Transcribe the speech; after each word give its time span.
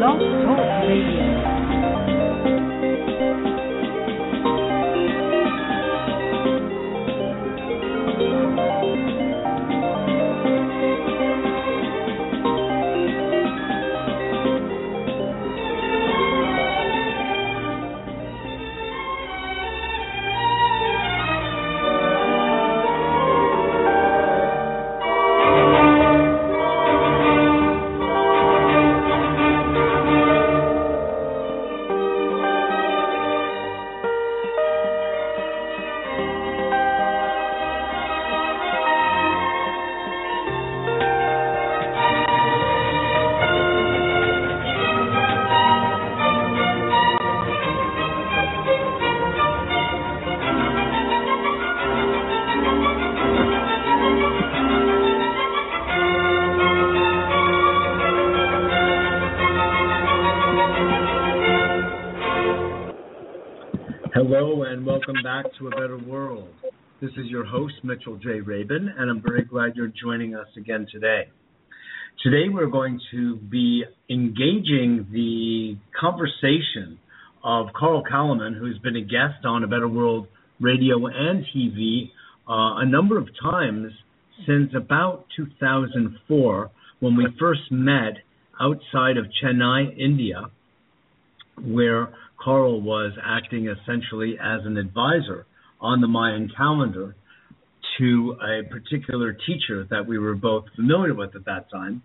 Blog 0.00 0.18
Talk 0.18 0.88
Radio. 0.88 1.59
Back 65.42 65.52
to 65.58 65.68
A 65.68 65.70
Better 65.70 65.96
World. 65.96 66.48
This 67.00 67.12
is 67.12 67.26
your 67.28 67.46
host, 67.46 67.72
Mitchell 67.82 68.18
J. 68.18 68.40
Rabin, 68.40 68.92
and 68.98 69.10
I'm 69.10 69.22
very 69.22 69.42
glad 69.42 69.74
you're 69.74 69.92
joining 70.02 70.34
us 70.34 70.48
again 70.54 70.86
today. 70.92 71.28
Today 72.22 72.50
we're 72.52 72.66
going 72.66 73.00
to 73.12 73.36
be 73.36 73.84
engaging 74.10 75.06
the 75.10 75.78
conversation 75.98 76.98
of 77.42 77.68
Carl 77.74 78.02
Calleman, 78.06 78.52
who's 78.52 78.76
been 78.80 78.96
a 78.96 79.00
guest 79.00 79.46
on 79.46 79.64
A 79.64 79.66
Better 79.66 79.88
World 79.88 80.26
radio 80.60 81.06
and 81.06 81.46
TV 81.56 82.10
uh, 82.46 82.82
a 82.82 82.84
number 82.84 83.16
of 83.16 83.26
times 83.42 83.92
since 84.46 84.72
about 84.76 85.24
2004 85.36 86.70
when 86.98 87.16
we 87.16 87.26
first 87.38 87.62
met 87.70 88.18
outside 88.60 89.16
of 89.16 89.24
Chennai, 89.42 89.98
India, 89.98 90.50
where 91.64 92.12
Carl 92.42 92.80
was 92.80 93.12
acting 93.22 93.68
essentially 93.68 94.38
as 94.42 94.60
an 94.64 94.76
advisor 94.76 95.46
on 95.80 96.00
the 96.00 96.08
Mayan 96.08 96.50
calendar 96.56 97.14
to 97.98 98.36
a 98.40 98.68
particular 98.70 99.32
teacher 99.32 99.86
that 99.90 100.06
we 100.06 100.18
were 100.18 100.34
both 100.34 100.64
familiar 100.74 101.14
with 101.14 101.34
at 101.36 101.44
that 101.44 101.70
time. 101.70 102.02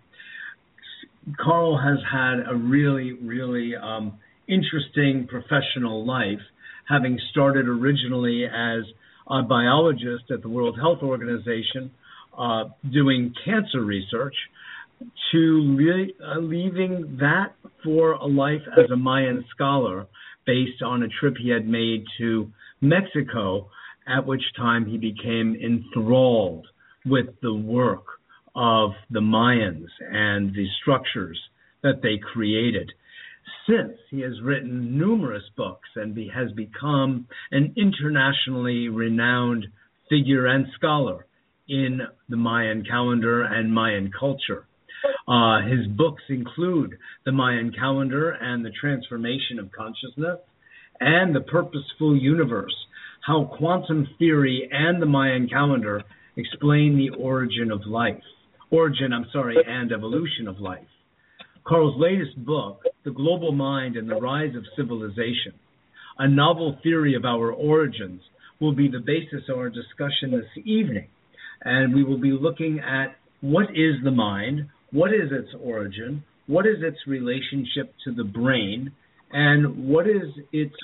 Carl 1.38 1.78
has 1.78 1.98
had 2.10 2.48
a 2.48 2.54
really, 2.54 3.12
really 3.12 3.74
um, 3.74 4.18
interesting 4.48 5.26
professional 5.28 6.06
life, 6.06 6.40
having 6.88 7.18
started 7.30 7.66
originally 7.66 8.44
as 8.44 8.84
a 9.28 9.42
biologist 9.42 10.30
at 10.30 10.42
the 10.42 10.48
World 10.48 10.78
Health 10.78 11.00
Organization, 11.02 11.90
uh, 12.38 12.64
doing 12.92 13.32
cancer 13.44 13.80
research, 13.80 14.34
to 15.32 16.14
uh, 16.24 16.38
leaving 16.38 17.18
that 17.20 17.54
for 17.82 18.12
a 18.12 18.26
life 18.26 18.62
as 18.78 18.90
a 18.90 18.96
Mayan 18.96 19.44
scholar 19.54 20.06
based 20.46 20.82
on 20.82 21.02
a 21.02 21.08
trip 21.08 21.34
he 21.38 21.50
had 21.50 21.68
made 21.68 22.04
to 22.18 22.50
Mexico, 22.80 23.68
at 24.06 24.26
which 24.26 24.42
time 24.56 24.86
he 24.86 24.96
became 24.96 25.56
enthralled 25.56 26.66
with 27.04 27.26
the 27.42 27.54
work 27.54 28.04
of 28.54 28.92
the 29.10 29.20
Mayans 29.20 29.88
and 30.00 30.54
the 30.54 30.66
structures 30.80 31.38
that 31.82 32.02
they 32.02 32.18
created. 32.18 32.90
Since 33.68 33.98
he 34.10 34.20
has 34.20 34.40
written 34.42 34.96
numerous 34.96 35.42
books 35.56 35.88
and 35.96 36.14
be, 36.14 36.28
has 36.34 36.52
become 36.52 37.26
an 37.50 37.74
internationally 37.76 38.88
renowned 38.88 39.66
figure 40.08 40.46
and 40.46 40.66
scholar 40.76 41.26
in 41.68 42.00
the 42.28 42.36
Mayan 42.36 42.84
calendar 42.84 43.42
and 43.42 43.72
Mayan 43.72 44.10
culture. 44.18 44.66
Uh, 45.28 45.60
his 45.62 45.86
books 45.96 46.22
include 46.28 46.96
The 47.24 47.32
Mayan 47.32 47.72
Calendar 47.72 48.30
and 48.30 48.64
the 48.64 48.70
Transformation 48.80 49.58
of 49.58 49.72
Consciousness 49.72 50.38
and 51.00 51.34
The 51.34 51.40
Purposeful 51.40 52.16
Universe 52.16 52.74
How 53.26 53.50
Quantum 53.58 54.06
Theory 54.18 54.68
and 54.70 55.00
the 55.00 55.06
Mayan 55.06 55.48
Calendar 55.48 56.02
Explain 56.36 56.96
the 56.96 57.16
Origin 57.18 57.70
of 57.70 57.86
Life. 57.86 58.22
Origin, 58.70 59.12
I'm 59.12 59.26
sorry, 59.32 59.56
and 59.66 59.90
Evolution 59.90 60.48
of 60.48 60.60
Life. 60.60 60.86
Carl's 61.66 61.98
latest 61.98 62.36
book, 62.44 62.82
The 63.04 63.10
Global 63.10 63.52
Mind 63.52 63.96
and 63.96 64.08
the 64.08 64.16
Rise 64.16 64.54
of 64.54 64.64
Civilization, 64.76 65.54
a 66.18 66.28
novel 66.28 66.78
theory 66.82 67.14
of 67.14 67.24
our 67.24 67.52
origins, 67.52 68.20
will 68.60 68.72
be 68.72 68.88
the 68.88 69.00
basis 69.00 69.48
of 69.48 69.56
our 69.56 69.70
discussion 69.70 70.30
this 70.30 70.64
evening. 70.64 71.08
And 71.62 71.94
we 71.94 72.04
will 72.04 72.18
be 72.18 72.32
looking 72.32 72.80
at 72.80 73.16
what 73.40 73.70
is 73.70 73.96
the 74.04 74.10
mind, 74.10 74.68
what 74.96 75.12
is 75.12 75.30
its 75.30 75.50
origin? 75.62 76.24
What 76.46 76.66
is 76.66 76.76
its 76.80 76.96
relationship 77.06 77.92
to 78.04 78.14
the 78.14 78.24
brain? 78.24 78.92
And 79.30 79.88
what 79.88 80.08
is 80.08 80.28
its 80.52 80.74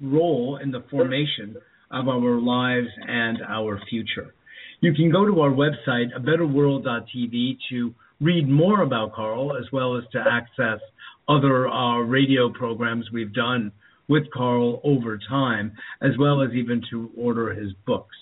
role 0.00 0.58
in 0.62 0.70
the 0.70 0.82
formation 0.90 1.56
of 1.90 2.08
our 2.08 2.40
lives 2.40 2.88
and 3.06 3.38
our 3.46 3.78
future? 3.90 4.32
You 4.80 4.94
can 4.94 5.12
go 5.12 5.26
to 5.26 5.40
our 5.42 5.50
website, 5.50 6.06
abetterworld.tv, 6.18 7.58
to 7.70 7.94
read 8.18 8.48
more 8.48 8.80
about 8.80 9.12
Carl, 9.14 9.54
as 9.54 9.66
well 9.70 9.98
as 9.98 10.04
to 10.12 10.18
access 10.18 10.80
other 11.28 11.68
uh, 11.68 11.98
radio 11.98 12.50
programs 12.50 13.10
we've 13.12 13.34
done 13.34 13.72
with 14.08 14.22
Carl 14.32 14.80
over 14.84 15.18
time, 15.28 15.72
as 16.00 16.12
well 16.18 16.40
as 16.40 16.50
even 16.54 16.82
to 16.90 17.10
order 17.14 17.52
his 17.52 17.72
books. 17.86 18.16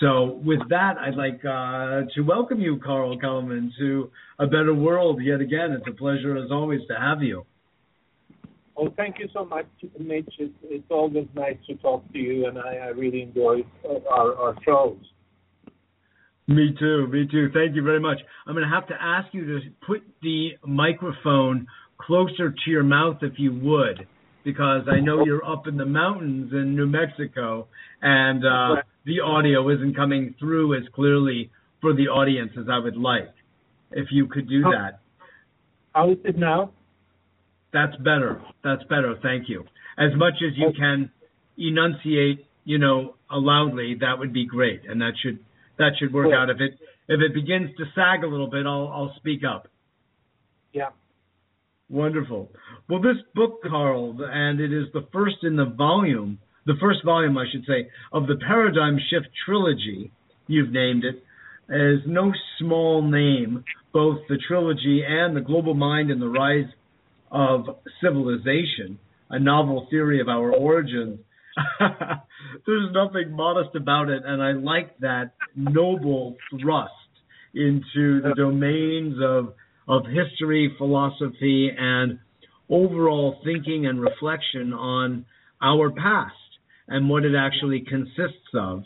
So, 0.00 0.40
with 0.44 0.58
that, 0.70 0.96
I'd 0.98 1.14
like 1.14 1.44
uh, 1.44 2.02
to 2.14 2.22
welcome 2.22 2.60
you, 2.60 2.80
Carl 2.84 3.18
Calleman, 3.18 3.72
to 3.78 4.10
A 4.40 4.46
Better 4.46 4.74
World 4.74 5.20
yet 5.22 5.40
again. 5.40 5.70
It's 5.72 5.86
a 5.88 5.92
pleasure, 5.92 6.36
as 6.36 6.50
always, 6.50 6.80
to 6.88 6.96
have 6.96 7.22
you. 7.22 7.46
Oh, 8.76 8.88
thank 8.96 9.20
you 9.20 9.28
so 9.32 9.44
much, 9.44 9.66
Mitch. 10.00 10.28
It's, 10.38 10.52
it's 10.64 10.90
always 10.90 11.28
nice 11.34 11.56
to 11.68 11.76
talk 11.76 12.12
to 12.12 12.18
you, 12.18 12.48
and 12.48 12.58
I, 12.58 12.76
I 12.76 12.86
really 12.88 13.22
enjoy 13.22 13.60
our, 14.10 14.34
our 14.34 14.56
shows. 14.64 14.96
Me 16.48 16.74
too, 16.78 17.06
me 17.06 17.26
too. 17.30 17.50
Thank 17.54 17.76
you 17.76 17.82
very 17.82 18.00
much. 18.00 18.18
I'm 18.46 18.54
going 18.54 18.68
to 18.68 18.74
have 18.74 18.88
to 18.88 18.94
ask 19.00 19.32
you 19.32 19.46
to 19.46 19.60
put 19.86 20.02
the 20.22 20.50
microphone 20.66 21.66
closer 21.98 22.50
to 22.50 22.70
your 22.70 22.82
mouth 22.82 23.18
if 23.22 23.34
you 23.38 23.52
would, 23.62 24.06
because 24.44 24.82
I 24.90 24.98
know 24.98 25.24
you're 25.24 25.44
up 25.44 25.68
in 25.68 25.76
the 25.76 25.86
mountains 25.86 26.52
in 26.52 26.74
New 26.74 26.86
Mexico, 26.86 27.68
and 28.02 28.44
uh, 28.44 28.82
the 29.04 29.20
audio 29.20 29.68
isn't 29.70 29.94
coming 29.94 30.34
through 30.38 30.76
as 30.76 30.82
clearly 30.94 31.50
for 31.80 31.94
the 31.94 32.08
audience 32.08 32.52
as 32.58 32.66
I 32.70 32.78
would 32.78 32.96
like. 32.96 33.32
If 33.92 34.08
you 34.10 34.26
could 34.26 34.48
do 34.48 34.62
that. 34.62 35.00
How 35.94 36.10
is 36.10 36.18
it 36.24 36.36
now? 36.36 36.72
That's 37.72 37.94
better. 37.96 38.42
That's 38.62 38.82
better. 38.84 39.14
Thank 39.22 39.48
you. 39.48 39.64
As 39.98 40.10
much 40.16 40.34
as 40.36 40.56
you 40.56 40.68
oh. 40.68 40.72
can 40.76 41.10
enunciate, 41.56 42.46
you 42.64 42.78
know, 42.78 43.14
loudly, 43.30 43.96
that 44.00 44.18
would 44.18 44.32
be 44.32 44.46
great, 44.46 44.82
and 44.88 45.00
that 45.00 45.12
should 45.22 45.38
that 45.78 45.92
should 45.98 46.12
work 46.12 46.26
Cool. 46.26 46.34
out. 46.34 46.50
If 46.50 46.60
it 46.60 46.78
if 47.08 47.20
it 47.20 47.34
begins 47.34 47.70
to 47.76 47.84
sag 47.94 48.24
a 48.24 48.26
little 48.26 48.48
bit, 48.48 48.66
I'll 48.66 48.88
I'll 48.88 49.14
speak 49.16 49.42
up. 49.44 49.68
Yeah. 50.72 50.90
Wonderful. 51.88 52.50
Well, 52.88 53.00
this 53.00 53.18
book, 53.34 53.60
Carl, 53.62 54.16
and 54.20 54.60
it 54.60 54.72
is 54.72 54.86
the 54.92 55.06
first 55.12 55.36
in 55.42 55.56
the 55.56 55.66
volume, 55.66 56.38
the 56.66 56.74
first 56.80 57.04
volume, 57.04 57.36
I 57.36 57.44
should 57.50 57.64
say, 57.66 57.88
of 58.12 58.26
the 58.26 58.36
Paradigm 58.36 58.98
Shift 59.10 59.28
trilogy. 59.44 60.10
You've 60.46 60.72
named 60.72 61.04
it. 61.04 61.22
Is 61.68 62.00
no 62.06 62.32
small 62.58 63.02
name. 63.02 63.64
Both 63.92 64.18
the 64.28 64.38
trilogy 64.48 65.02
and 65.06 65.36
the 65.36 65.40
Global 65.40 65.74
Mind 65.74 66.10
and 66.10 66.20
the 66.20 66.28
Rise 66.28 66.68
of 67.30 67.64
Civilization, 68.02 68.98
a 69.30 69.38
novel 69.38 69.86
theory 69.88 70.20
of 70.20 70.28
our 70.28 70.52
origins. 70.52 71.20
There's 72.66 72.92
nothing 72.92 73.32
modest 73.32 73.76
about 73.76 74.08
it, 74.08 74.22
and 74.24 74.42
I 74.42 74.52
like 74.52 74.98
that 74.98 75.32
noble 75.54 76.36
thrust 76.60 76.92
into 77.54 78.20
the 78.20 78.34
domains 78.36 79.16
of 79.22 79.54
of 79.86 80.04
history, 80.06 80.74
philosophy, 80.78 81.70
and 81.76 82.18
overall 82.70 83.38
thinking 83.44 83.86
and 83.86 84.00
reflection 84.00 84.72
on 84.72 85.26
our 85.62 85.90
past 85.90 86.34
and 86.88 87.08
what 87.08 87.24
it 87.24 87.34
actually 87.36 87.80
consists 87.80 88.54
of. 88.54 88.80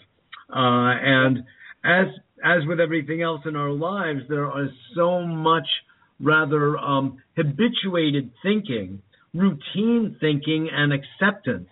Uh, 0.51 0.95
and 1.03 1.39
as 1.85 2.07
as 2.45 2.65
with 2.67 2.79
everything 2.81 3.21
else 3.21 3.41
in 3.47 3.57
our 3.57 3.71
lives, 3.71 4.21
there 4.29 4.47
is 4.65 4.71
so 4.95 5.23
much 5.23 5.67
rather 6.21 6.77
um, 6.79 7.19
habituated 7.37 8.31
thinking, 8.43 9.03
routine 9.35 10.17
thinking, 10.21 10.69
and 10.73 10.93
acceptance 10.93 11.69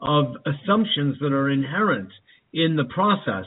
of 0.00 0.34
assumptions 0.46 1.16
that 1.20 1.32
are 1.32 1.50
inherent 1.50 2.10
in 2.52 2.76
the 2.76 2.84
process. 2.84 3.46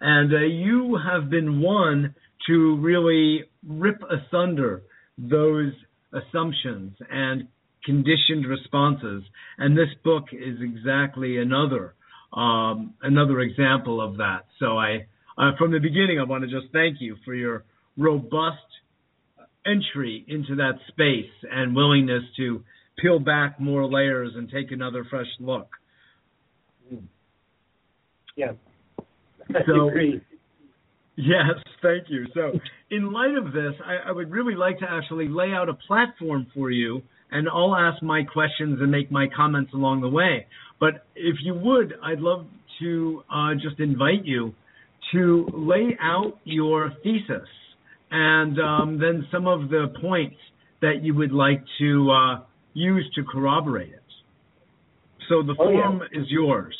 And 0.00 0.32
uh, 0.32 0.38
you 0.38 0.96
have 0.96 1.30
been 1.30 1.60
one 1.60 2.14
to 2.46 2.76
really 2.76 3.44
rip 3.66 4.00
asunder 4.10 4.82
those 5.16 5.72
assumptions 6.12 6.96
and 7.10 7.48
conditioned 7.84 8.46
responses. 8.46 9.22
And 9.58 9.76
this 9.76 9.88
book 10.04 10.26
is 10.32 10.58
exactly 10.60 11.38
another 11.38 11.94
um, 12.32 12.94
another 13.02 13.40
example 13.40 14.00
of 14.00 14.16
that. 14.16 14.46
So 14.58 14.78
I, 14.78 15.06
uh, 15.36 15.50
from 15.58 15.70
the 15.70 15.78
beginning, 15.78 16.18
I 16.18 16.24
want 16.24 16.44
to 16.44 16.50
just 16.50 16.72
thank 16.72 16.96
you 17.00 17.16
for 17.24 17.34
your 17.34 17.64
robust 17.96 18.56
entry 19.66 20.24
into 20.28 20.56
that 20.56 20.72
space 20.88 21.30
and 21.50 21.76
willingness 21.76 22.22
to 22.38 22.64
peel 22.98 23.18
back 23.18 23.60
more 23.60 23.86
layers 23.86 24.32
and 24.34 24.50
take 24.50 24.72
another 24.72 25.04
fresh 25.08 25.26
look. 25.40 25.68
Yeah. 28.36 28.52
So, 29.66 29.90
yes, 31.16 31.50
thank 31.82 32.04
you. 32.08 32.26
So, 32.32 32.58
in 32.90 33.12
light 33.12 33.34
of 33.36 33.52
this, 33.52 33.74
I, 33.84 34.08
I 34.08 34.12
would 34.12 34.30
really 34.30 34.54
like 34.54 34.78
to 34.78 34.86
actually 34.88 35.28
lay 35.28 35.52
out 35.52 35.68
a 35.68 35.74
platform 35.74 36.46
for 36.54 36.70
you, 36.70 37.02
and 37.32 37.48
I'll 37.48 37.74
ask 37.74 38.02
my 38.02 38.22
questions 38.22 38.78
and 38.80 38.90
make 38.90 39.10
my 39.10 39.26
comments 39.34 39.72
along 39.74 40.02
the 40.02 40.08
way. 40.08 40.46
But 40.78 41.06
if 41.16 41.36
you 41.42 41.54
would, 41.54 41.94
I'd 42.02 42.20
love 42.20 42.46
to 42.80 43.22
uh, 43.32 43.54
just 43.54 43.80
invite 43.80 44.24
you 44.24 44.54
to 45.12 45.48
lay 45.52 45.96
out 46.00 46.38
your 46.44 46.92
thesis 47.02 47.48
and 48.10 48.58
um, 48.60 48.98
then 48.98 49.26
some 49.32 49.46
of 49.46 49.68
the 49.70 49.86
points 50.00 50.36
that 50.80 51.00
you 51.02 51.14
would 51.14 51.32
like 51.32 51.62
to 51.78 52.10
uh, 52.10 52.40
use 52.74 53.10
to 53.14 53.22
corroborate 53.24 53.92
it. 53.92 54.00
So 55.28 55.42
the 55.42 55.54
Oh, 55.58 55.70
yeah. 55.70 56.20
is 56.20 56.26
yours. 56.28 56.76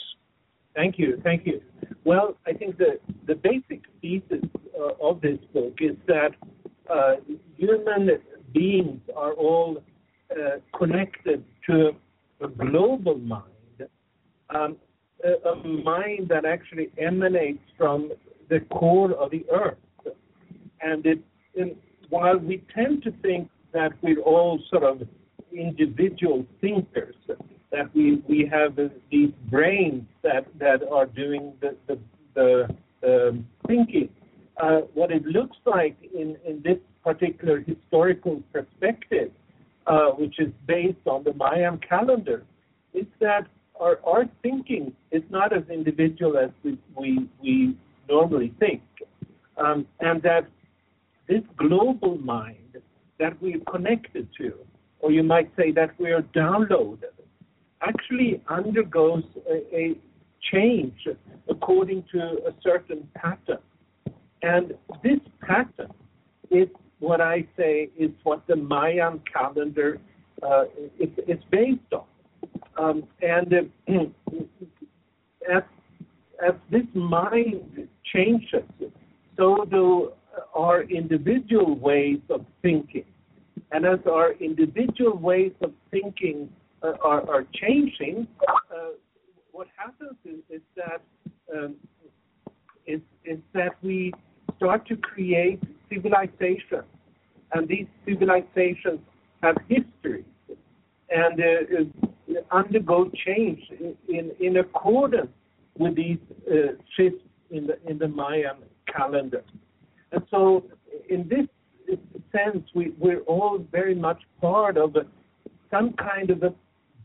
Thank 0.75 0.99
you, 0.99 1.21
thank 1.23 1.47
you. 1.47 1.61
Well, 2.05 2.37
I 2.47 2.53
think 2.53 2.79
the 2.79 2.99
the 3.27 3.35
basic 3.35 3.83
thesis 4.01 4.45
uh, 4.79 5.09
of 5.09 5.21
this 5.21 5.39
book 5.53 5.75
is 5.81 5.97
that 6.07 6.31
uh, 6.91 7.15
human 7.57 8.11
beings 8.53 9.01
are 9.17 9.33
all 9.33 9.83
connected 10.77 11.45
to 11.67 11.93
a 12.41 12.49
global 12.49 13.19
mind, 13.19 13.89
um, 14.51 14.77
a, 15.25 15.49
a 15.49 15.57
mind 15.65 16.29
that 16.29 16.45
actually 16.45 16.91
emanates 16.99 17.63
from 17.79 18.13
the 18.49 18.61
core 18.61 19.13
of 19.13 19.31
the 19.31 19.45
earth. 19.51 19.79
And 20.81 21.07
it, 21.07 21.21
while 22.09 22.39
we 22.39 22.63
tend 22.75 23.03
to 23.05 23.13
think 23.23 23.49
that 23.73 23.93
we're 24.03 24.21
all 24.21 24.61
sort 24.71 24.83
of 24.83 25.03
individual 25.53 26.45
thinkers, 26.61 27.15
that 27.71 27.95
we, 27.95 28.23
we 28.29 28.49
have 28.51 28.79
uh, 28.79 28.89
these 29.11 29.31
brains 29.51 30.05
that, 30.23 30.47
that 30.59 30.81
are 30.91 31.07
doing 31.07 31.55
the, 31.61 31.77
the, 31.87 31.99
the 32.35 33.29
um, 33.29 33.47
thinking. 33.67 34.09
Uh, 34.63 34.81
what 34.95 35.11
it 35.11 35.25
looks 35.25 35.57
like 35.65 35.97
in, 36.15 36.37
in 36.47 36.61
this 36.63 36.79
particular 37.03 37.61
historical 37.61 38.43
perspective, 38.53 39.31
uh, 39.87 40.11
which 40.11 40.39
is 40.39 40.49
based 40.67 41.07
on 41.07 41.25
the 41.25 41.33
Mayan 41.35 41.79
calendar, 41.79 42.45
is 42.95 43.07
that 43.21 43.47
our, 43.81 43.99
our 44.05 44.25
thinking 44.43 44.95
is 45.11 45.23
not 45.31 45.53
as 45.53 45.63
individual 45.71 46.39
as 46.39 46.51
we, 46.63 46.79
we, 46.97 47.29
we 47.43 47.77
normally 48.09 48.55
think. 48.59 48.83
Um, 49.57 49.87
and 50.01 50.23
that 50.23 50.47
this 51.29 51.43
global 51.57 52.19
mind 52.19 52.77
that 53.19 53.41
we're 53.41 53.61
connected 53.71 54.29
to, 54.39 54.55
or 55.01 55.11
you 55.11 55.23
might 55.23 55.51
say 55.57 55.73
that 55.73 55.99
we 55.99 56.11
are 56.11 56.23
downloaded, 56.23 57.15
actually 57.81 58.43
undergoes 58.49 59.25
a, 59.49 59.77
a 59.77 59.95
change 60.53 61.07
according 61.49 62.05
to 62.13 62.19
a 62.21 62.55
certain 62.63 63.09
pattern. 63.15 63.59
And 64.43 64.75
this 65.03 65.21
pattern 65.41 65.93
is 66.51 66.69
what 67.03 67.21
I 67.21 67.45
say 67.57 67.91
is 67.99 68.11
what 68.23 68.47
the 68.47 68.55
Mayan 68.55 69.21
calendar 69.31 70.01
uh, 70.41 70.65
is, 71.01 71.09
is 71.27 71.39
based 71.51 71.81
on. 71.93 72.05
Um, 72.79 73.03
and 73.21 73.53
uh, 73.53 73.93
as, 75.53 75.63
as 76.47 76.55
this 76.71 76.87
mind 76.95 77.89
changes, 78.15 78.63
so 79.37 79.65
do 79.69 80.13
our 80.55 80.83
individual 80.83 81.75
ways 81.75 82.21
of 82.31 82.47
thinking. 82.63 83.05
And 83.73 83.85
as 83.85 83.99
our 84.09 84.35
individual 84.35 85.19
ways 85.19 85.53
of 85.61 85.73
thinking 85.91 86.49
uh, 86.85 86.93
are, 87.03 87.29
are 87.29 87.45
changing, 87.53 88.29
uh, 88.49 88.91
what 89.51 89.67
happens 89.77 90.17
is, 90.25 90.39
is 90.49 90.63
that 90.77 91.03
um, 91.53 91.75
is, 92.87 93.01
is 93.25 93.39
that 93.55 93.73
we 93.83 94.13
start 94.57 94.87
to 94.87 94.97
create 94.97 95.61
civilizations, 95.93 96.89
and 97.53 97.69
these 97.69 97.87
civilizations 98.07 99.01
have 99.43 99.57
history 99.69 100.25
and 101.11 101.41
uh, 101.41 101.47
uh, 101.79 102.57
undergo 102.57 103.11
change 103.27 103.61
in, 103.79 103.95
in, 104.09 104.31
in 104.41 104.57
accordance 104.59 105.31
with 105.79 105.95
these 105.97 106.19
uh, 106.51 106.73
shifts 106.97 107.25
in 107.51 107.67
the 107.67 107.77
in 107.89 107.99
the 107.99 108.09
Mayan 108.09 108.57
calendar. 108.87 109.43
And 110.13 110.23
so, 110.31 110.65
in 111.09 111.29
this 111.29 111.47
sense, 112.33 112.65
we, 112.75 112.93
we're 112.99 113.21
all 113.21 113.59
very 113.71 113.95
much 113.95 114.21
part 114.41 114.77
of 114.77 114.97
a, 114.97 115.05
some 115.71 115.93
kind 115.95 116.31
of 116.31 116.43
a 116.43 116.55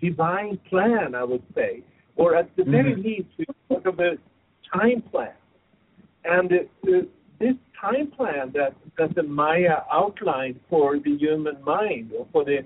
divine 0.01 0.57
plan, 0.69 1.15
I 1.15 1.23
would 1.23 1.43
say, 1.55 1.83
or 2.15 2.35
at 2.35 2.53
the 2.57 2.63
very 2.63 2.95
Mhm. 2.95 3.03
least, 3.03 3.29
we're 3.37 3.55
part 3.69 3.85
of 3.85 3.99
a 3.99 4.17
time 4.73 5.01
plan. 5.11 5.33
And 6.25 6.51
uh, 6.51 7.01
time 7.91 8.11
plan 8.11 8.51
that, 8.53 8.73
that 8.97 9.15
the 9.15 9.23
Maya 9.23 9.77
outlined 9.91 10.59
for 10.69 10.99
the 10.99 11.17
human 11.17 11.57
mind, 11.63 12.11
or 12.17 12.27
for 12.31 12.43
the 12.43 12.59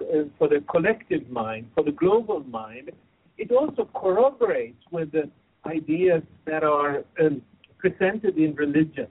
uh, 0.00 0.24
for 0.38 0.48
the 0.48 0.60
collective 0.68 1.28
mind, 1.30 1.70
for 1.74 1.84
the 1.84 1.92
global 1.92 2.40
mind, 2.40 2.90
it 3.36 3.52
also 3.52 3.88
corroborates 3.94 4.82
with 4.90 5.12
the 5.12 5.30
ideas 5.66 6.22
that 6.46 6.64
are 6.64 7.04
um, 7.20 7.40
presented 7.78 8.36
in 8.36 8.54
religion. 8.56 9.06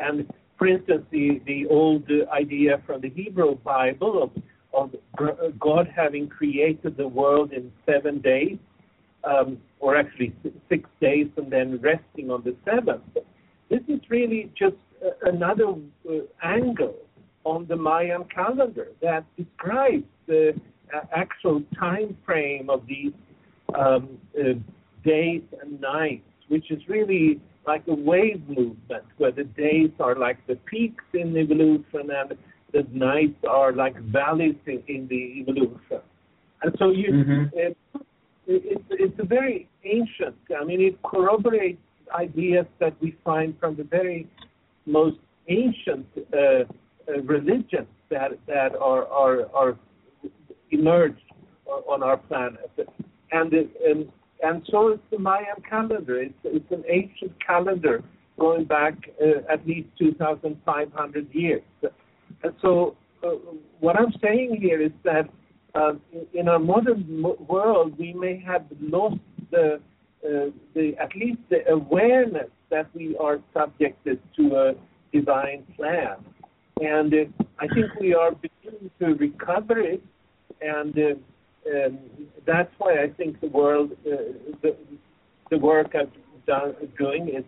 And 0.00 0.16
for 0.58 0.66
instance, 0.66 1.04
the, 1.10 1.40
the 1.46 1.66
old 1.66 2.10
idea 2.32 2.82
from 2.86 3.00
the 3.00 3.10
Hebrew 3.10 3.56
Bible 3.56 4.14
of, 4.24 4.30
of 4.72 5.58
God 5.60 5.88
having 5.94 6.28
created 6.28 6.96
the 6.96 7.06
world 7.06 7.52
in 7.52 7.70
seven 7.86 8.20
days, 8.20 8.58
um, 9.22 9.58
or 9.78 9.96
actually 9.96 10.34
six 10.68 10.88
days, 11.00 11.28
and 11.36 11.50
then 11.50 11.80
resting 11.80 12.30
on 12.30 12.42
the 12.42 12.56
seventh. 12.64 13.02
This 13.74 13.96
is 13.96 14.02
really 14.08 14.52
just 14.56 14.76
uh, 15.04 15.08
another 15.34 15.70
uh, 16.08 16.12
angle 16.44 16.94
on 17.42 17.66
the 17.66 17.74
Mayan 17.74 18.22
calendar 18.32 18.88
that 19.02 19.24
describes 19.36 20.04
the 20.28 20.54
uh, 20.94 21.00
actual 21.12 21.60
time 21.76 22.16
frame 22.24 22.70
of 22.70 22.86
these 22.86 23.12
um, 23.76 24.16
uh, 24.38 24.52
days 25.04 25.42
and 25.60 25.80
nights, 25.80 26.22
which 26.46 26.70
is 26.70 26.80
really 26.88 27.40
like 27.66 27.82
a 27.88 27.94
wave 27.94 28.42
movement, 28.48 29.06
where 29.16 29.32
the 29.32 29.42
days 29.42 29.90
are 29.98 30.14
like 30.14 30.38
the 30.46 30.54
peaks 30.70 31.04
in 31.12 31.32
the 31.34 31.40
evolution 31.40 32.10
and 32.20 32.38
the 32.72 32.86
nights 32.92 33.40
are 33.48 33.72
like 33.72 33.96
valleys 34.02 34.54
in, 34.66 34.80
in 34.86 35.08
the 35.08 35.22
evolution. 35.40 36.00
And 36.62 36.70
so 36.78 36.92
you, 36.92 37.08
Mhm. 37.12 37.50
it, 37.54 37.76
it's, 38.46 38.88
it's 38.90 39.18
a 39.18 39.24
very 39.24 39.68
ancient, 39.84 40.36
I 40.60 40.64
mean, 40.64 40.80
it 40.80 41.02
corroborates 41.02 41.83
ideas 42.12 42.66
that 42.80 42.94
we 43.00 43.16
find 43.24 43.58
from 43.58 43.76
the 43.76 43.84
very 43.84 44.28
most 44.86 45.18
ancient 45.48 46.06
uh, 46.16 46.36
uh, 46.36 47.20
religions 47.22 47.88
that, 48.10 48.32
that 48.46 48.74
are, 48.76 49.06
are, 49.08 49.46
are 49.54 49.78
emerged 50.70 51.20
on 51.66 52.02
our 52.02 52.16
planet. 52.16 52.70
And, 53.32 53.52
it, 53.52 53.70
and, 53.84 54.10
and 54.42 54.62
so 54.70 54.92
is 54.92 55.00
the 55.10 55.18
Mayan 55.18 55.62
calendar. 55.68 56.20
It's, 56.20 56.34
it's 56.44 56.70
an 56.70 56.84
ancient 56.88 57.32
calendar 57.44 58.02
going 58.38 58.64
back 58.64 58.94
uh, 59.22 59.52
at 59.52 59.66
least 59.66 59.88
2,500 59.98 61.34
years. 61.34 61.62
And 62.42 62.52
so 62.60 62.96
uh, 63.22 63.30
what 63.80 63.98
I'm 63.98 64.12
saying 64.22 64.58
here 64.60 64.80
is 64.80 64.92
that 65.04 65.28
uh, 65.74 65.94
in 66.32 66.48
our 66.48 66.58
modern 66.58 67.20
mo- 67.20 67.38
world, 67.48 67.98
we 67.98 68.12
may 68.12 68.42
have 68.46 68.64
lost 68.80 69.16
the, 69.50 69.80
the 70.74 70.96
at 70.98 71.14
least 71.14 71.38
the 71.50 71.68
awareness 71.70 72.50
that 72.70 72.86
we 72.94 73.16
are 73.18 73.40
subjected 73.56 74.20
to 74.36 74.56
a 74.56 74.74
divine 75.12 75.64
plan. 75.76 76.16
And 76.80 77.14
uh, 77.14 77.44
I 77.60 77.68
think 77.68 77.94
we 78.00 78.14
are 78.14 78.32
beginning 78.32 78.90
to 78.98 79.14
recover 79.14 79.78
it, 79.78 80.02
and 80.60 80.98
uh, 80.98 81.14
um, 81.70 81.98
that's 82.46 82.72
why 82.78 83.02
I 83.02 83.08
think 83.10 83.40
the 83.40 83.48
world, 83.48 83.92
uh, 84.06 84.16
the, 84.62 84.76
the 85.50 85.58
work 85.58 85.94
I'm 85.94 86.10
done, 86.46 86.74
doing 86.98 87.28
is 87.28 87.44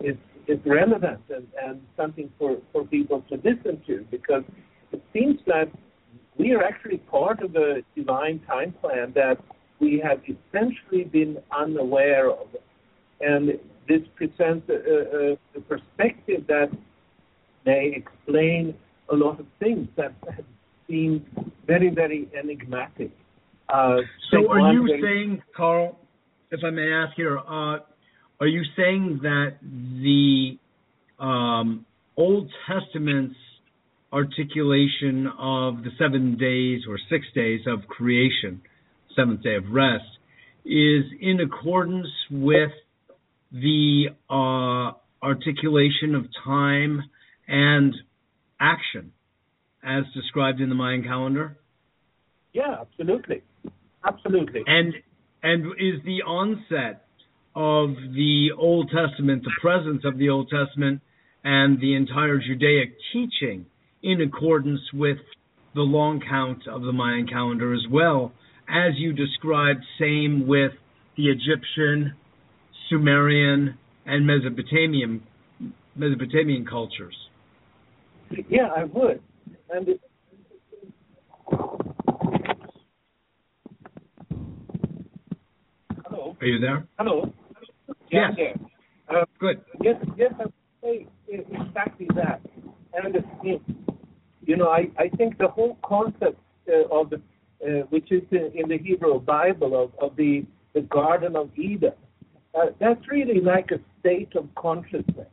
is 0.00 0.16
is 0.46 0.58
relevant 0.64 1.20
and, 1.28 1.46
and 1.62 1.82
something 1.96 2.30
for, 2.38 2.56
for 2.72 2.84
people 2.84 3.22
to 3.28 3.34
listen 3.36 3.82
to 3.86 4.06
because 4.10 4.42
it 4.92 5.02
seems 5.12 5.38
that 5.46 5.68
we 6.38 6.52
are 6.54 6.62
actually 6.62 6.98
part 6.98 7.42
of 7.42 7.54
a 7.54 7.82
divine 7.94 8.40
time 8.48 8.72
plan 8.80 9.12
that 9.14 9.38
we 9.80 10.02
have 10.04 10.20
essentially 10.24 11.04
been 11.04 11.38
unaware 11.56 12.30
of. 12.30 12.48
And 13.20 13.58
this 13.88 14.02
presents 14.16 14.68
a, 14.68 14.74
a, 14.74 15.32
a 15.56 15.60
perspective 15.62 16.46
that 16.48 16.70
may 17.64 17.92
explain 17.94 18.74
a 19.10 19.16
lot 19.16 19.40
of 19.40 19.46
things 19.58 19.88
that 19.96 20.12
seem 20.88 21.24
very, 21.66 21.90
very 21.90 22.28
enigmatic. 22.38 23.10
Uh, 23.68 23.96
so, 24.30 24.50
are 24.50 24.72
you 24.72 24.86
very... 24.86 25.02
saying, 25.02 25.42
Carl, 25.56 25.98
if 26.50 26.60
I 26.64 26.70
may 26.70 26.90
ask 26.90 27.14
here, 27.16 27.38
uh, 27.38 27.78
are 28.40 28.46
you 28.46 28.62
saying 28.76 29.20
that 29.22 29.56
the 29.60 30.58
um, 31.22 31.84
Old 32.16 32.50
Testament's 32.66 33.36
articulation 34.12 35.26
of 35.38 35.82
the 35.82 35.90
seven 35.98 36.36
days 36.38 36.82
or 36.88 36.98
six 37.10 37.26
days 37.34 37.60
of 37.66 37.86
creation, 37.88 38.62
seventh 39.18 39.42
day 39.42 39.56
of 39.56 39.64
rest, 39.70 40.04
is 40.64 41.04
in 41.20 41.40
accordance 41.40 42.08
with 42.30 42.70
the 43.50 44.06
uh, 44.30 44.92
articulation 45.24 46.14
of 46.14 46.26
time 46.44 47.02
and 47.46 47.94
action 48.60 49.12
as 49.82 50.04
described 50.14 50.60
in 50.60 50.68
the 50.68 50.74
Mayan 50.74 51.02
calendar? 51.02 51.56
Yeah, 52.52 52.76
absolutely. 52.80 53.42
Absolutely. 54.06 54.62
And 54.66 54.94
and 55.42 55.66
is 55.72 56.02
the 56.04 56.22
onset 56.26 57.06
of 57.54 57.90
the 58.14 58.48
Old 58.56 58.90
Testament, 58.90 59.44
the 59.44 59.52
presence 59.60 60.02
of 60.04 60.18
the 60.18 60.28
Old 60.28 60.48
Testament 60.48 61.00
and 61.44 61.80
the 61.80 61.94
entire 61.94 62.38
Judaic 62.38 62.96
teaching 63.12 63.66
in 64.02 64.20
accordance 64.20 64.80
with 64.92 65.18
the 65.74 65.82
long 65.82 66.20
count 66.28 66.66
of 66.66 66.82
the 66.82 66.92
Mayan 66.92 67.26
calendar 67.26 67.74
as 67.74 67.84
well, 67.90 68.32
as 68.68 68.92
you 68.96 69.12
described, 69.12 69.80
same 69.98 70.46
with 70.46 70.72
the 71.16 71.28
Egyptian, 71.28 72.14
Sumerian, 72.88 73.76
and 74.06 74.26
Mesopotamian 74.26 75.22
Mesopotamian 75.96 76.64
cultures. 76.64 77.16
Yeah, 78.48 78.68
I 78.76 78.84
would. 78.84 79.20
And 79.70 79.88
it, 79.88 80.00
hello. 86.06 86.36
Are 86.40 86.46
you 86.46 86.60
there? 86.60 86.86
Hello. 86.98 87.32
Yeah, 88.12 88.28
yes. 88.36 88.58
Uh, 89.08 89.24
Good. 89.40 89.60
Yes, 89.82 89.96
yes, 90.16 90.32
I 90.38 90.44
would 90.44 90.52
say 90.82 91.06
exactly 91.28 92.06
that. 92.14 92.40
And 92.94 93.16
you 94.48 94.56
know, 94.56 94.68
I, 94.68 94.86
I 94.98 95.08
think 95.16 95.38
the 95.38 95.48
whole 95.48 95.78
concept 95.84 96.40
uh, 96.68 96.88
of 96.90 97.10
the, 97.10 97.20
uh, 97.64 97.82
which 97.90 98.10
is 98.12 98.22
in, 98.30 98.68
the 98.68 98.78
Hebrew 98.78 99.20
Bible 99.20 99.82
of, 99.82 99.92
of 100.00 100.16
the 100.16 100.44
the 100.74 100.82
Garden 100.82 101.34
of 101.34 101.50
Eden, 101.56 101.92
uh, 102.54 102.66
that's 102.78 103.08
really 103.08 103.40
like 103.40 103.70
a 103.70 103.80
state 104.00 104.34
of 104.36 104.48
consciousness. 104.54 105.26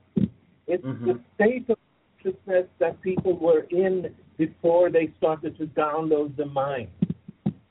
It's 0.67 0.83
mm-hmm. 0.83 1.05
the 1.05 1.19
state 1.35 1.69
of 1.69 1.77
consciousness 2.17 2.65
that 2.79 3.01
people 3.01 3.37
were 3.37 3.67
in 3.69 4.13
before 4.37 4.89
they 4.89 5.11
started 5.17 5.57
to 5.57 5.67
download 5.67 6.35
the 6.35 6.45
mind. 6.45 6.89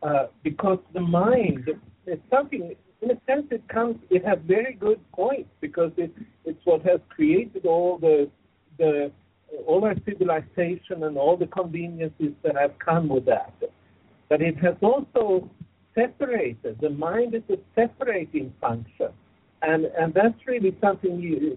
Uh, 0.02 0.26
because 0.42 0.78
the 0.92 1.00
mind 1.00 1.68
is 2.06 2.18
something, 2.30 2.74
in 3.00 3.10
a 3.10 3.18
sense, 3.26 3.46
it 3.50 3.66
comes, 3.68 3.96
it 4.10 4.24
has 4.24 4.38
very 4.46 4.74
good 4.74 5.00
points 5.12 5.48
because 5.60 5.90
it, 5.96 6.12
it's 6.44 6.60
what 6.64 6.82
has 6.82 7.00
created 7.08 7.64
all 7.64 7.98
the, 7.98 8.30
the, 8.78 9.10
all 9.66 9.84
our 9.84 9.94
civilization 10.04 11.04
and 11.04 11.16
all 11.16 11.36
the 11.36 11.46
conveniences 11.46 12.32
that 12.42 12.56
have 12.56 12.78
come 12.78 13.08
with 13.08 13.24
that. 13.24 13.52
But 14.34 14.42
it 14.42 14.58
has 14.64 14.74
also 14.82 15.48
separated. 15.94 16.80
The 16.80 16.90
mind 16.90 17.36
is 17.36 17.44
a 17.48 17.56
separating 17.76 18.52
function. 18.60 19.10
And, 19.62 19.84
and 19.96 20.12
that's 20.12 20.34
really 20.44 20.76
something 20.80 21.20
you, 21.20 21.56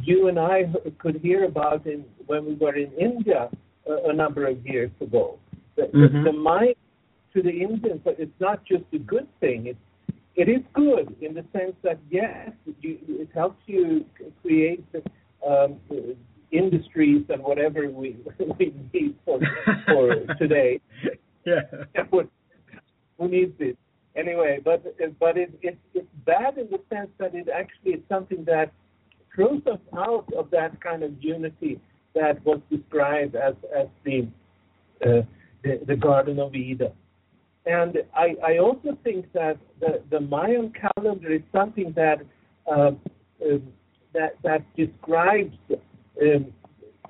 you 0.00 0.28
and 0.28 0.38
I 0.38 0.72
could 1.00 1.16
hear 1.16 1.42
about 1.42 1.84
in, 1.88 2.04
when 2.26 2.46
we 2.46 2.54
were 2.54 2.76
in 2.76 2.92
India 2.92 3.50
a, 3.88 4.10
a 4.10 4.12
number 4.12 4.46
of 4.46 4.64
years 4.64 4.92
ago. 5.00 5.40
The, 5.74 5.82
mm-hmm. 5.92 6.22
the, 6.22 6.30
the 6.30 6.38
mind 6.38 6.76
to 7.34 7.42
the 7.42 7.50
Indians, 7.50 8.02
it's 8.06 8.40
not 8.40 8.64
just 8.64 8.84
a 8.92 8.98
good 8.98 9.26
thing. 9.40 9.66
It's 9.66 10.16
it 10.36 10.48
is 10.48 10.62
good 10.72 11.16
in 11.20 11.34
the 11.34 11.44
sense 11.52 11.74
that 11.82 11.98
yes, 12.12 12.52
you, 12.80 12.96
it 13.08 13.28
helps 13.34 13.60
you 13.66 14.04
create 14.40 14.84
um, 15.44 15.80
industries 16.52 17.24
and 17.28 17.42
whatever 17.42 17.90
we, 17.90 18.16
we 18.58 18.72
need 18.92 19.16
for 19.24 19.40
for 19.86 20.14
today. 20.38 20.80
Yeah. 21.44 21.60
Who 23.18 23.28
needs 23.28 23.54
it? 23.58 23.78
Anyway, 24.16 24.60
but 24.64 24.84
but 25.18 25.36
it, 25.36 25.58
it 25.62 25.78
it's 25.92 26.06
bad 26.24 26.56
in 26.56 26.68
the 26.70 26.80
sense 26.92 27.10
that 27.18 27.34
it 27.34 27.48
actually 27.48 27.92
is 27.92 28.00
something 28.08 28.44
that 28.44 28.72
throws 29.34 29.62
us 29.66 29.80
out 29.96 30.26
of 30.36 30.50
that 30.50 30.80
kind 30.80 31.02
of 31.02 31.12
unity 31.20 31.80
that 32.14 32.44
was 32.44 32.60
described 32.70 33.34
as 33.34 33.54
as 33.76 33.88
the 34.04 34.28
uh, 35.04 35.22
the, 35.62 35.80
the 35.86 35.96
Garden 35.96 36.38
of 36.38 36.54
Eden. 36.54 36.92
And 37.66 37.98
I, 38.14 38.36
I 38.44 38.58
also 38.58 38.96
think 39.02 39.32
that 39.32 39.56
the, 39.80 40.02
the 40.10 40.20
Mayan 40.20 40.72
calendar 40.72 41.32
is 41.32 41.40
something 41.50 41.92
that 41.96 42.20
uh, 42.70 42.92
uh, 43.42 43.58
that 44.12 44.36
that 44.42 44.62
describes 44.76 45.56
um, 46.22 46.52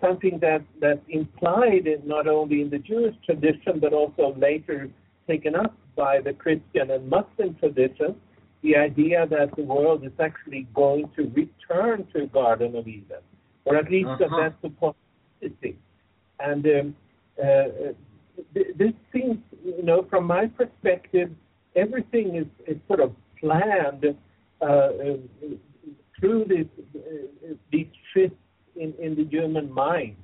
something 0.04 0.38
that 0.40 0.62
that's 0.80 1.06
implied 1.08 1.86
in 1.86 2.06
not 2.06 2.26
only 2.26 2.60
in 2.60 2.70
the 2.70 2.78
Jewish 2.78 3.14
tradition 3.24 3.78
but 3.80 3.92
also 3.92 4.34
later 4.38 4.90
taken 5.26 5.54
up 5.56 5.74
by 5.96 6.20
the 6.20 6.32
Christian 6.32 6.90
and 6.90 7.08
Muslim 7.08 7.54
tradition, 7.54 8.16
the 8.62 8.76
idea 8.76 9.26
that 9.26 9.54
the 9.56 9.62
world 9.62 10.04
is 10.04 10.12
actually 10.20 10.66
going 10.74 11.08
to 11.16 11.22
return 11.34 12.06
to 12.14 12.26
Garden 12.26 12.76
of 12.76 12.88
Eden, 12.88 13.22
or 13.64 13.76
at 13.76 13.90
least 13.90 14.08
uh-huh. 14.08 14.16
that 14.20 14.30
that's 14.40 14.62
the 14.62 14.70
possibility. 14.70 15.78
And 16.40 16.66
um, 16.66 16.96
uh, 17.42 17.92
this 18.54 18.92
seems, 19.12 19.38
you 19.64 19.82
know, 19.82 20.06
from 20.10 20.26
my 20.26 20.46
perspective, 20.46 21.30
everything 21.76 22.36
is, 22.36 22.46
is 22.66 22.78
sort 22.88 23.00
of 23.00 23.12
planned 23.38 24.04
uh, 24.60 24.64
uh 24.64 25.16
through 26.18 26.44
this, 26.44 26.66
uh, 26.96 27.54
these 27.70 27.88
shifts 28.12 28.36
in, 28.76 28.94
in 28.98 29.14
the 29.14 29.24
human 29.24 29.72
mind. 29.72 30.16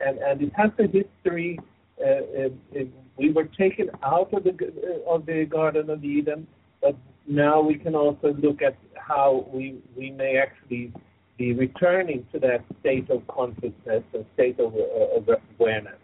And, 0.00 0.18
and 0.18 0.42
it 0.42 0.52
has 0.56 0.70
a 0.78 0.86
history. 0.86 1.58
Uh, 2.00 2.48
uh 2.78 2.84
we 3.16 3.32
were 3.32 3.48
taken 3.58 3.90
out 4.04 4.32
of 4.32 4.44
the, 4.44 4.50
uh, 4.50 5.14
of 5.14 5.26
the 5.26 5.44
Garden 5.44 5.90
of 5.90 6.04
Eden, 6.04 6.46
but 6.80 6.96
now 7.26 7.60
we 7.60 7.74
can 7.76 7.96
also 7.96 8.32
look 8.40 8.62
at 8.62 8.76
how 8.94 9.48
we, 9.52 9.80
we 9.96 10.12
may 10.12 10.38
actually 10.38 10.92
be 11.36 11.52
returning 11.52 12.26
to 12.32 12.38
that 12.40 12.64
state 12.80 13.10
of 13.10 13.26
consciousness 13.26 14.04
and 14.14 14.24
state 14.34 14.58
of, 14.60 14.74
of 14.74 15.28
awareness. 15.58 15.98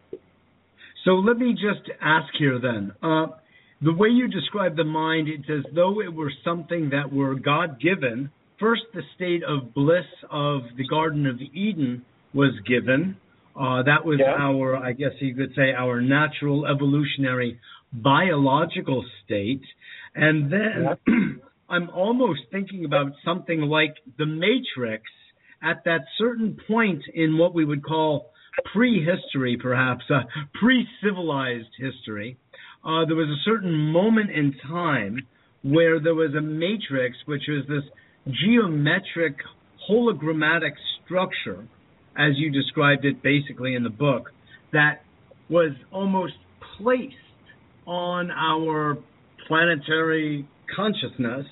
So 1.05 1.13
let 1.13 1.37
me 1.37 1.53
just 1.53 1.91
ask 2.01 2.33
here 2.39 2.59
then. 2.59 2.93
Uh, 3.03 3.27
the 3.83 3.93
way 3.93 4.09
you 4.09 4.29
describe 4.29 4.77
the 4.77 4.85
mind, 4.85 5.29
it's 5.29 5.49
as 5.51 5.71
though 5.75 6.01
it 6.01 6.13
were 6.13 6.33
something 6.45 6.91
that 6.91 7.13
were 7.13 7.35
God 7.35 7.81
given. 7.81 8.31
First, 8.65 8.85
the 8.95 9.03
state 9.15 9.43
of 9.45 9.75
bliss 9.75 10.07
of 10.31 10.63
the 10.79 10.87
Garden 10.87 11.27
of 11.27 11.39
Eden 11.39 12.03
was 12.33 12.53
given. 12.67 13.19
Uh, 13.55 13.83
that 13.83 14.07
was 14.07 14.19
yeah. 14.19 14.33
our, 14.39 14.75
I 14.75 14.95
guess 14.95 15.11
you 15.21 15.35
could 15.35 15.51
say, 15.55 15.75
our 15.77 16.01
natural 16.01 16.65
evolutionary 16.67 17.61
biological 17.93 19.05
state. 19.23 19.61
And 20.15 20.51
then 20.51 20.97
yeah. 21.07 21.15
I'm 21.69 21.91
almost 21.91 22.41
thinking 22.51 22.87
about 22.87 23.13
something 23.23 23.61
like 23.61 23.97
the 24.17 24.25
Matrix 24.25 25.03
at 25.63 25.85
that 25.85 26.07
certain 26.17 26.57
point 26.67 27.03
in 27.13 27.37
what 27.37 27.55
we 27.55 27.67
would 27.67 27.85
call 27.85 28.31
prehistory, 28.73 29.59
perhaps, 29.61 30.05
uh, 30.09 30.21
pre 30.59 30.89
civilized 31.03 31.69
history, 31.79 32.39
uh, 32.83 33.05
there 33.05 33.17
was 33.17 33.29
a 33.29 33.45
certain 33.45 33.75
moment 33.75 34.31
in 34.31 34.55
time 34.67 35.19
where 35.63 36.01
there 36.01 36.15
was 36.15 36.35
a 36.35 36.41
matrix, 36.41 37.19
which 37.27 37.43
was 37.47 37.67
this 37.69 37.85
geometric 38.29 39.37
hologrammatic 39.89 40.73
structure, 41.05 41.67
as 42.17 42.33
you 42.37 42.51
described 42.51 43.05
it 43.05 43.23
basically 43.23 43.75
in 43.75 43.83
the 43.83 43.91
book, 43.91 44.31
that 44.73 45.03
was 45.49 45.73
almost 45.93 46.35
placed 46.79 47.15
on 47.87 48.31
our 48.31 48.97
planetary 49.47 50.49
consciousness 50.75 51.47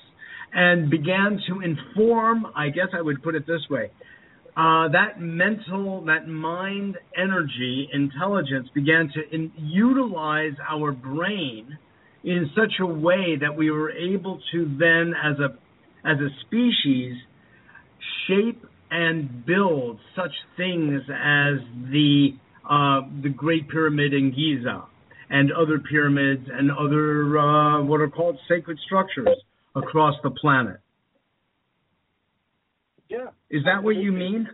and 0.53 0.89
began 0.89 1.39
to 1.47 1.61
inform, 1.61 2.45
I 2.55 2.69
guess 2.69 2.87
I 2.93 3.01
would 3.01 3.23
put 3.23 3.35
it 3.35 3.45
this 3.47 3.61
way, 3.69 3.91
uh, 4.55 4.87
that 4.89 5.19
mental, 5.19 6.05
that 6.05 6.27
mind 6.27 6.97
energy, 7.17 7.89
intelligence 7.91 8.67
began 8.73 9.09
to 9.13 9.35
in, 9.35 9.51
utilize 9.57 10.53
our 10.69 10.91
brain 10.91 11.77
in 12.23 12.49
such 12.55 12.73
a 12.79 12.85
way 12.85 13.35
that 13.41 13.55
we 13.55 13.71
were 13.71 13.91
able 13.91 14.39
to 14.51 14.75
then, 14.79 15.13
as 15.23 15.39
a 15.39 15.57
as 16.05 16.17
a 16.19 16.29
species, 16.45 17.15
shape 18.27 18.65
and 18.91 19.45
build 19.45 19.99
such 20.15 20.31
things 20.57 21.01
as 21.09 21.59
the 21.91 22.29
uh, 22.69 23.01
the 23.21 23.29
Great 23.29 23.67
Pyramid 23.69 24.13
in 24.13 24.31
Giza 24.31 24.83
and 25.29 25.51
other 25.51 25.79
pyramids 25.79 26.47
and 26.51 26.71
other 26.71 27.37
uh, 27.37 27.83
what 27.83 27.99
are 27.99 28.09
called 28.09 28.37
sacred 28.47 28.77
structures 28.85 29.27
across 29.75 30.15
the 30.23 30.29
planet. 30.29 30.77
Yeah. 33.09 33.27
Is 33.49 33.63
that 33.65 33.83
what 33.83 33.95
you 33.95 34.11
mean? 34.11 34.47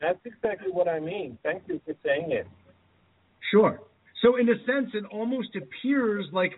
That's 0.00 0.18
exactly 0.24 0.70
what 0.70 0.88
I 0.88 1.00
mean. 1.00 1.38
Thank 1.42 1.64
you 1.66 1.80
for 1.84 1.94
saying 2.04 2.30
it. 2.30 2.46
Sure. 3.50 3.80
So 4.22 4.36
in 4.36 4.48
a 4.48 4.54
sense, 4.66 4.90
it 4.94 5.04
almost 5.10 5.56
appears 5.56 6.26
like 6.32 6.52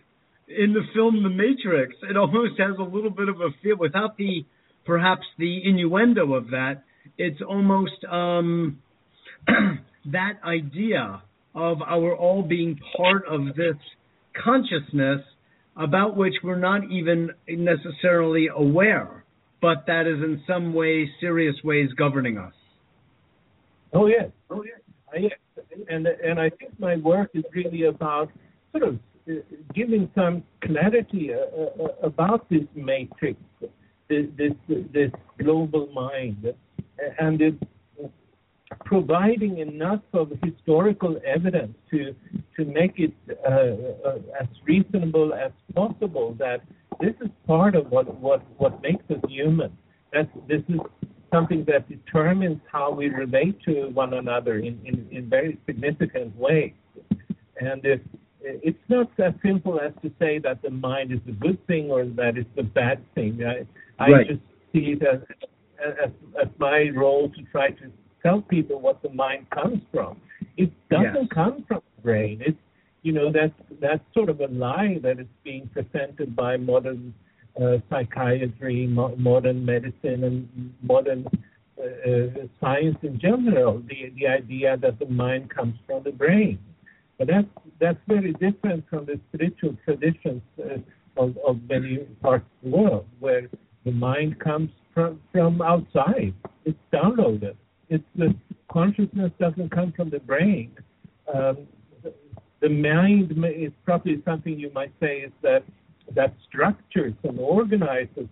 in 0.57 0.73
the 0.73 0.83
film 0.95 1.23
The 1.23 1.29
Matrix. 1.29 1.95
It 2.09 2.17
almost 2.17 2.59
has 2.59 2.77
a 2.79 2.83
little 2.83 3.11
bit 3.11 3.29
of 3.29 3.41
a 3.41 3.49
feel 3.63 3.77
without 3.79 4.17
the 4.17 4.45
perhaps 4.85 5.27
the 5.39 5.61
innuendo 5.65 6.35
of 6.35 6.49
that. 6.51 6.83
It's 7.19 7.41
almost 7.47 8.05
um, 8.11 8.79
that 10.07 10.35
idea 10.45 11.23
of 11.55 11.83
our 11.83 12.15
all 12.17 12.43
being 12.43 12.79
part 12.97 13.25
of 13.29 13.55
this 13.57 13.77
consciousness 14.43 15.21
about 15.77 16.17
which 16.17 16.35
we're 16.43 16.57
not 16.59 16.83
even 16.91 17.31
necessarily 17.49 18.49
aware, 18.55 19.25
but 19.61 19.85
that 19.87 20.07
is 20.07 20.23
in 20.23 20.43
some 20.47 20.75
way, 20.75 21.09
serious 21.21 21.57
ways, 21.65 21.89
governing 21.97 22.39
us. 22.39 22.53
Oh 23.93 24.07
yes, 24.07 24.31
oh 24.51 24.63
yes, 24.63 24.81
I, 25.13 25.93
and 25.93 26.07
and 26.07 26.39
I 26.39 26.51
think 26.51 26.79
my 26.79 26.97
work 26.97 27.31
is 27.35 27.45
really 27.55 27.85
about 27.85 28.31
sort 28.73 28.85
of 28.85 28.99
giving 29.75 30.11
some 30.15 30.43
clarity 30.63 31.33
uh, 31.33 31.39
uh, 31.39 31.89
about 32.03 32.49
this 32.49 32.67
matrix, 32.75 33.39
this 34.09 34.27
this, 34.93 35.11
global 35.39 35.87
mind, 35.93 36.53
and 37.19 37.59
providing 38.85 39.59
enough 39.59 40.03
of 40.13 40.33
historical 40.43 41.21
evidence 41.25 41.75
to 41.91 42.15
to 42.57 42.65
make 42.65 42.99
it 42.99 43.13
uh, 43.29 44.09
uh, 44.09 44.19
as 44.41 44.49
reasonable 44.65 45.35
as 45.35 45.53
possible 45.75 46.35
that 46.39 46.61
this 47.01 47.15
is 47.21 47.31
part 47.47 47.75
of 47.75 47.91
what 47.91 48.07
what 48.21 48.43
what 48.59 48.83
makes 48.83 49.05
us 49.11 49.21
human. 49.29 49.77
That 50.13 50.29
this 50.49 50.63
is 50.69 50.81
something 51.33 51.65
that 51.67 51.89
determines 51.89 52.61
how 52.71 52.91
we 52.91 53.09
relate 53.09 53.61
to 53.63 53.89
one 53.89 54.15
another 54.15 54.59
in 54.59 54.81
in, 54.85 55.07
in 55.11 55.29
very 55.29 55.59
significant 55.67 56.37
ways. 56.37 56.73
And 57.61 57.85
if, 57.85 58.01
it's 58.63 58.85
not 58.89 59.11
as 59.19 59.33
simple 59.43 59.81
as 59.81 59.93
to 60.03 60.11
say 60.19 60.39
that 60.39 60.63
the 60.63 60.71
mind 60.71 61.13
is 61.13 61.21
a 61.29 61.33
good 61.33 61.65
thing 61.67 61.91
or 61.91 62.05
that 62.05 62.37
it's 62.37 62.57
a 62.59 62.63
bad 62.63 62.99
thing. 63.15 63.41
I, 63.45 63.67
I 64.05 64.11
Right. 64.11 64.27
just 64.29 64.41
see 64.73 64.93
it 64.93 65.03
as, 65.03 65.21
as 66.05 66.11
as 66.43 66.49
my 66.59 66.91
role 66.95 67.29
to 67.31 67.43
try 67.53 67.71
to 67.71 67.91
tell 68.23 68.41
people 68.43 68.81
what 68.81 69.03
the 69.03 69.11
mind 69.11 69.49
comes 69.51 69.83
from. 69.93 70.17
It 70.57 70.71
doesn't 70.91 71.15
Yes. 71.15 71.29
come 71.41 71.65
from 71.69 71.83
the 71.97 72.03
brain. 72.03 72.41
It's 72.45 72.59
you 73.03 73.13
know 73.13 73.31
that's 73.33 73.59
that's 73.81 74.05
sort 74.15 74.29
of 74.29 74.41
a 74.41 74.49
lie 74.49 74.99
that 75.03 75.19
is 75.19 75.27
being 75.43 75.69
presented 75.69 76.37
by 76.37 76.57
modern 76.57 77.15
uh, 77.61 77.79
psychiatry, 77.89 78.87
mo- 78.87 79.15
modern 79.17 79.65
medicine, 79.65 80.25
and 80.25 80.73
modern 80.83 81.27
uh, 81.27 81.83
uh, 81.83 82.47
science 82.61 82.99
in 83.03 83.19
general. 83.19 83.83
The 83.89 84.13
the 84.19 84.27
idea 84.29 84.77
that 84.79 84.99
the 84.99 85.07
mind 85.07 85.51
comes 85.51 85.77
from 85.87 86.03
the 86.05 86.13
brain, 86.13 86.59
but 87.21 87.29
that's 87.29 87.47
that's 87.79 87.99
very 88.09 88.33
different 88.33 88.83
from 88.89 89.05
the 89.05 89.21
spiritual 89.29 89.77
traditions 89.85 90.41
uh, 90.59 90.79
of 91.23 91.37
of 91.47 91.59
many 91.69 91.99
parts 92.23 92.47
of 92.65 92.71
the 92.71 92.77
world, 92.77 93.07
where 93.19 93.43
the 93.85 93.93
mind 93.93 94.41
comes 94.41 94.71
from 94.95 95.21
from 95.31 95.61
outside. 95.61 96.33
It's 96.65 96.79
downloaded. 96.91 97.57
It's 97.91 98.05
the 98.17 98.35
consciousness 98.73 99.33
doesn't 99.39 99.71
come 99.71 99.93
from 99.93 100.09
the 100.09 100.21
brain. 100.21 100.71
Um, 101.33 101.59
the, 102.03 102.15
the 102.63 102.71
mind 102.71 103.37
may- 103.37 103.51
is 103.67 103.73
probably 103.85 104.23
something 104.25 104.59
you 104.59 104.73
might 104.73 104.93
say 104.99 105.19
is 105.19 105.33
that 105.43 105.63
that 106.15 106.35
structures 106.49 107.13
and 107.23 107.39
organizes. 107.39 108.29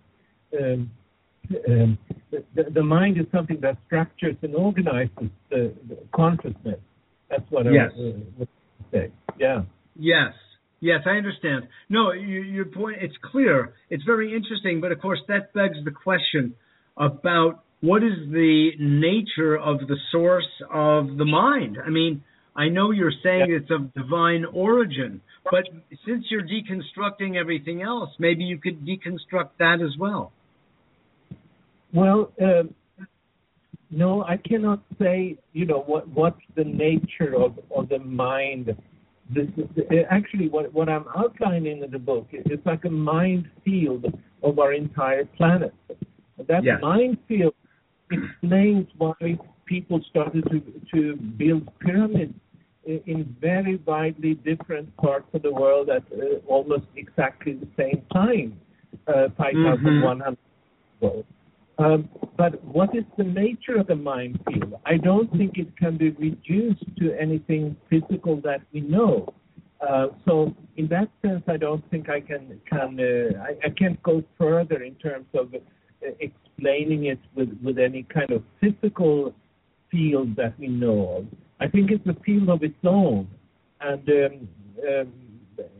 Um, 0.59 0.89
um, 1.67 1.97
the, 2.31 2.63
the 2.73 2.83
mind 2.83 3.19
is 3.19 3.27
something 3.31 3.59
that 3.61 3.77
structures 3.85 4.35
and 4.41 4.55
organizes 4.55 5.29
the, 5.51 5.73
the 5.87 5.97
consciousness. 6.11 6.79
That's 7.29 7.43
what 7.51 7.65
Yes. 7.71 7.91
I 7.95 8.01
uh, 8.01 8.11
would 8.37 8.47
Yeah. 9.37 9.63
Yes. 9.97 10.33
Yes, 10.81 11.01
I 11.05 11.11
understand. 11.11 11.67
No, 11.89 12.11
you, 12.13 12.41
your 12.41 12.65
point, 12.65 12.97
it's 13.01 13.15
clear. 13.31 13.73
It's 13.89 14.03
very 14.03 14.33
interesting, 14.33 14.79
but 14.79 14.91
of 14.91 15.01
course, 15.01 15.19
that 15.27 15.53
begs 15.53 15.77
the 15.83 15.91
question 15.91 16.55
about 16.95 17.63
what 17.81 18.03
is 18.03 18.13
the 18.31 18.71
nature 18.79 19.57
of 19.57 19.79
the 19.87 19.97
source 20.11 20.47
of 20.71 21.17
the 21.17 21.25
mind? 21.25 21.77
I 21.85 21.89
mean, 21.89 22.23
I 22.55 22.69
know 22.69 22.91
you're 22.91 23.13
saying 23.23 23.49
Yeah. 23.49 23.57
it's 23.57 23.71
of 23.71 23.93
divine 23.93 24.45
origin, 24.45 25.21
but 25.49 25.65
since 26.05 26.25
you're 26.29 26.43
deconstructing 26.43 27.35
everything 27.35 27.81
else, 27.81 28.09
maybe 28.19 28.43
you 28.43 28.57
could 28.57 28.85
deconstruct 28.85 29.51
that 29.59 29.81
as 29.81 29.97
well. 29.97 30.31
Well, 31.93 32.31
um, 32.41 32.75
no, 33.91 34.23
I 34.23 34.37
cannot 34.37 34.81
say. 34.99 35.37
You 35.53 35.65
know 35.65 35.81
what 35.85 36.07
what's 36.09 36.41
the 36.55 36.63
nature 36.63 37.35
of 37.35 37.59
of 37.75 37.89
the 37.89 37.99
mind. 37.99 38.75
This 39.29 39.47
is 39.57 40.05
actually 40.09 40.49
what 40.49 40.71
what 40.73 40.89
I'm 40.89 41.05
outlining 41.15 41.83
in 41.83 41.91
the 41.91 41.99
book. 41.99 42.27
It's 42.31 42.65
like 42.65 42.85
a 42.85 42.89
mind 42.89 43.49
field 43.65 44.05
of 44.43 44.59
our 44.59 44.73
entire 44.73 45.25
planet. 45.25 45.73
That 46.47 46.63
Yes. 46.63 46.81
mind 46.81 47.17
field 47.27 47.53
explains 48.11 48.87
why 48.97 49.37
people 49.65 50.01
started 50.09 50.43
to 50.51 50.59
to 50.93 51.15
build 51.15 51.67
pyramids 51.79 52.33
in 52.85 53.35
very 53.39 53.75
widely 53.85 54.35
different 54.35 54.95
parts 54.97 55.27
of 55.33 55.41
the 55.41 55.53
world 55.53 55.89
at 55.89 56.03
uh, 56.11 56.37
almost 56.47 56.85
exactly 56.95 57.53
the 57.53 57.67
same 57.77 58.01
time, 58.11 58.59
uh, 59.07 59.29
5,100 59.37 60.37
ago. 61.01 61.25
Um, 61.79 62.09
but 62.37 62.61
what 62.65 62.93
is 62.93 63.05
the 63.17 63.23
nature 63.23 63.77
of 63.77 63.87
the 63.87 63.95
mind 63.95 64.39
field? 64.47 64.73
I 64.85 64.97
don't 64.97 65.31
think 65.31 65.57
it 65.57 65.75
can 65.77 65.97
be 65.97 66.09
reduced 66.11 66.83
to 66.99 67.13
anything 67.17 67.77
physical 67.89 68.41
that 68.41 68.61
we 68.73 68.81
know. 68.81 69.33
Uh, 69.79 70.07
so 70.25 70.53
in 70.75 70.87
that 70.87 71.09
sense, 71.21 71.41
I 71.47 71.55
don't 71.55 71.89
think 71.89 72.09
I 72.09 72.19
can 72.19 72.59
can 72.69 72.99
uh, 72.99 73.41
I, 73.41 73.67
I 73.67 73.69
can't 73.69 74.01
go 74.03 74.21
further 74.37 74.83
in 74.83 74.95
terms 74.95 75.27
of 75.33 75.53
uh, 75.53 76.09
explaining 76.19 77.05
it 77.05 77.19
with 77.33 77.49
with 77.63 77.79
any 77.79 78.03
kind 78.03 78.31
of 78.31 78.43
physical 78.59 79.33
field 79.89 80.35
that 80.35 80.59
we 80.59 80.67
know 80.67 81.17
of. 81.17 81.27
I 81.61 81.67
think 81.67 81.91
it's 81.91 82.05
a 82.07 82.23
field 82.25 82.49
of 82.49 82.61
its 82.61 82.83
own, 82.83 83.29
and 83.79 84.09
um, 84.09 84.49
um, 84.85 85.13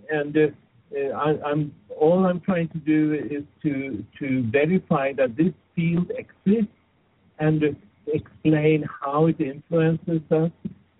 and 0.10 0.38
uh, 0.38 0.48
I, 0.96 1.36
I'm 1.46 1.74
all 2.00 2.26
I'm 2.26 2.42
trying 2.42 2.70
to 2.70 2.78
do 2.80 3.14
is 3.14 3.44
to 3.64 4.04
to 4.20 4.50
verify 4.50 5.14
that 5.14 5.36
this 5.38 5.54
field 5.76 6.12
exists 6.18 6.74
and 7.40 7.64
uh, 7.64 7.68
explain 8.08 8.86
how 9.02 9.28
it 9.28 9.40
influences 9.40 10.22
us 10.32 10.52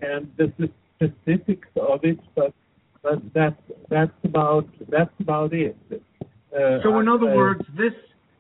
and 0.02 0.32
the 0.38 0.52
specifics 0.96 1.68
of 1.76 2.02
it. 2.04 2.20
But 2.36 2.54
but 3.02 3.20
that's 3.34 3.62
that's 3.90 4.12
about 4.24 4.68
that's 4.90 5.14
about 5.20 5.54
it. 5.54 5.76
Uh, 5.92 6.82
So, 6.84 7.00
in 7.00 7.08
other 7.08 7.32
uh, 7.32 7.36
words, 7.36 7.62
this 7.78 7.94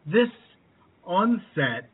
this 0.05 0.29
onset 1.05 1.89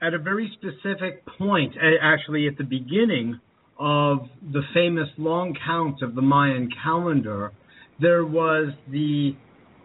at 0.00 0.14
a 0.14 0.18
very 0.18 0.50
specific 0.54 1.24
point, 1.38 1.74
actually 2.00 2.46
at 2.46 2.56
the 2.56 2.64
beginning 2.64 3.40
of 3.78 4.28
the 4.52 4.62
famous 4.74 5.08
long 5.16 5.56
count 5.64 6.02
of 6.02 6.14
the 6.14 6.22
Mayan 6.22 6.68
calendar, 6.82 7.52
there 8.00 8.24
was 8.24 8.72
the 8.90 9.32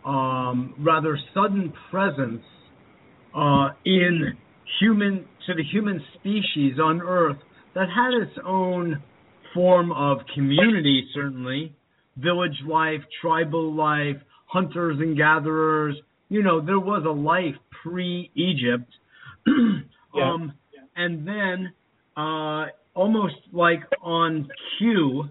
um, 0.06 0.76
rather 0.80 1.18
sudden 1.34 1.74
presence 1.90 2.44
uh, 3.36 3.70
in 3.86 4.38
human 4.80 5.26
to 5.48 5.54
the 5.54 5.64
human 5.72 6.02
species 6.16 6.80
on 6.82 7.02
Earth 7.02 7.38
that 7.76 7.88
had 7.90 8.14
its 8.14 8.38
own 8.46 9.02
form 9.54 9.92
of 9.92 10.20
community, 10.34 11.08
certainly 11.14 11.76
village 12.18 12.58
life, 12.68 13.02
tribal 13.22 13.74
life, 13.74 14.18
hunters 14.46 14.98
and 15.00 15.18
gatherers. 15.18 15.96
You 16.30 16.44
know, 16.44 16.64
there 16.64 16.80
was 16.80 17.04
a 17.06 17.12
life 17.12 17.56
pre-Egypt, 17.82 18.92
Yeah. 20.16 20.32
um, 20.32 20.54
and 20.96 21.28
then 21.28 21.74
uh, 22.16 22.68
almost 22.94 23.36
like 23.52 23.82
on 24.04 24.48
cue, 24.78 25.28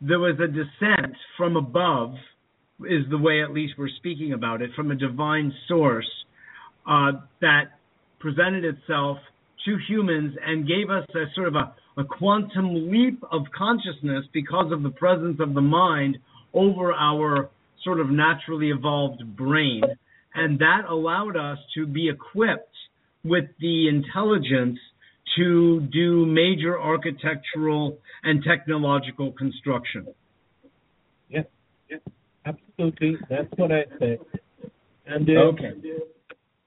there 0.00 0.18
was 0.18 0.36
a 0.40 0.46
descent 0.46 1.14
from 1.36 1.56
above. 1.56 2.14
Is 2.80 3.04
the 3.10 3.18
way 3.18 3.42
at 3.42 3.52
least 3.52 3.74
we're 3.76 3.88
speaking 3.96 4.32
about 4.32 4.62
it 4.62 4.70
from 4.76 4.92
a 4.92 4.94
divine 4.94 5.52
source 5.66 6.08
uh, 6.88 7.12
that 7.40 7.64
presented 8.20 8.64
itself 8.64 9.18
to 9.64 9.76
humans 9.88 10.34
and 10.46 10.66
gave 10.66 10.88
us 10.88 11.04
a 11.14 11.24
sort 11.34 11.48
of 11.48 11.56
a, 11.56 11.74
a 12.00 12.04
quantum 12.04 12.90
leap 12.90 13.20
of 13.32 13.42
consciousness 13.56 14.24
because 14.32 14.70
of 14.72 14.84
the 14.84 14.90
presence 14.90 15.38
of 15.40 15.54
the 15.54 15.60
mind 15.60 16.18
over 16.54 16.92
our 16.92 17.50
sort 17.84 17.98
of 17.98 18.10
naturally 18.10 18.70
evolved 18.70 19.22
brain. 19.36 19.82
And 20.34 20.60
that 20.60 20.82
allowed 20.88 21.36
us 21.36 21.58
to 21.74 21.86
be 21.86 22.08
equipped 22.08 22.76
with 23.24 23.44
the 23.60 23.88
intelligence 23.88 24.78
to 25.36 25.80
do 25.92 26.26
major 26.26 26.80
architectural 26.80 27.98
and 28.22 28.42
technological 28.42 29.32
construction. 29.32 30.06
Yes, 31.28 31.44
yes, 31.90 32.00
absolutely. 32.44 33.16
That's 33.28 33.48
what 33.56 33.72
I 33.72 33.84
say. 33.98 34.18
And 35.06 35.28
uh, 35.28 35.32
Okay. 35.32 35.72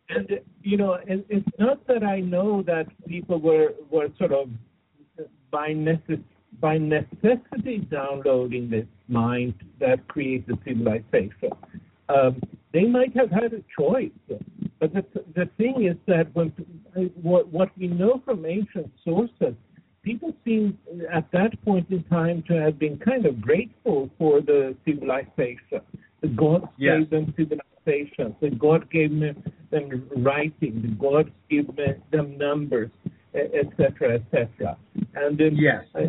and 0.10 0.32
uh, 0.32 0.36
you 0.64 0.78
know, 0.78 0.98
and 1.08 1.24
it's 1.30 1.48
not 1.60 1.86
that 1.88 2.04
I 2.04 2.20
know 2.20 2.64
that 2.64 2.86
people 3.08 3.40
were 3.40 3.74
were 3.90 4.10
sort 4.18 4.32
of 4.32 4.50
by 5.52 5.70
necess- 5.70 6.24
by 6.60 6.78
necessity 6.78 7.80
downloading 7.90 8.70
this 8.70 8.86
mind 9.08 9.54
that 9.80 10.08
creates 10.08 10.46
created 10.46 10.60
civilization. 10.66 11.50
Um, 12.10 12.42
they 12.74 12.86
might 12.86 13.16
have 13.16 13.32
had 13.32 13.54
a 13.54 13.64
choice, 13.78 14.12
but 14.80 14.94
the 14.94 15.04
the 15.36 15.50
thing 15.58 15.86
is 15.90 15.98
that 16.08 16.34
when 16.36 16.52
what 17.22 17.48
what 17.50 17.70
we 17.78 17.88
know 17.88 18.22
from 18.26 18.46
ancient 18.46 18.92
sources, 19.04 19.56
people 20.04 20.34
seem 20.44 20.78
at 21.12 21.30
that 21.32 21.52
point 21.64 21.90
in 21.90 22.04
time 22.06 22.44
to 22.48 22.54
have 22.54 22.80
been 22.80 22.98
kind 22.98 23.26
of 23.26 23.42
grateful 23.42 24.10
for 24.18 24.42
the 24.42 24.76
civilization. 24.86 25.82
The 26.22 26.28
gods 26.28 26.66
Yes. 26.78 27.00
gave 27.00 27.10
them 27.10 27.34
civilization. 27.36 28.36
The 28.40 28.52
God 28.52 28.90
gave 28.92 29.12
them, 29.20 29.44
them 29.72 30.10
writing. 30.18 30.82
The 30.82 30.96
gods 31.00 31.30
gave 31.50 31.76
them, 31.76 32.02
them 32.12 32.38
numbers, 32.38 32.92
etc., 33.34 34.16
etc. 34.16 34.78
And 35.16 35.42
um, 35.42 35.56
Yes. 35.56 35.86
uh, 35.96 36.00
uh, 36.00 36.06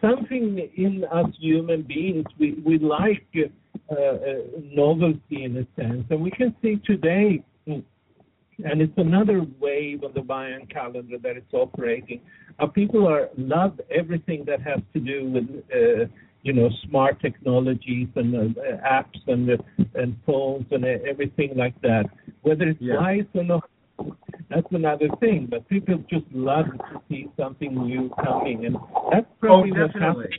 something 0.00 0.58
in 0.76 1.04
us 1.04 1.26
human 1.38 1.82
beings, 1.82 2.26
we, 2.38 2.52
we 2.64 2.78
like 2.78 3.26
uh, 3.36 3.94
uh, 3.94 4.16
novelty 4.62 5.44
in 5.44 5.56
a 5.56 5.66
sense. 5.80 6.04
And 6.10 6.20
we 6.22 6.30
can 6.30 6.54
see 6.62 6.76
today, 6.84 7.42
mm, 7.66 7.82
and 8.64 8.80
it's 8.80 8.96
another 8.96 9.44
wave 9.60 10.02
of 10.02 10.14
the 10.14 10.22
Mayan 10.22 10.66
calendar 10.66 11.18
that 11.22 11.36
it's 11.36 11.52
operating. 11.52 12.20
Our 12.58 12.68
people 12.68 13.06
are 13.06 13.28
love 13.36 13.80
everything 13.90 14.44
that 14.46 14.62
has 14.62 14.80
to 14.94 15.00
do 15.00 15.28
with, 15.28 15.44
uh, 15.74 16.06
you 16.42 16.52
know, 16.52 16.70
smart 16.88 17.20
technologies 17.20 18.08
and 18.16 18.34
uh, 18.34 18.62
apps 18.86 19.20
and 19.26 19.50
uh, 19.50 19.56
and 19.94 20.16
phones 20.24 20.66
and 20.70 20.84
uh, 20.84 20.88
everything 21.08 21.52
like 21.56 21.78
that. 21.82 22.04
Whether 22.42 22.68
it's 22.68 22.80
Yeah. 22.80 22.96
wise 22.96 23.26
or 23.34 23.44
not, 23.44 23.68
that's 24.48 24.70
another 24.70 25.08
thing. 25.20 25.48
But 25.50 25.68
people 25.68 25.98
just 26.08 26.26
love 26.32 26.66
to 26.66 27.02
see 27.08 27.28
something 27.36 27.74
new 27.74 28.10
coming, 28.24 28.64
and 28.64 28.76
that's 29.10 29.26
Oh, 29.26 29.40
probably 29.40 29.72
what's 29.72 29.94
happening. 29.94 30.30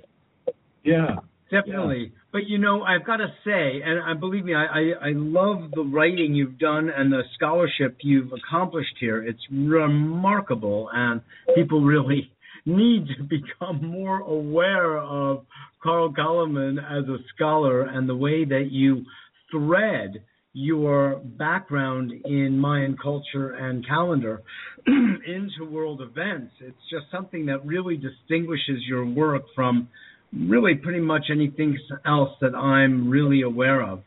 Yeah. 0.83 1.17
Definitely. 1.51 2.11
But 2.31 2.47
you 2.47 2.57
know, 2.57 2.81
I've 2.81 3.05
got 3.05 3.17
to 3.17 3.27
say, 3.45 3.81
and 3.83 3.99
I 3.99 4.13
believe 4.13 4.43
me, 4.43 4.53
I, 4.53 4.65
I, 4.65 4.81
I 5.09 5.11
love 5.13 5.71
the 5.73 5.83
writing 5.83 6.35
you've 6.35 6.59
done 6.59 6.89
and 6.95 7.11
the 7.11 7.23
scholarship 7.35 7.97
you've 8.01 8.31
accomplished 8.33 8.95
here. 8.99 9.23
It's 9.23 9.39
remarkable, 9.51 10.89
and 10.93 11.21
people 11.55 11.81
really 11.81 12.29
need 12.65 13.07
to 13.17 13.23
become 13.23 13.85
more 13.85 14.19
aware 14.19 14.97
of 14.97 15.45
Carl 15.81 16.11
Calleman 16.11 16.79
as 16.79 17.05
a 17.05 17.17
scholar 17.33 17.83
and 17.83 18.09
the 18.09 18.15
way 18.15 18.43
that 18.43 18.69
you 18.71 19.05
thread 19.51 20.23
your 20.53 21.21
background 21.37 22.11
in 22.25 22.57
Mayan 22.57 22.97
culture 23.01 23.51
and 23.51 23.87
calendar 23.87 24.41
into 24.87 25.69
world 25.69 26.01
events. 26.01 26.51
It's 26.59 26.75
just 26.89 27.05
something 27.11 27.45
that 27.45 27.63
really 27.63 27.95
distinguishes 27.95 28.81
your 28.87 29.05
work 29.05 29.43
from 29.53 29.87
really 30.33 30.75
pretty 30.75 30.99
much 30.99 31.25
anything 31.31 31.77
else 32.05 32.31
that 32.41 32.55
I'm 32.55 33.09
really 33.09 33.41
aware 33.41 33.81
of. 33.81 34.03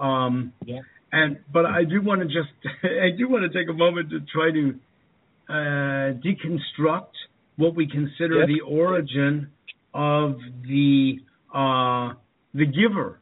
Um, 0.00 0.52
Yeah. 0.64 0.80
and 1.12 1.38
but 1.52 1.66
I 1.66 1.84
do 1.84 2.00
want 2.02 2.20
to 2.22 2.26
just 2.26 2.50
I 2.84 3.10
do 3.16 3.28
want 3.28 3.50
to 3.50 3.58
take 3.58 3.68
a 3.68 3.72
moment 3.76 4.10
to 4.10 4.20
try 4.20 4.50
to 4.50 4.74
uh, 5.48 6.12
deconstruct 6.22 7.12
what 7.56 7.74
we 7.74 7.86
consider 7.86 8.46
the 8.46 8.60
origin 8.60 9.50
of 9.92 10.36
the 10.66 11.18
uh, 11.54 12.14
the 12.54 12.66
giver 12.66 13.20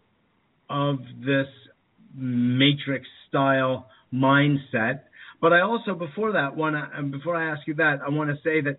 of 0.68 0.98
this 1.24 1.48
matrix 2.14 3.06
style 3.28 3.88
mindset. 4.12 5.00
But 5.40 5.52
I 5.52 5.60
also 5.62 5.94
before 5.94 6.32
that 6.32 6.54
want 6.56 6.76
to 6.76 7.02
before 7.02 7.36
I 7.36 7.50
ask 7.50 7.66
you 7.66 7.74
that 7.74 8.00
I 8.06 8.10
want 8.10 8.30
to 8.30 8.36
say 8.44 8.60
that 8.60 8.78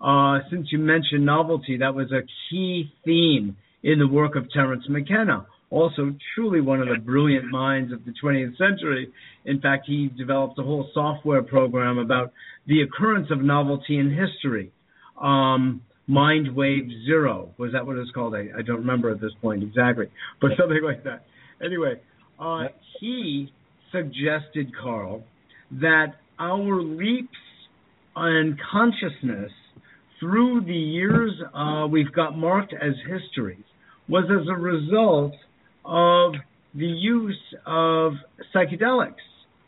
uh, 0.00 0.38
since 0.50 0.68
you 0.70 0.78
mentioned 0.78 1.24
novelty, 1.26 1.78
that 1.78 1.94
was 1.94 2.12
a 2.12 2.22
key 2.50 2.92
theme 3.04 3.56
in 3.82 3.98
the 3.98 4.06
work 4.06 4.36
of 4.36 4.50
Terence 4.52 4.84
McKenna. 4.88 5.46
Also, 5.70 6.14
truly 6.34 6.60
one 6.60 6.80
of 6.80 6.88
the 6.88 6.96
brilliant 6.98 7.50
minds 7.50 7.92
of 7.92 8.04
the 8.04 8.14
20th 8.22 8.56
century. 8.56 9.12
In 9.44 9.60
fact, 9.60 9.84
he 9.86 10.08
developed 10.16 10.58
a 10.58 10.62
whole 10.62 10.88
software 10.94 11.42
program 11.42 11.98
about 11.98 12.32
the 12.66 12.82
occurrence 12.82 13.28
of 13.30 13.42
novelty 13.42 13.98
in 13.98 14.10
history. 14.10 14.72
Um, 15.20 15.82
Mind 16.06 16.56
Wave 16.56 16.88
Zero 17.04 17.50
was 17.58 17.72
that 17.72 17.86
what 17.86 17.96
it 17.96 18.00
was 18.00 18.10
called? 18.14 18.34
I, 18.34 18.46
I 18.58 18.62
don't 18.62 18.78
remember 18.78 19.10
at 19.10 19.20
this 19.20 19.32
point 19.42 19.62
exactly, 19.62 20.06
but 20.40 20.52
something 20.58 20.82
like 20.82 21.04
that. 21.04 21.24
Anyway, 21.62 22.00
uh, 22.40 22.68
he 22.98 23.52
suggested, 23.92 24.72
Carl, 24.80 25.22
that 25.72 26.14
our 26.38 26.80
leaps 26.80 27.36
in 28.16 28.56
consciousness 28.72 29.52
through 30.20 30.62
the 30.62 30.72
years 30.72 31.32
uh, 31.54 31.86
we've 31.86 32.12
got 32.12 32.36
marked 32.36 32.72
as 32.74 32.94
histories 33.08 33.64
was 34.08 34.24
as 34.30 34.46
a 34.48 34.58
result 34.58 35.32
of 35.84 36.34
the 36.74 36.86
use 36.86 37.38
of 37.66 38.12
psychedelics, 38.54 39.14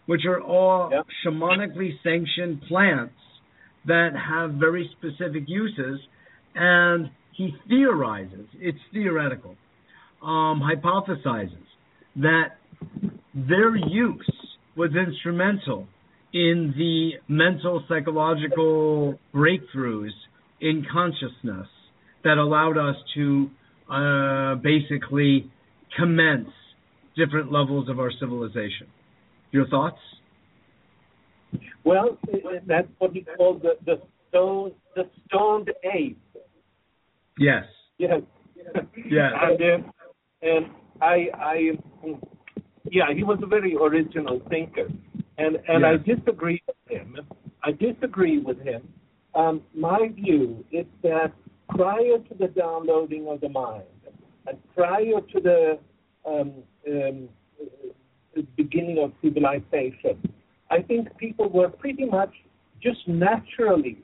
which 0.07 0.23
are 0.27 0.41
all 0.41 0.91
Yep. 0.91 1.07
shamanically 1.25 1.93
sanctioned 2.03 2.63
plants 2.69 3.15
that 3.87 4.11
have 4.15 4.53
very 4.55 4.91
specific 4.99 5.45
uses. 5.47 6.01
And 6.55 7.11
he 7.33 7.55
theorizes, 7.69 8.47
it's 8.59 8.79
theoretical, 8.93 9.57
um, 10.23 10.61
hypothesizes 10.61 11.67
that 12.17 12.59
their 13.35 13.77
use 13.77 14.31
was 14.77 14.91
instrumental 14.95 15.87
in 16.33 16.75
the 16.77 17.13
mental 17.29 17.83
psychological 17.89 19.19
breakthroughs 19.35 20.11
in 20.61 20.85
consciousness 20.91 21.67
that 22.25 22.39
allowed 22.39 22.77
us 22.77 22.97
to 23.15 23.51
uh, 23.91 24.55
basically 24.57 25.51
commence 25.99 26.49
different 27.17 27.51
levels 27.51 27.89
of 27.89 27.99
our 27.99 28.11
civilization. 28.21 28.87
Your 29.51 29.67
thoughts? 29.67 29.99
Well, 31.85 32.19
that's 32.67 32.89
what 32.99 33.13
he 33.13 33.27
called 33.37 33.63
the, 33.63 33.73
the 33.85 34.01
stone 34.29 34.73
the 34.95 35.09
stoned 35.27 35.71
ape. 35.85 36.21
Yes. 37.39 37.65
Yes. 37.99 38.21
Yeah. 39.11 39.31
and 39.43 39.61
uh, 39.61 39.91
and 40.43 40.67
I 41.01 41.27
I 41.35 41.59
yeah, 42.91 43.05
he 43.15 43.25
was 43.25 43.39
a 43.43 43.47
very 43.47 43.75
original 43.75 44.41
thinker, 44.49 44.89
and 45.39 45.57
and 45.67 45.85
I 45.85 45.97
disagree 45.97 46.63
with 46.67 46.77
him. 46.89 47.17
I 47.65 47.73
disagree 47.73 48.39
with 48.39 48.61
him. 48.61 48.89
Um, 49.35 49.63
my 49.75 50.09
view 50.09 50.65
is 50.73 50.87
that 51.03 51.33
prior 51.69 52.19
to 52.19 52.35
the 52.39 52.49
downloading 52.49 53.29
of 53.29 53.41
the 53.41 53.49
mind, 53.49 53.85
and 54.47 54.59
prior 54.75 55.21
to 55.33 55.41
the 55.41 55.79
um, 56.27 56.53
um, 56.89 57.29
beginning 58.57 58.99
of 58.99 59.13
civilization, 59.23 60.33
I 60.71 60.83
think 60.83 61.17
people 61.17 61.49
were 61.49 61.69
pretty 61.69 62.05
much 62.05 62.33
just 62.83 63.07
naturally, 63.07 63.99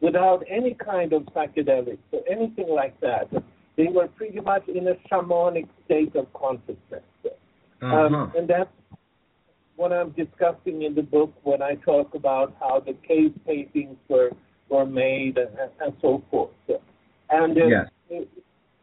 without 0.00 0.44
any 0.48 0.74
kind 0.74 1.12
of 1.12 1.22
psychedelics 1.34 1.98
or 2.12 2.22
anything 2.30 2.68
like 2.68 2.98
that, 3.00 3.28
they 3.76 3.86
were 3.86 4.08
pretty 4.08 4.40
much 4.40 4.66
in 4.68 4.88
a 4.88 4.94
shamanic 5.10 5.68
state 5.84 6.14
of 6.16 6.32
consciousness. 6.32 7.02
Uh-huh. 7.24 7.86
Um, 7.86 8.32
and 8.36 8.48
that's 8.48 8.70
what 9.76 9.92
I'm 9.92 10.10
discussing 10.10 10.82
in 10.82 10.94
the 10.94 11.02
book 11.02 11.32
when 11.42 11.62
I 11.62 11.74
talk 11.76 12.14
about 12.14 12.54
how 12.60 12.80
the 12.80 12.94
cave 13.06 13.34
paintings 13.46 13.96
were 14.08 14.30
were 14.70 14.86
made 14.86 15.36
and, 15.38 15.50
and 15.80 15.92
so 16.00 16.22
forth. 16.30 16.50
And 17.30 17.56
uh, 17.58 17.66
Yes. 17.66 18.24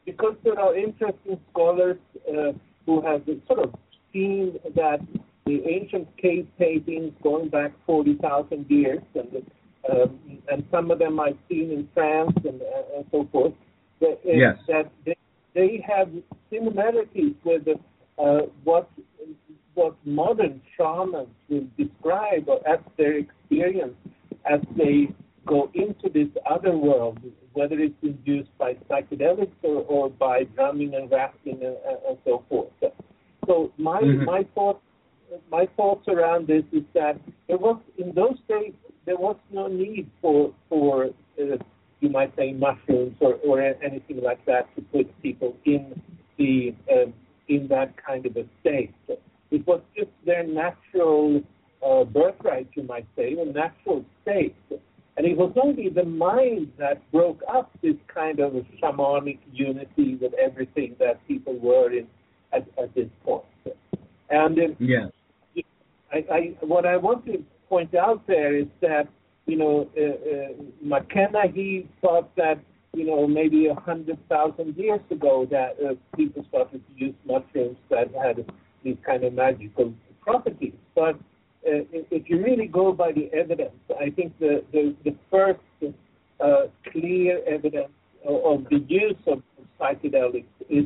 because 0.05 0.35
there 0.43 0.59
are 0.59 0.75
interesting 0.75 1.39
scholars 1.51 1.97
uh, 2.29 2.51
who 2.85 3.01
have 3.01 3.23
sort 3.47 3.59
of 3.59 3.73
seen 4.13 4.59
that 4.75 4.99
the 5.45 5.63
ancient 5.67 6.07
cave 6.17 6.47
paintings 6.57 7.13
going 7.23 7.49
back 7.49 7.71
40,000 7.85 8.65
years, 8.69 9.01
and 9.15 9.43
um, 9.89 10.19
and 10.51 10.65
some 10.69 10.91
of 10.91 10.99
them 10.99 11.17
I've 11.19 11.37
seen 11.49 11.71
in 11.71 11.87
France 11.93 12.33
and, 12.43 12.61
and 12.95 13.05
so 13.09 13.27
forth, 13.31 13.53
that, 14.01 14.19
uh, 14.25 14.31
Yes. 14.33 14.57
that 14.67 14.91
they, 15.05 15.15
they 15.53 15.85
have 15.87 16.09
similarities 16.49 17.35
with 17.45 17.67
uh, 18.17 18.39
what 18.63 18.89
what 19.75 19.95
modern 20.05 20.59
shamans 20.75 21.29
will 21.49 21.67
describe 21.77 22.49
as 22.67 22.79
their 22.97 23.17
experience 23.17 23.95
as 24.51 24.59
they 24.75 25.07
go 25.47 25.69
into 25.73 26.09
this 26.09 26.27
other 26.49 26.75
world, 26.75 27.19
whether 27.53 27.79
it's 27.79 27.95
induced 28.03 28.55
by 28.57 28.75
psychedelics 28.89 29.51
or, 29.63 29.83
or 29.87 30.09
by 30.09 30.43
drumming 30.55 30.93
and 30.93 31.09
rapping 31.09 31.59
and, 31.63 31.77
and, 32.09 32.17
so 32.25 32.43
forth. 32.49 32.71
So 33.47 33.71
my 33.77 34.01
Mhm. 34.01 34.25
my 34.25 34.43
thoughts 34.55 34.81
my 35.51 35.65
thoughts 35.77 36.07
around 36.07 36.47
this 36.47 36.65
is 36.71 36.83
that 36.93 37.15
there 37.47 37.57
was 37.57 37.77
in 37.97 38.11
those 38.13 38.39
days 38.47 38.73
there 39.05 39.17
was 39.17 39.37
no 39.51 39.67
need 39.67 40.05
for 40.21 40.53
for 40.69 41.09
you 41.99 42.09
might 42.09 42.35
say, 42.35 42.53
mushrooms 42.53 43.15
or, 43.19 43.35
or 43.45 43.61
anything 43.61 44.21
like 44.21 44.43
that 44.45 44.73
to 44.75 44.81
put 44.81 45.21
people 45.21 45.55
in 45.65 45.99
the 46.37 46.75
um, 46.91 47.13
in 47.47 47.67
that 47.69 47.93
kind 47.97 48.25
of 48.25 48.35
a 48.37 48.45
state. 48.61 48.93
It 49.51 49.65
was 49.65 49.81
just 49.95 50.09
their 50.25 50.43
natural 50.43 51.41
uh, 51.85 52.03
birthright, 52.03 52.67
you 52.75 52.83
might 52.83 53.07
say, 53.15 53.33
a 53.33 53.45
natural 53.45 54.03
state. 54.21 54.55
And 55.17 55.25
it 55.25 55.35
was 55.35 55.51
only 55.61 55.89
the 55.89 56.03
mind 56.03 56.71
that 56.77 57.01
broke 57.11 57.41
up 57.51 57.71
this 57.81 57.95
kind 58.13 58.39
of 58.39 58.53
shamanic 58.81 59.39
unity 59.51 60.15
with 60.21 60.33
everything 60.35 60.95
that 60.99 61.25
people 61.27 61.57
were 61.57 61.91
in 61.91 62.07
at, 62.53 62.67
at 62.81 62.93
this 62.93 63.09
point. 63.25 63.43
And 64.29 64.59
um, 64.59 64.75
yes. 64.79 65.11
I, 66.13 66.17
I, 66.31 66.39
what 66.61 66.85
I 66.85 66.97
want 66.97 67.25
to 67.25 67.43
point 67.67 67.95
out 67.95 68.25
there 68.27 68.55
is 68.55 68.67
that 68.81 69.07
you 69.47 69.55
know, 69.55 69.89
uh, 69.97 70.01
uh, 70.01 70.63
McKenna, 70.81 71.47
he 71.53 71.87
thought 72.01 72.35
that, 72.35 72.59
you 72.93 73.05
know, 73.05 73.25
maybe 73.25 73.67
a 73.67 73.75
hundred 73.75 74.19
thousand 74.29 74.75
years 74.75 74.99
ago 75.09 75.47
that 75.49 75.77
uh, 75.83 75.93
people 76.15 76.45
started 76.49 76.83
to 76.85 77.05
use 77.05 77.15
mushrooms 77.25 77.77
that 77.89 78.13
had 78.13 78.45
these 78.83 78.97
kind 79.05 79.23
of 79.23 79.33
magical 79.33 79.93
properties. 80.21 80.73
But 80.93 81.17
if 81.67 82.29
you 82.29 82.43
really 82.43 82.67
go 82.67 82.91
by 82.91 83.11
the 83.11 83.31
evidence, 83.33 83.75
I 83.99 84.09
think 84.09 84.37
the 84.39 84.63
the, 84.71 84.95
the 85.03 85.15
first 85.29 85.59
uh, 86.39 86.67
clear 86.91 87.41
evidence 87.45 87.91
of 88.25 88.65
the 88.69 88.79
use 88.87 89.17
of 89.27 89.41
psychedelics 89.79 90.45
is 90.69 90.85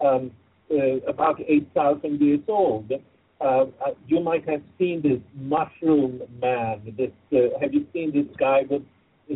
um, 0.00 0.30
uh, 0.70 0.96
about 1.08 1.40
8,000 1.40 2.20
years 2.20 2.40
old. 2.48 2.92
Uh, 3.40 3.44
uh, 3.44 3.66
you 4.06 4.20
might 4.20 4.48
have 4.48 4.62
seen 4.78 5.00
this 5.02 5.20
mushroom 5.34 6.20
man. 6.40 6.80
This 6.96 7.10
uh, 7.32 7.58
have 7.60 7.72
you 7.72 7.86
seen 7.92 8.12
this 8.12 8.26
guy 8.38 8.62
with 8.68 8.82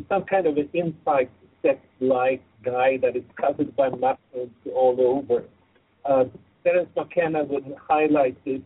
some 0.09 0.25
kind 0.25 0.47
of 0.47 0.57
an 0.59 0.69
insect 0.73 1.33
like 2.01 2.43
guy 2.63 2.99
that 2.99 3.17
is 3.17 3.25
covered 3.41 3.75
by 3.77 3.89
mushrooms 3.89 4.53
all 4.75 4.97
over? 5.01 5.45
Uh, 6.05 6.25
Terence 6.65 6.89
McKenna 6.97 7.45
would 7.45 7.75
highlight 7.89 8.37
this 8.45 8.61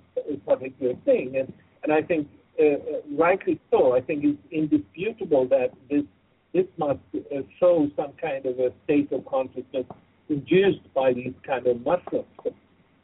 particular 0.47 0.95
thing, 1.05 1.37
and 1.37 1.53
and 1.89 1.97
I 1.97 2.07
think 2.07 2.29
uh, 2.61 2.65
uh, 2.65 2.77
rightly 3.17 3.59
so. 3.71 3.97
I 3.97 4.01
think 4.01 4.23
it's 4.25 4.39
indisputable 4.53 5.49
that 5.49 5.71
this 5.91 6.05
this 6.53 6.67
must 6.77 6.99
uh, 7.15 7.41
show 7.59 7.91
some 7.97 8.13
kind 8.21 8.45
of 8.47 8.59
a 8.59 8.73
state 8.85 9.11
of 9.13 9.25
consciousness 9.27 9.85
induced 10.29 10.83
by 10.95 11.13
these 11.13 11.35
kind 11.47 11.67
of 11.67 11.85
mushrooms. 11.85 12.27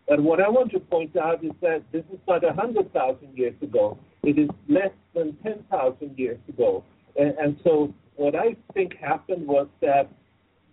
But 0.08 0.20
what 0.20 0.40
I 0.40 0.48
want 0.48 0.70
to 0.72 0.80
point 0.80 1.16
out 1.16 1.42
is 1.44 1.52
that 1.62 1.82
this 1.92 2.04
is 2.12 2.18
not 2.28 2.42
100,000 2.42 3.38
years 3.38 3.54
ago. 3.62 3.98
It 4.22 4.38
is 4.38 4.48
less 4.68 4.92
than 5.14 5.36
10,000 5.42 6.18
years 6.18 6.38
ago. 6.48 6.84
And, 7.16 7.34
and, 7.38 7.56
so 7.64 7.92
what 8.16 8.34
I 8.34 8.56
think 8.74 8.96
happened 8.96 9.46
was 9.46 9.66
that 9.80 10.10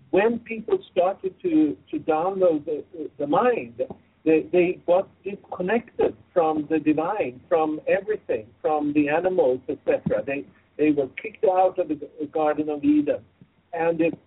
when 0.10 0.40
people 0.40 0.80
started 0.92 1.34
to, 1.42 1.78
to 1.92 2.00
download 2.00 2.66
the, 2.66 2.84
the 3.18 3.28
mind, 3.28 3.82
they, 4.24 4.48
they 4.52 4.80
got 4.86 5.10
disconnected 5.24 6.16
from 6.34 6.68
the 6.70 6.80
divine, 6.80 7.42
from 7.50 7.80
everything, 7.88 8.48
from 8.62 8.94
the 8.94 9.10
animals, 9.10 9.60
etc. 9.68 10.24
They, 10.26 10.46
they 10.78 10.92
were 10.92 11.08
kicked 11.22 11.46
out 11.46 11.80
of 11.80 11.88
the 11.88 12.00
Garden 12.32 12.70
of 12.70 12.84
Eden. 12.84 13.22
And 13.74 14.00
it, 14.00 14.18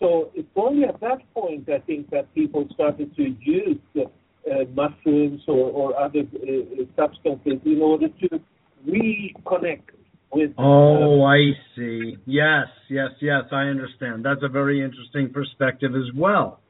so 0.00 0.30
it's 0.34 0.48
only 0.56 0.84
at 0.84 1.00
that 1.00 1.18
point, 1.34 1.68
I 1.68 1.78
think, 1.80 2.10
that 2.10 2.34
people 2.34 2.66
started 2.74 3.14
to 3.16 3.36
use 3.40 3.78
the, 3.94 4.04
uh, 4.50 4.64
mushrooms 4.74 5.40
or, 5.48 5.70
or 5.70 5.98
other 5.98 6.20
uh, 6.20 6.84
substances 6.96 7.60
in 7.64 7.80
order 7.80 8.08
to 8.08 8.40
reconnect 8.86 9.94
with. 10.32 10.50
Oh, 10.58 11.22
uh, 11.22 11.24
I 11.24 11.52
see. 11.76 12.16
Yes, 12.26 12.66
yes, 12.90 13.10
yes. 13.20 13.44
I 13.52 13.62
understand. 13.62 14.24
That's 14.24 14.42
a 14.42 14.48
very 14.48 14.82
interesting 14.82 15.32
perspective 15.32 15.92
as 15.94 16.14
well. 16.14 16.60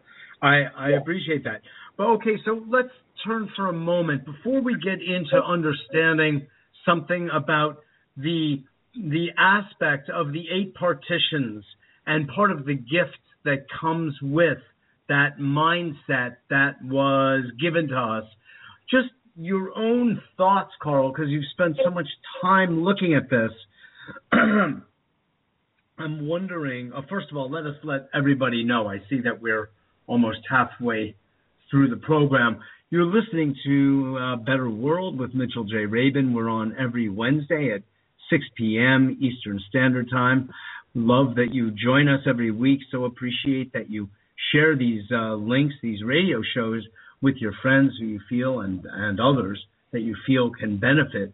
I, 0.43 0.65
I 0.77 0.89
yeah. 0.91 0.99
appreciate 0.99 1.45
that. 1.45 1.63
But 1.97 2.07
okay, 2.15 2.37
so 2.45 2.65
let's 2.69 2.89
turn 3.25 3.49
for 3.55 3.69
a 3.69 3.73
moment 3.73 4.25
before 4.25 4.61
we 4.61 4.75
get 4.83 5.01
into 5.01 5.43
understanding 5.43 6.47
something 6.85 7.31
about 7.33 7.79
the 8.17 8.63
the 8.95 9.29
aspect 9.37 10.09
of 10.11 10.33
the 10.33 10.45
eight 10.53 10.75
partitions 10.75 11.65
and 12.07 12.29
part 12.29 12.53
of 12.53 12.65
the 12.65 12.75
gift 12.75 13.19
that 13.45 13.67
comes 13.81 14.15
with 14.23 14.59
that 15.09 15.39
mindset 15.39 16.37
that 16.49 16.77
was 16.83 17.45
given 17.61 17.89
to 17.89 17.97
us. 17.97 18.25
Just 18.91 19.09
your 19.37 19.77
own 19.77 20.23
thoughts, 20.37 20.71
Carl, 20.81 21.13
because 21.13 21.29
you've 21.29 21.45
spent 21.53 21.77
so 21.85 21.91
much 21.91 22.07
time 22.41 22.85
looking 22.85 23.15
at 23.15 23.29
this. 23.29 23.51
I'm 24.33 26.27
wondering, 26.27 26.93
uh, 26.93 27.03
first 27.09 27.31
of 27.31 27.37
all, 27.37 27.51
let 27.51 27.67
us 27.67 27.77
let 27.83 28.09
everybody 28.15 28.65
know. 28.65 28.87
I 28.87 28.99
see 29.09 29.21
that 29.25 29.41
we're 29.41 29.71
almost 30.07 30.39
halfway 30.49 31.17
through 31.71 31.89
the 31.89 31.97
program. 31.97 32.61
You're 32.91 33.07
listening 33.07 33.57
to 33.65 34.19
uh, 34.21 34.37
Better 34.37 34.71
World 34.71 35.19
with 35.19 35.35
Mitchell 35.35 35.65
J. 35.65 35.87
Rabin. 35.87 36.33
We're 36.33 36.49
on 36.49 36.75
every 36.79 37.09
Wednesday 37.09 37.73
at 37.75 37.83
6 38.31 38.45
p.m. 38.57 39.19
Eastern 39.21 39.61
Standard 39.69 40.09
Time. 40.11 40.51
Love 40.95 41.35
that 41.35 41.49
you 41.53 41.71
join 41.73 42.09
us 42.09 42.21
every 42.27 42.51
week, 42.51 42.81
so 42.91 43.05
appreciate 43.05 43.73
that 43.73 43.91
you 43.91 44.09
share 44.53 44.77
these 44.77 45.03
uh, 45.13 45.35
links, 45.35 45.75
these 45.83 46.03
radio 46.05 46.41
shows 46.55 46.87
with 47.21 47.37
your 47.37 47.53
friends 47.63 47.93
who 47.99 48.07
you 48.07 48.21
feel 48.29 48.61
and, 48.61 48.85
and 48.85 49.19
others 49.19 49.61
that 49.93 50.01
you 50.01 50.15
feel 50.27 50.51
can 50.51 50.79
benefit 50.79 51.33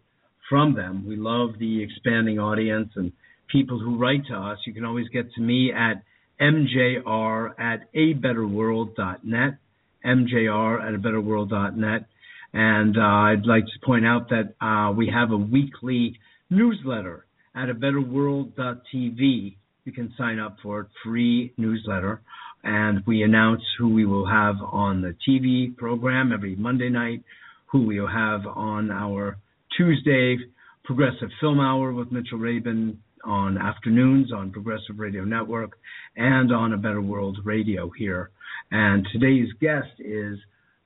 from 0.49 0.75
them. 0.75 1.07
We 1.07 1.17
love 1.17 1.51
the 1.59 1.83
expanding 1.83 2.39
audience 2.39 2.91
and 2.97 3.13
people 3.51 3.79
who 3.79 3.99
write 3.99 4.27
to 4.29 4.35
us. 4.35 4.59
You 4.67 4.73
can 4.73 4.85
always 4.85 5.09
get 5.09 5.33
to 5.35 5.41
me 5.41 5.73
at 5.73 6.03
mjr 6.41 7.51
at 7.59 7.93
abetterworld.net, 7.95 9.59
mjr 10.05 10.83
at 10.83 10.95
a 10.95 10.99
abetterworld.net. 10.99 12.07
And 12.53 12.97
uh, 12.97 13.01
I'd 13.01 13.47
like 13.47 13.65
to 13.65 13.87
point 13.87 14.07
out 14.07 14.29
that 14.31 14.55
uh, 14.65 14.93
we 14.93 15.09
have 15.09 15.31
a 15.31 15.37
weekly 15.37 16.19
newsletter 16.51 17.27
at 17.55 17.69
a 17.69 17.75
abetterworld.tv. 17.75 19.57
You 19.85 19.93
can 19.93 20.13
sign 20.19 20.39
up 20.39 20.57
for 20.63 20.81
it, 20.81 20.87
free 21.05 21.53
newsletter 21.57 22.21
and 22.63 23.03
we 23.07 23.23
announce 23.23 23.63
who 23.79 23.89
we 23.89 24.05
will 24.05 24.27
have 24.27 24.57
on 24.61 25.01
the 25.01 25.15
TV 25.27 25.75
program 25.77 26.33
every 26.33 26.57
Monday 26.57 26.91
night, 26.91 27.23
who 27.67 27.87
we 27.87 28.01
will 28.01 28.09
have 28.09 28.47
on 28.47 28.91
our 28.91 29.39
Tuesday 29.77 30.37
Progressive 30.85 31.31
Film 31.41 31.61
Hour 31.61 31.93
with 31.93 32.13
Mitchell 32.13 32.39
Rabin 32.39 32.99
on 33.25 33.59
afternoons 33.59 34.33
on 34.33 34.51
Progressive 34.51 34.99
Radio 34.99 35.25
Network 35.25 35.79
and 36.17 36.53
on 36.53 36.73
A 36.73 36.77
Better 36.77 37.01
World 37.01 37.39
Radio 37.45 37.91
here. 37.97 38.31
And 38.71 39.07
today's 39.13 39.49
guest 39.61 39.89
is 39.99 40.39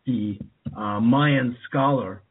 the 0.07 0.39
uh, 0.77 1.01
Mayan 1.01 1.57
scholar 1.69 2.23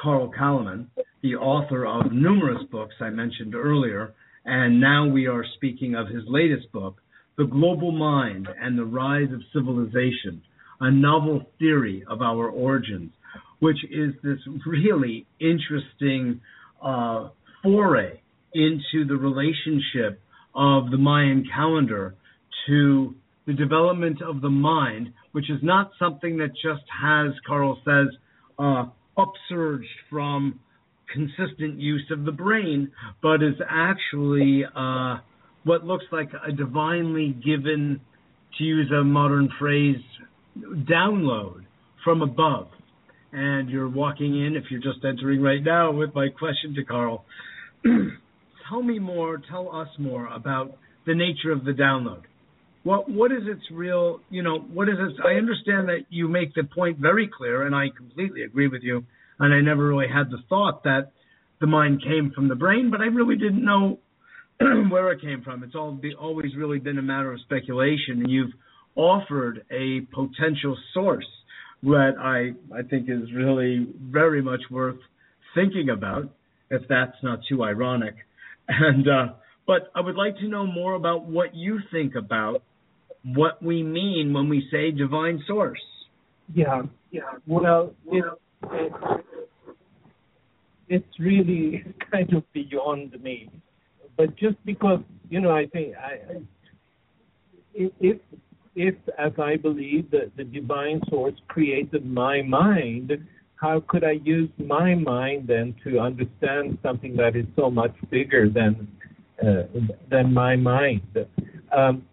Carl 0.00 0.30
Calleman, 0.36 0.90
the 1.22 1.36
author 1.36 1.86
of 1.86 2.12
numerous 2.12 2.62
books 2.70 2.94
I 3.00 3.10
mentioned 3.10 3.54
earlier, 3.54 4.14
and 4.44 4.80
now 4.80 5.06
we 5.06 5.26
are 5.26 5.44
speaking 5.56 5.94
of 5.94 6.08
his 6.08 6.22
latest 6.26 6.72
book, 6.72 6.96
the 7.36 7.44
Global 7.44 7.92
Mind 7.92 8.48
and 8.60 8.78
the 8.78 8.84
Rise 8.84 9.30
of 9.32 9.40
Civilization, 9.52 10.42
a 10.80 10.90
novel 10.90 11.46
theory 11.58 12.02
of 12.08 12.22
our 12.22 12.48
origins, 12.48 13.12
which 13.58 13.76
is 13.90 14.14
this 14.22 14.38
really 14.66 15.26
interesting 15.38 16.40
uh, 16.82 17.28
foray 17.62 18.20
into 18.54 19.06
the 19.06 19.16
relationship 19.16 20.20
of 20.54 20.90
the 20.90 20.96
Mayan 20.96 21.46
calendar 21.54 22.14
to 22.66 23.14
the 23.50 23.56
development 23.56 24.22
of 24.22 24.40
the 24.40 24.48
mind, 24.48 25.12
which 25.32 25.50
is 25.50 25.58
not 25.62 25.90
something 25.98 26.36
that 26.36 26.50
just 26.54 26.84
has, 27.02 27.32
Carl 27.46 27.80
says, 27.84 28.06
uh, 28.58 28.84
upsurged 29.18 29.82
from 30.08 30.60
consistent 31.12 31.80
use 31.80 32.08
of 32.12 32.24
the 32.24 32.30
brain, 32.30 32.92
but 33.20 33.42
is 33.42 33.56
actually 33.68 34.64
uh, 34.76 35.16
what 35.64 35.84
looks 35.84 36.04
like 36.12 36.28
a 36.46 36.52
divinely 36.52 37.30
given, 37.44 38.00
to 38.56 38.64
use 38.64 38.90
a 38.92 39.02
modern 39.02 39.48
phrase, 39.58 39.96
download 40.56 41.64
from 42.04 42.22
above. 42.22 42.68
And 43.32 43.68
you're 43.68 43.88
walking 43.88 44.44
in, 44.44 44.54
if 44.54 44.64
you're 44.70 44.80
just 44.80 45.04
entering 45.04 45.42
right 45.42 45.62
now, 45.62 45.90
with 45.90 46.14
my 46.14 46.28
question 46.28 46.74
to 46.76 46.84
Carl. 46.84 47.24
tell 48.68 48.82
me 48.82 49.00
more, 49.00 49.40
tell 49.50 49.74
us 49.74 49.88
more 49.98 50.26
about 50.28 50.76
the 51.06 51.14
nature 51.14 51.50
of 51.50 51.64
the 51.64 51.72
download. 51.72 52.22
What 52.82 53.10
what 53.10 53.30
is 53.30 53.42
its 53.44 53.62
real, 53.70 54.20
you 54.30 54.42
know, 54.42 54.58
what 54.58 54.88
is 54.88 54.96
it? 54.98 55.20
I 55.24 55.34
understand 55.34 55.88
that 55.88 56.06
you 56.08 56.28
make 56.28 56.54
the 56.54 56.64
point 56.64 56.98
very 56.98 57.28
clear, 57.28 57.66
and 57.66 57.74
I 57.74 57.88
completely 57.94 58.42
agree 58.42 58.68
with 58.68 58.82
you. 58.82 59.04
And 59.38 59.54
I 59.54 59.60
never 59.60 59.86
really 59.86 60.08
had 60.08 60.30
the 60.30 60.38
thought 60.48 60.84
that 60.84 61.12
the 61.60 61.66
mind 61.66 62.02
came 62.02 62.30
from 62.34 62.48
the 62.48 62.54
brain, 62.54 62.90
but 62.90 63.00
I 63.00 63.04
really 63.04 63.36
didn't 63.36 63.64
know 63.64 63.98
where 64.60 65.12
it 65.12 65.20
came 65.20 65.42
from. 65.42 65.62
It's 65.62 65.74
all 65.74 65.92
be, 65.92 66.14
always 66.14 66.54
really 66.56 66.78
been 66.78 66.98
a 66.98 67.02
matter 67.02 67.32
of 67.32 67.40
speculation, 67.40 68.20
and 68.20 68.30
you've 68.30 68.52
offered 68.96 69.64
a 69.70 70.00
potential 70.12 70.76
source 70.94 71.28
that 71.82 72.12
I 72.18 72.52
I 72.74 72.82
think 72.82 73.08
is 73.08 73.32
really 73.34 73.86
very 74.00 74.42
much 74.42 74.60
worth 74.70 74.98
thinking 75.54 75.90
about, 75.90 76.30
if 76.70 76.82
that's 76.88 77.16
not 77.22 77.40
too 77.48 77.62
ironic. 77.62 78.14
And 78.68 79.08
uh, 79.08 79.26
But 79.66 79.90
I 79.94 80.00
would 80.00 80.16
like 80.16 80.36
to 80.38 80.48
know 80.48 80.66
more 80.66 80.94
about 80.94 81.26
what 81.26 81.54
you 81.54 81.80
think 81.90 82.14
about 82.14 82.62
what 83.24 83.62
we 83.62 83.82
mean 83.82 84.32
when 84.32 84.48
we 84.48 84.66
say 84.70 84.90
divine 84.90 85.42
source. 85.46 85.80
Yeah, 86.54 86.82
yeah. 87.10 87.20
Well, 87.46 87.94
it, 88.06 88.24
it, 88.72 88.92
it's 90.88 91.20
really 91.20 91.84
kind 92.10 92.32
of 92.34 92.42
beyond 92.52 93.20
me. 93.22 93.50
But 94.16 94.36
just 94.36 94.56
because 94.64 95.00
you 95.28 95.40
know, 95.40 95.52
I 95.52 95.66
think 95.66 95.94
I, 95.96 96.40
if 97.74 98.18
if 98.74 98.94
as 99.18 99.32
I 99.38 99.56
believe 99.56 100.10
that 100.10 100.32
the 100.36 100.44
divine 100.44 101.00
source 101.08 101.34
created 101.48 102.04
my 102.04 102.42
mind, 102.42 103.12
how 103.56 103.82
could 103.88 104.04
I 104.04 104.18
use 104.24 104.50
my 104.58 104.94
mind 104.94 105.46
then 105.46 105.74
to 105.84 106.00
understand 106.00 106.78
something 106.82 107.16
that 107.16 107.36
is 107.36 107.46
so 107.56 107.70
much 107.70 107.94
bigger 108.10 108.48
than 108.48 108.88
uh, 109.42 109.62
than 110.10 110.34
my 110.34 110.56
mind? 110.56 111.02
Um, 111.76 112.04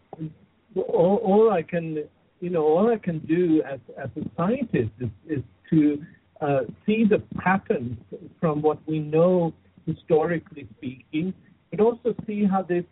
all, 0.82 1.18
all 1.24 1.52
I 1.52 1.62
can 1.62 2.08
you 2.40 2.50
know, 2.50 2.63
all 2.63 2.90
I 2.92 2.98
can 2.98 3.20
do 3.20 3.63
as, 3.63 3.80
as 4.02 4.10
a 4.16 4.30
scientist 4.36 4.92
is, 5.00 5.10
is 5.28 5.44
to 5.70 6.04
uh, 6.42 6.60
see 6.86 7.04
the 7.04 7.22
patterns 7.40 7.98
from 8.40 8.62
what 8.62 8.80
we 8.88 9.00
know 9.00 9.54
historically 9.86 10.68
speaking, 10.78 11.34
but 11.72 11.80
also 11.80 12.13
see 12.28 12.46
how 12.46 12.62
this 12.62 12.84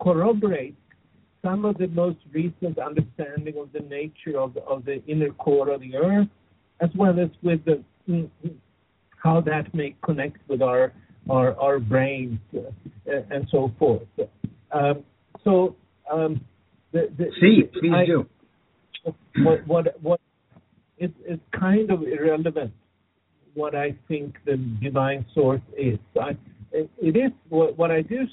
corroborates 0.00 0.76
some 1.42 1.64
of 1.64 1.78
the 1.78 1.86
most 1.88 2.18
recent 2.32 2.78
understanding 2.78 3.54
of 3.58 3.70
the 3.72 3.80
nature 3.80 4.38
of 4.38 4.54
the, 4.54 4.62
of 4.62 4.84
the 4.84 5.04
inner 5.06 5.30
core 5.30 5.70
of 5.70 5.80
the 5.80 5.94
Earth, 5.96 6.28
as 6.80 6.90
well 6.96 7.20
as 7.20 7.28
with 7.42 7.60
the, 7.64 7.82
how 9.22 9.40
that 9.40 9.72
may 9.74 9.94
connect 10.02 10.38
with 10.48 10.62
our 10.62 10.92
our, 11.28 11.58
our 11.60 11.80
brains 11.80 12.38
uh, 12.56 12.60
and 13.30 13.48
so 13.50 13.72
forth. 13.80 14.06
Um, 14.70 15.02
so 15.42 15.74
um, 16.12 16.40
the, 16.96 17.24
the, 17.24 17.30
See, 17.40 17.62
please 17.80 17.92
I, 17.94 18.06
do 18.06 18.26
what 19.44 19.66
what 19.66 20.02
what 20.02 20.20
it's 20.98 21.14
it's 21.24 21.42
kind 21.58 21.90
of 21.90 22.02
irrelevant 22.02 22.72
what 23.54 23.74
I 23.74 23.94
think 24.08 24.36
the 24.44 24.56
divine 24.82 25.24
source 25.34 25.62
is. 25.76 25.98
I, 26.20 26.36
it 26.72 27.16
is 27.16 27.32
what, 27.48 27.76
what 27.78 27.90
I 27.90 28.02
do 28.02 28.26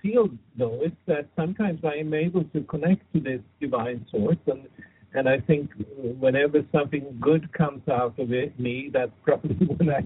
feel 0.00 0.28
though 0.58 0.80
is 0.82 0.92
that 1.06 1.28
sometimes 1.36 1.80
I 1.84 1.96
am 2.00 2.14
able 2.14 2.44
to 2.44 2.62
connect 2.62 3.12
to 3.12 3.20
this 3.20 3.40
divine 3.60 4.04
source 4.10 4.38
and 4.46 4.66
and 5.14 5.28
I 5.28 5.40
think 5.40 5.70
whenever 6.18 6.62
something 6.72 7.04
good 7.20 7.52
comes 7.52 7.86
out 7.86 8.18
of 8.18 8.32
it, 8.32 8.58
me, 8.58 8.88
that's 8.90 9.12
probably 9.24 9.66
when 9.66 9.90
I 9.90 10.00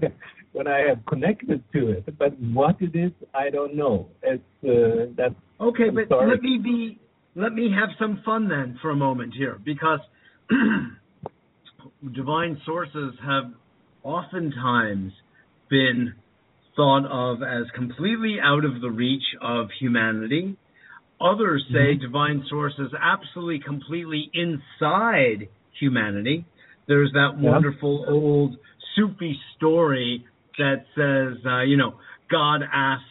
when 0.51 0.67
I 0.67 0.79
have 0.87 1.05
connected 1.05 1.63
to 1.73 1.91
it. 1.91 2.17
But 2.17 2.37
what 2.39 2.81
it 2.81 2.93
is, 2.93 3.11
I 3.33 3.49
don't 3.49 3.75
know. 3.75 4.09
It's 4.21 4.43
uh, 4.65 5.11
that's 5.15 5.35
okay. 5.61 5.87
I'm 5.87 5.95
but 5.95 6.09
sorry. 6.09 6.31
let 6.31 6.41
me 6.41 6.59
be 6.61 6.99
let 7.37 7.53
me 7.53 7.69
have 7.71 7.89
some 7.99 8.21
fun 8.25 8.49
then 8.49 8.79
for 8.81 8.89
a 8.89 8.95
moment 8.95 9.33
here 9.37 9.59
because 9.63 9.99
divine 12.15 12.59
sources 12.65 13.13
have 13.23 13.53
oftentimes 14.03 15.13
been 15.69 16.15
thought 16.75 17.05
of 17.05 17.43
as 17.43 17.69
completely 17.75 18.37
out 18.43 18.65
of 18.65 18.81
the 18.81 18.89
reach 18.89 19.23
of 19.39 19.67
humanity. 19.79 20.57
Others 21.21 21.63
say 21.71 21.93
mm-hmm. 21.93 22.05
divine 22.05 22.43
sources 22.49 22.91
absolutely 22.99 23.59
completely 23.63 24.31
inside 24.33 25.47
humanity. 25.79 26.43
There's 26.87 27.11
that 27.13 27.37
yeah. 27.39 27.51
wonderful 27.51 28.05
old 28.09 28.57
Sufi 28.95 29.37
story 29.55 30.25
that 30.57 30.85
says, 30.95 31.45
uh, 31.45 31.61
you 31.61 31.77
know, 31.77 31.95
God 32.31 32.61
asked 32.73 33.03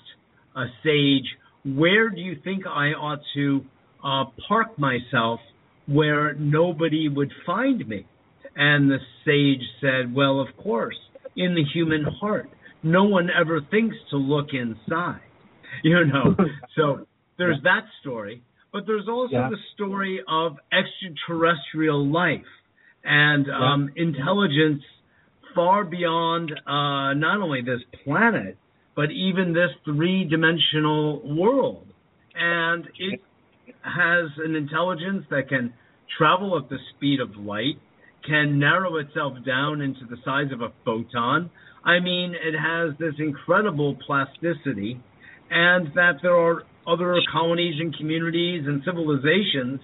a 0.56 0.64
sage, 0.82 1.26
Where 1.64 2.10
do 2.10 2.20
you 2.20 2.36
think 2.42 2.66
I 2.66 2.88
ought 2.88 3.20
to 3.34 3.64
uh, 4.07 4.25
park 4.49 4.79
myself 4.79 5.40
where 5.87 6.35
nobody 6.35 7.09
would 7.09 7.33
find 7.45 7.87
me. 7.88 8.07
And 8.55 8.90
the 8.90 8.99
sage 9.25 9.66
said, 9.81 10.14
Well, 10.14 10.40
of 10.40 10.49
course, 10.57 10.97
in 11.37 11.55
the 11.55 11.64
human 11.75 12.05
heart. 12.05 12.49
No 12.83 13.05
one 13.05 13.29
ever 13.31 13.61
thinks 13.71 13.97
to 14.11 14.16
look 14.16 14.49
inside. 14.53 15.21
You 15.83 16.07
know, 16.07 16.35
so 16.77 17.07
there's 17.37 17.62
that 17.64 17.83
story. 18.01 18.42
But 18.73 18.85
there's 18.87 19.09
also 19.09 19.35
yeah. 19.35 19.51
the 19.51 19.59
story 19.75 20.21
of 20.27 20.57
extraterrestrial 20.73 22.07
life 22.11 22.47
and 23.05 23.47
um, 23.51 23.90
intelligence 23.95 24.83
far 25.55 25.85
beyond 25.85 26.53
uh, 26.53 27.12
not 27.14 27.42
only 27.42 27.61
this 27.61 27.81
planet, 28.05 28.57
but 28.95 29.11
even 29.11 29.53
this 29.53 29.71
three 29.85 30.25
dimensional 30.25 31.21
world. 31.37 31.87
And 32.35 32.87
it 32.99 33.21
has 33.87 34.31
an 34.44 34.55
intelligence 34.55 35.25
that 35.31 35.49
can 35.49 35.72
travel 36.18 36.59
at 36.59 36.68
the 36.68 36.79
speed 36.94 37.20
of 37.20 37.37
light, 37.37 37.79
can 38.27 38.59
narrow 38.59 38.96
itself 38.96 39.35
down 39.46 39.81
into 39.81 40.01
the 40.09 40.16
size 40.25 40.53
of 40.53 40.61
a 40.61 40.72
photon. 40.85 41.51
I 41.85 42.01
mean, 42.01 42.35
it 42.35 42.55
has 42.59 42.99
this 42.99 43.14
incredible 43.18 43.96
plasticity, 44.07 45.01
and 45.51 45.88
that 45.94 46.18
there 46.22 46.37
are 46.37 46.64
other 46.87 47.16
colonies 47.33 47.75
and 47.81 47.96
communities 47.96 48.64
and 48.66 48.83
civilizations 48.85 49.81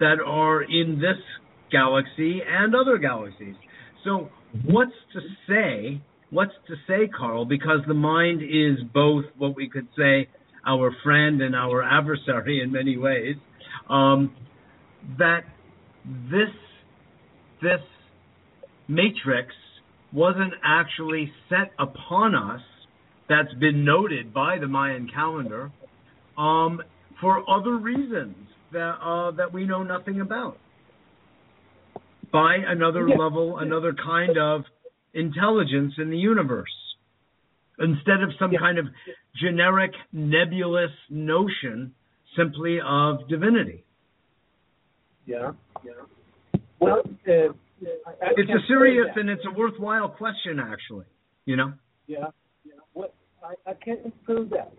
that 0.00 0.16
are 0.24 0.62
in 0.62 0.98
this 1.00 1.22
galaxy 1.70 2.40
and 2.46 2.74
other 2.74 2.98
galaxies. 2.98 3.54
So, 4.04 4.28
what's 4.64 4.92
to 5.12 5.20
say? 5.48 6.00
What's 6.30 6.52
to 6.66 6.74
say, 6.88 7.08
Carl? 7.08 7.44
Because 7.44 7.80
the 7.86 7.94
mind 7.94 8.42
is 8.42 8.84
both 8.92 9.24
what 9.38 9.54
we 9.54 9.68
could 9.68 9.86
say 9.96 10.28
our 10.66 10.94
friend 11.02 11.42
and 11.42 11.54
our 11.54 11.82
adversary 11.82 12.62
in 12.62 12.72
many 12.72 12.96
ways, 12.96 13.36
um, 13.88 14.34
that 15.18 15.44
this 16.30 16.50
this 17.62 17.80
matrix 18.88 19.52
wasn't 20.12 20.52
actually 20.62 21.32
set 21.48 21.72
upon 21.78 22.34
us. 22.34 22.60
That's 23.28 23.52
been 23.54 23.84
noted 23.84 24.34
by 24.34 24.58
the 24.58 24.68
Mayan 24.68 25.08
calendar 25.12 25.72
um, 26.36 26.82
for 27.20 27.48
other 27.48 27.76
reasons 27.76 28.36
that 28.72 28.96
uh, 29.02 29.30
that 29.32 29.52
we 29.52 29.64
know 29.64 29.82
nothing 29.82 30.20
about. 30.20 30.58
By 32.32 32.56
another 32.66 33.08
level, 33.08 33.58
another 33.58 33.94
kind 33.94 34.36
of 34.36 34.64
intelligence 35.14 35.94
in 35.98 36.10
the 36.10 36.18
universe 36.18 36.68
instead 37.78 38.22
of 38.22 38.30
some 38.38 38.52
yeah. 38.52 38.58
kind 38.58 38.78
of 38.78 38.86
generic 39.40 39.92
nebulous 40.12 40.90
notion 41.10 41.92
simply 42.36 42.78
of 42.84 43.28
divinity. 43.28 43.84
Yeah, 45.26 45.52
yeah. 45.84 45.92
Well, 46.80 47.02
uh, 47.28 47.32
I, 47.32 48.30
it's 48.36 48.50
a 48.50 48.66
serious 48.68 49.08
and 49.16 49.30
it's 49.30 49.44
a 49.46 49.58
worthwhile 49.58 50.08
question, 50.08 50.60
actually. 50.60 51.06
You 51.46 51.56
know. 51.56 51.72
Yeah, 52.06 52.26
yeah. 52.64 52.72
What 52.92 53.14
I, 53.42 53.70
I 53.70 53.74
can't 53.74 54.24
prove 54.24 54.50
that. 54.50 54.72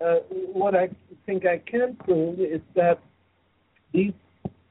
Uh, 0.00 0.20
what 0.52 0.74
I 0.74 0.88
think 1.26 1.44
I 1.44 1.58
can 1.70 1.96
prove 1.96 2.40
is 2.40 2.60
that 2.74 3.00
these 3.92 4.12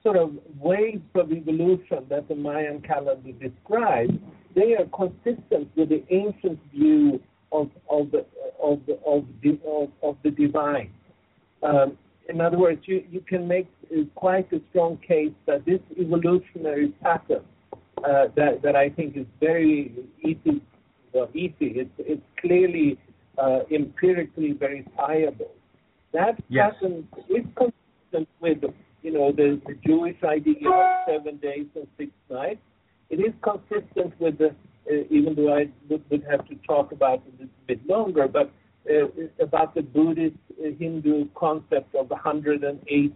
sort 0.01 0.17
of 0.17 0.31
waves 0.59 1.03
of 1.15 1.31
evolution 1.31 2.05
that 2.09 2.27
the 2.27 2.35
Mayan 2.35 2.81
calendar 2.81 3.31
describes, 3.33 4.13
they 4.55 4.75
are 4.75 4.85
consistent 4.95 5.69
with 5.75 5.89
the 5.89 6.03
ancient 6.09 6.59
view 6.71 7.19
of 7.51 7.69
of 7.89 8.11
the 8.11 8.25
of 8.61 8.79
the 8.85 8.99
of 9.05 9.25
the, 9.41 9.59
of, 9.67 9.89
of 10.03 10.17
the 10.23 10.31
divine. 10.31 10.91
Um, 11.63 11.97
in 12.29 12.41
other 12.41 12.57
words, 12.57 12.81
you, 12.85 13.03
you 13.09 13.21
can 13.21 13.47
make 13.47 13.67
quite 14.15 14.51
a 14.53 14.61
strong 14.69 14.97
case 14.97 15.33
that 15.47 15.65
this 15.65 15.79
evolutionary 15.99 16.89
pattern 17.01 17.43
uh, 18.03 18.27
that 18.35 18.61
that 18.63 18.75
I 18.75 18.89
think 18.89 19.17
is 19.17 19.25
very 19.39 19.93
easy, 20.21 20.61
well, 21.13 21.29
easy. 21.33 21.55
It's 21.81 21.91
it's 21.97 22.21
clearly 22.39 22.97
uh, 23.37 23.61
empirically 23.71 24.53
verifiable. 24.53 25.51
That 26.13 26.41
yes. 26.49 26.73
pattern 26.73 27.07
is 27.29 27.45
consistent 27.55 28.29
with 28.39 28.59
you 29.01 29.11
know 29.11 29.31
the, 29.31 29.59
the 29.65 29.75
Jewish 29.85 30.17
idea 30.23 30.69
of 30.69 30.85
seven 31.07 31.37
days 31.37 31.65
and 31.75 31.87
six 31.97 32.11
nights. 32.29 32.61
It 33.09 33.19
is 33.19 33.33
consistent 33.41 34.19
with 34.19 34.37
the 34.37 34.49
uh, 34.49 34.53
even 35.09 35.35
though 35.35 35.53
I 35.53 35.69
would, 35.89 36.03
would 36.09 36.25
have 36.29 36.47
to 36.47 36.55
talk 36.67 36.91
about 36.91 37.21
it 37.39 37.45
a 37.45 37.67
bit 37.67 37.85
longer, 37.87 38.27
but 38.27 38.51
uh, 38.89 39.07
about 39.39 39.75
the 39.75 39.81
Buddhist 39.81 40.35
uh, 40.59 40.69
Hindu 40.79 41.27
concept 41.35 41.93
of 41.95 42.09
108 42.09 43.13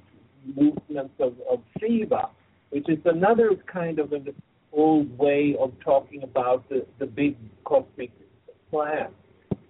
movements 0.55 1.13
of, 1.19 1.35
of 1.49 1.61
Shiva, 1.79 2.29
which 2.69 2.87
is 2.89 2.99
another 3.05 3.55
kind 3.71 3.99
of 3.99 4.13
an 4.13 4.33
old 4.71 5.17
way 5.17 5.55
of 5.59 5.71
talking 5.83 6.23
about 6.23 6.67
the, 6.69 6.85
the 6.99 7.05
big 7.05 7.37
cosmic 7.63 8.11
plan. 8.69 9.07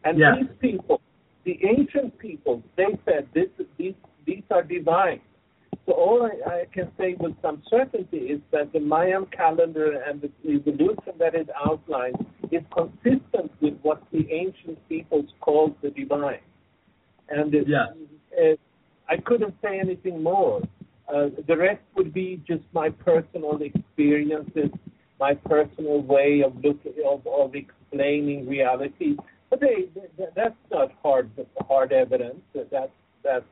And 0.04 0.18
yeah. 0.18 0.36
these 0.39 0.50
people, 0.60 1.02
the 1.44 1.60
ancient 1.66 2.18
people, 2.18 2.64
they 2.76 2.98
said 3.06 3.28
this, 3.34 3.48
these, 3.78 3.94
these 4.26 4.44
are 4.50 4.64
divine. 4.64 5.22
So 5.86 5.92
all 5.94 6.24
I, 6.24 6.50
I, 6.50 6.66
can 6.72 6.90
say 6.98 7.16
with 7.20 7.34
some 7.42 7.62
certainty 7.70 8.18
is 8.18 8.40
that 8.52 8.72
the 8.72 8.80
Mayan 8.80 9.26
calendar 9.26 10.02
and 10.08 10.22
the 10.22 10.32
evolution 10.50 11.14
that 11.20 11.36
it 11.36 11.50
outlines 11.66 12.16
is 12.52 12.62
consistent 12.74 13.52
with 13.60 13.74
what 13.82 14.02
the 14.14 14.26
ancient 14.32 14.78
peoples 14.88 15.26
called 15.42 15.76
the 15.82 15.90
divine. 15.90 16.40
And 17.28 17.54
it, 17.54 17.68
yeah. 17.68 17.88
it, 18.32 18.60
I 19.10 19.18
couldn't 19.18 19.56
say 19.62 19.78
anything 19.78 20.24
more. 20.24 20.62
Uh, 21.14 21.30
the 21.48 21.58
rest 21.58 21.82
would 21.98 22.14
be 22.14 22.42
just 22.48 22.64
my 22.72 22.90
personal 22.90 23.60
experiences, 23.62 24.70
my 25.20 25.34
personal 25.34 26.02
way 26.02 26.44
of 26.46 26.56
looking 26.64 26.94
of, 27.06 27.28
of 27.28 27.56
explaining 27.56 28.48
reality. 28.48 29.18
But 29.50 29.60
they, 29.60 29.90
they, 29.94 30.26
that's 30.34 30.56
not 30.72 30.92
hard 31.02 31.30
hard 31.68 31.92
evidence. 31.92 32.40
That's 32.54 32.90
that's 33.22 33.46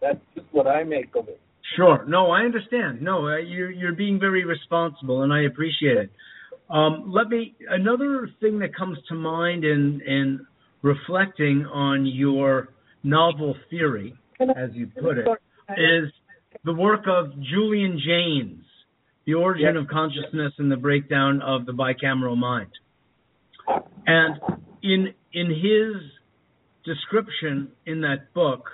that's 0.00 0.20
just 0.34 0.46
what 0.52 0.66
I 0.66 0.84
make 0.84 1.14
of 1.16 1.28
it. 1.28 1.40
Sure. 1.76 2.04
No, 2.06 2.30
I 2.30 2.40
understand. 2.42 3.00
No, 3.02 3.28
uh, 3.28 3.36
you're 3.36 3.70
you're 3.70 3.94
being 3.94 4.18
very 4.18 4.44
responsible, 4.44 5.22
and 5.22 5.32
I 5.32 5.42
appreciate 5.42 5.96
it. 5.96 6.10
Um, 6.68 7.12
let 7.12 7.28
me 7.28 7.54
another 7.68 8.30
thing 8.40 8.58
that 8.60 8.74
comes 8.74 8.98
to 9.08 9.14
mind 9.14 9.64
in 9.64 10.00
in 10.06 10.46
reflecting 10.82 11.66
on 11.66 12.06
your 12.06 12.68
novel 13.02 13.54
theory, 13.70 14.14
as 14.40 14.70
you 14.72 14.86
put 14.86 15.18
it, 15.18 15.26
is 15.76 16.10
the 16.64 16.72
work 16.72 17.04
of 17.06 17.32
Julian 17.40 18.00
Jaynes, 18.04 18.64
The 19.26 19.34
Origin 19.34 19.74
yes. 19.74 19.82
of 19.82 19.88
Consciousness 19.88 20.52
and 20.58 20.70
the 20.70 20.76
Breakdown 20.76 21.40
of 21.42 21.66
the 21.66 21.72
Bicameral 21.72 22.36
Mind. 22.36 22.70
And 24.06 24.40
in 24.82 25.14
in 25.32 25.50
his 25.50 26.02
description 26.84 27.70
in 27.86 28.00
that 28.02 28.32
book, 28.34 28.64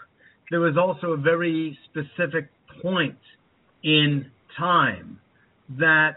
there 0.51 0.61
was 0.61 0.77
also 0.77 1.13
a 1.13 1.17
very 1.17 1.79
specific 1.91 2.49
point 2.83 3.19
in 3.83 4.27
time 4.59 5.21
that 5.79 6.17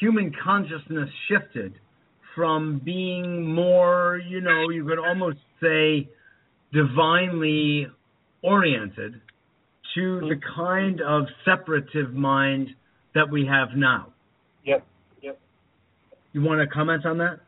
human 0.00 0.32
consciousness 0.44 1.08
shifted 1.28 1.74
from 2.34 2.80
being 2.84 3.52
more, 3.52 4.20
you 4.28 4.40
know, 4.40 4.70
you 4.70 4.84
could 4.84 4.98
almost 4.98 5.38
say 5.60 6.08
divinely 6.72 7.86
oriented 8.42 9.20
to 9.94 10.20
the 10.20 10.34
mm-hmm. 10.34 10.60
kind 10.60 11.00
of 11.00 11.24
separative 11.44 12.12
mind 12.14 12.68
that 13.14 13.28
we 13.30 13.46
have 13.46 13.70
now. 13.76 14.12
Yep, 14.64 14.86
yep. 15.22 15.40
You 16.32 16.42
want 16.42 16.60
to 16.60 16.72
comment 16.72 17.04
on 17.06 17.18
that? 17.18 17.40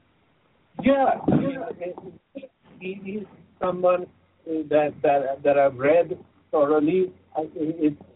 Yeah, 0.83 1.21
yeah. 1.29 2.43
He, 2.81 3.01
he's 3.05 3.23
someone 3.61 4.07
that 4.47 4.95
that 5.03 5.43
that 5.45 5.59
I've 5.59 5.77
read 5.77 6.19
thoroughly. 6.51 7.13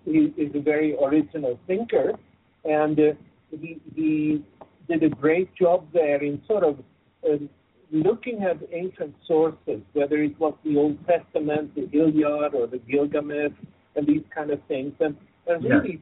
He, 0.05 0.33
is 0.37 0.55
a 0.55 0.61
very 0.61 0.97
original 0.97 1.59
thinker, 1.67 2.13
and 2.65 2.99
uh, 2.99 3.03
he, 3.51 3.81
he 3.95 4.45
did 4.89 5.03
a 5.03 5.09
great 5.09 5.55
job 5.55 5.87
there 5.93 6.23
in 6.23 6.43
sort 6.47 6.65
of 6.65 6.79
uh, 7.25 7.37
looking 7.91 8.43
at 8.43 8.59
ancient 8.73 9.15
sources, 9.27 9.81
whether 9.93 10.17
it 10.19 10.39
was 10.39 10.55
the 10.65 10.77
Old 10.77 10.99
Testament, 11.07 11.75
the 11.75 11.89
Iliad, 11.97 12.55
or 12.55 12.67
the 12.67 12.79
Gilgamesh, 12.79 13.53
and 13.97 14.07
these 14.07 14.25
kind 14.35 14.51
of 14.51 14.61
things, 14.67 14.93
and, 15.01 15.17
and 15.47 15.65
really 15.65 16.01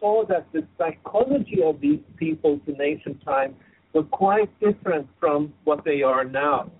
saw 0.00 0.24
that 0.26 0.46
the 0.52 0.66
psychology 0.78 1.62
of 1.62 1.80
these 1.80 2.00
peoples 2.16 2.60
in 2.66 2.80
ancient 2.80 3.22
times 3.24 3.54
were 3.92 4.02
quite 4.04 4.48
different 4.60 5.06
from 5.20 5.52
what 5.64 5.84
they 5.84 6.02
are 6.02 6.24
now. 6.24 6.70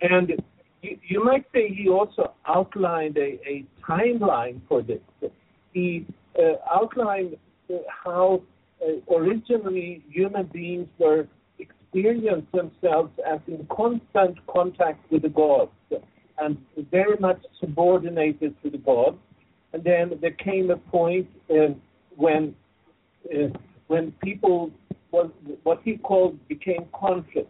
And 0.00 0.40
you, 0.82 0.98
you 1.06 1.24
might 1.24 1.44
say 1.54 1.68
he 1.68 1.88
also 1.88 2.32
outlined 2.46 3.16
a, 3.16 3.40
a 3.46 3.64
timeline 3.88 4.60
for 4.68 4.82
this. 4.82 5.00
He 5.72 6.06
uh, 6.38 6.54
outlined 6.72 7.36
how 8.04 8.42
uh, 8.82 9.14
originally 9.14 10.04
human 10.10 10.46
beings 10.46 10.88
were 10.98 11.26
experienced 11.58 12.50
themselves 12.52 13.10
as 13.26 13.40
in 13.46 13.66
constant 13.70 14.38
contact 14.46 15.10
with 15.10 15.22
the 15.22 15.28
gods 15.28 15.70
and 16.38 16.56
very 16.90 17.16
much 17.18 17.40
subordinated 17.60 18.54
to 18.62 18.70
the 18.70 18.78
gods. 18.78 19.18
And 19.72 19.84
then 19.84 20.18
there 20.20 20.32
came 20.32 20.70
a 20.70 20.76
point 20.76 21.28
uh, 21.50 21.74
when 22.16 22.54
uh, 23.32 23.48
when 23.86 24.12
people 24.22 24.70
was 25.12 25.30
what 25.62 25.80
he 25.84 25.96
called 25.96 26.36
became 26.48 26.86
conscious. 26.98 27.46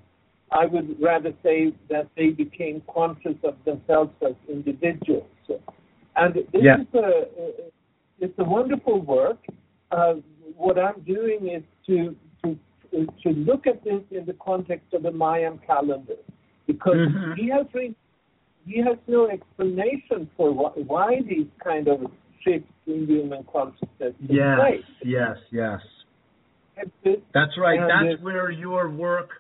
I 0.52 0.66
would 0.66 0.96
rather 1.00 1.32
say 1.42 1.72
that 1.88 2.08
they 2.16 2.28
became 2.28 2.82
conscious 2.92 3.36
of 3.44 3.56
themselves 3.64 4.12
as 4.26 4.34
individuals. 4.48 5.28
And 6.14 6.34
this 6.34 6.44
yeah. 6.52 6.80
is 6.80 6.94
a, 6.94 7.22
it's 8.20 8.38
a 8.38 8.44
wonderful 8.44 9.00
work. 9.00 9.38
Uh, 9.90 10.14
what 10.56 10.78
I'm 10.78 11.00
doing 11.02 11.48
is 11.48 11.62
to, 11.86 12.14
to 12.44 12.58
to 13.22 13.30
look 13.30 13.66
at 13.66 13.82
this 13.84 14.02
in 14.10 14.26
the 14.26 14.34
context 14.34 14.92
of 14.92 15.02
the 15.02 15.10
Mayan 15.10 15.58
calendar, 15.66 16.16
because 16.66 16.96
mm-hmm. 16.96 17.32
he 17.40 17.48
has 17.48 17.66
re- 17.72 17.96
he 18.66 18.78
has 18.78 18.98
no 19.08 19.30
explanation 19.30 20.30
for 20.36 20.52
wh- 20.52 20.76
why 20.86 21.20
these 21.26 21.46
kind 21.64 21.88
of 21.88 22.00
shifts 22.44 22.70
in 22.86 23.06
human 23.06 23.44
consciousness 23.50 24.14
yes, 24.28 24.58
place. 24.58 24.84
Yes, 25.04 25.36
yes, 25.50 25.80
yes. 27.04 27.16
That's 27.32 27.56
right. 27.58 27.80
That's 27.80 28.22
where 28.22 28.50
your 28.50 28.90
work. 28.90 29.30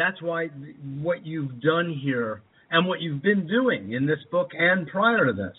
That's 0.00 0.22
why 0.22 0.48
what 1.02 1.26
you've 1.26 1.60
done 1.60 2.00
here 2.02 2.40
and 2.70 2.86
what 2.86 3.02
you've 3.02 3.22
been 3.22 3.46
doing 3.46 3.92
in 3.92 4.06
this 4.06 4.18
book 4.30 4.48
and 4.58 4.86
prior 4.86 5.26
to 5.26 5.34
this 5.34 5.56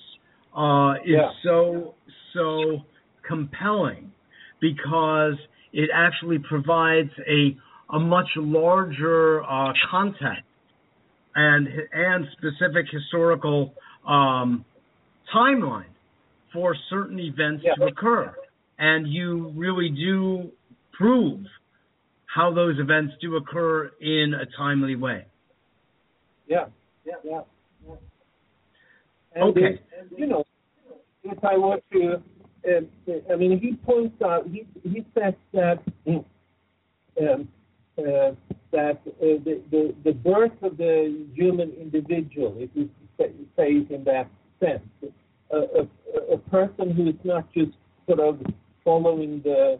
uh, 0.57 0.93
is 1.05 1.13
yeah. 1.17 1.29
so 1.43 1.93
so 2.33 2.77
compelling 3.27 4.11
because 4.59 5.35
it 5.73 5.91
actually 5.93 6.39
provides 6.39 7.11
a 7.29 7.55
a 7.95 7.99
much 7.99 8.29
larger 8.35 9.43
uh, 9.43 9.73
context 9.91 10.43
and 11.35 11.67
and 11.93 12.25
specific 12.31 12.87
historical 12.91 13.75
um, 14.07 14.65
timeline 15.35 15.85
for 16.51 16.75
certain 16.89 17.19
events 17.19 17.63
yeah. 17.63 17.75
to 17.75 17.91
occur, 17.91 18.33
and 18.79 19.07
you 19.07 19.53
really 19.55 19.89
do 19.89 20.49
prove 20.93 21.41
how 22.33 22.53
those 22.53 22.79
events 22.79 23.13
do 23.21 23.35
occur 23.35 23.91
in 23.99 24.33
a 24.33 24.45
timely 24.57 24.95
way. 24.95 25.25
Yeah, 26.47 26.65
yeah, 27.05 27.13
yeah. 27.23 27.41
yeah. 27.87 27.95
And 29.35 29.43
okay. 29.43 29.81
you 30.17 30.27
know, 30.27 30.43
if 31.23 31.43
I 31.43 31.57
were 31.57 31.79
to, 31.93 32.21
uh, 32.67 33.33
I 33.33 33.35
mean, 33.35 33.59
he 33.59 33.75
points 33.75 34.21
out, 34.21 34.47
he 34.47 34.65
he 34.83 35.05
says 35.13 35.33
that. 35.53 35.79
Um, 37.21 37.49
uh, 37.99 38.31
that 38.71 39.01
uh, 39.05 39.19
the, 39.19 39.61
the, 39.69 39.93
the 40.05 40.13
birth 40.13 40.53
of 40.61 40.77
the 40.77 41.25
human 41.33 41.71
individual, 41.73 42.55
if 42.57 42.69
you 42.73 42.89
say 43.19 43.33
it 43.57 43.91
in 43.91 44.03
that 44.05 44.29
sense, 44.59 44.81
a, 45.51 45.57
a, 45.57 46.33
a 46.33 46.37
person 46.49 46.91
who 46.91 47.09
is 47.09 47.15
not 47.25 47.51
just 47.53 47.71
sort 48.07 48.21
of 48.21 48.39
following 48.83 49.41
the 49.43 49.77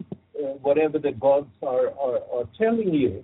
whatever 0.61 0.99
the 0.99 1.11
gods 1.11 1.49
are, 1.63 1.89
are, 1.99 2.19
are 2.33 2.49
telling 2.57 2.93
you, 2.93 3.23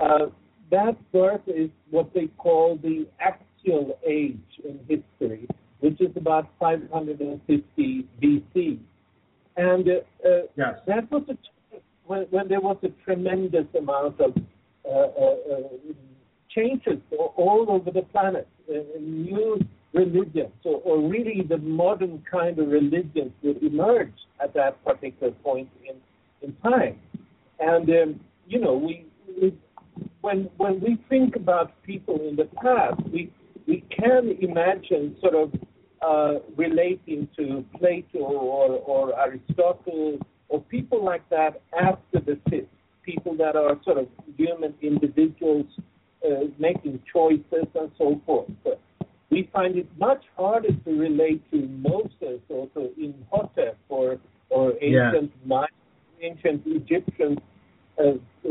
uh, 0.00 0.26
that 0.70 0.96
birth 1.12 1.40
is 1.46 1.70
what 1.90 2.12
they 2.14 2.28
call 2.38 2.78
the 2.82 3.06
axial 3.20 3.98
age 4.06 4.38
in 4.64 4.78
history, 4.88 5.48
which 5.80 6.00
is 6.00 6.10
about 6.16 6.48
550 6.58 8.06
BC. 8.22 8.78
And 9.56 9.88
uh, 9.88 10.28
uh, 10.28 10.42
yes. 10.56 10.74
that 10.86 11.10
was 11.10 11.22
a 11.28 11.36
when, 12.06 12.22
when 12.30 12.48
there 12.48 12.60
was 12.60 12.76
a 12.82 12.88
tremendous 13.04 13.66
amount 13.76 14.20
of 14.20 14.32
uh, 14.84 14.90
uh, 14.90 15.68
changes 16.48 16.98
all 17.36 17.66
over 17.68 17.90
the 17.90 18.02
planet, 18.02 18.48
new 18.98 19.60
religions, 19.92 20.52
or, 20.64 20.80
or, 20.84 21.08
really 21.08 21.42
the 21.46 21.58
modern 21.58 22.22
kind 22.30 22.58
of 22.58 22.68
religions 22.68 23.32
that 23.42 23.62
emerged 23.62 24.20
at 24.42 24.54
that 24.54 24.82
particular 24.84 25.32
point 25.44 25.68
in, 25.86 25.96
in 26.42 26.54
time. 26.62 26.98
And, 27.60 27.88
um, 27.90 28.20
you 28.46 28.60
know, 28.60 28.74
we, 28.74 29.06
we, 29.40 29.56
when, 30.20 30.48
when 30.56 30.80
we 30.80 30.98
think 31.08 31.36
about 31.36 31.80
people 31.82 32.20
in 32.28 32.36
the 32.36 32.48
past, 32.62 33.00
we, 33.12 33.32
we 33.66 33.84
can 33.90 34.36
imagine 34.40 35.16
sort 35.20 35.34
of 35.34 35.52
uh, 36.00 36.40
relating 36.56 37.28
to 37.36 37.64
Plato 37.78 38.18
or, 38.18 38.78
or 38.78 39.18
Aristotle 39.18 40.18
or 40.48 40.60
people 40.62 41.04
like 41.04 41.28
that 41.30 41.60
after 41.78 42.20
the 42.20 42.38
fifth, 42.48 42.68
people 43.02 43.36
that 43.36 43.56
are 43.56 43.78
sort 43.84 43.98
of 43.98 44.08
human 44.36 44.74
individuals 44.80 45.66
uh, 46.24 46.44
making 46.58 47.00
choices 47.12 47.66
and 47.74 47.90
so 47.98 48.20
forth. 48.24 48.50
But 48.64 48.80
we 49.30 49.48
find 49.52 49.76
it 49.76 49.86
much 49.98 50.24
harder 50.36 50.72
to 50.72 50.90
relate 50.98 51.48
to 51.50 51.66
Moses 51.66 52.40
or 52.48 52.66
to 52.68 52.90
Imhotep 52.98 53.78
or 53.88 54.18
or 54.50 54.72
ancient 54.80 55.30
yeah. 55.46 55.58
Ancient 56.22 56.62
Egyptian 56.66 57.38
uh, 57.98 58.12
uh, 58.44 58.50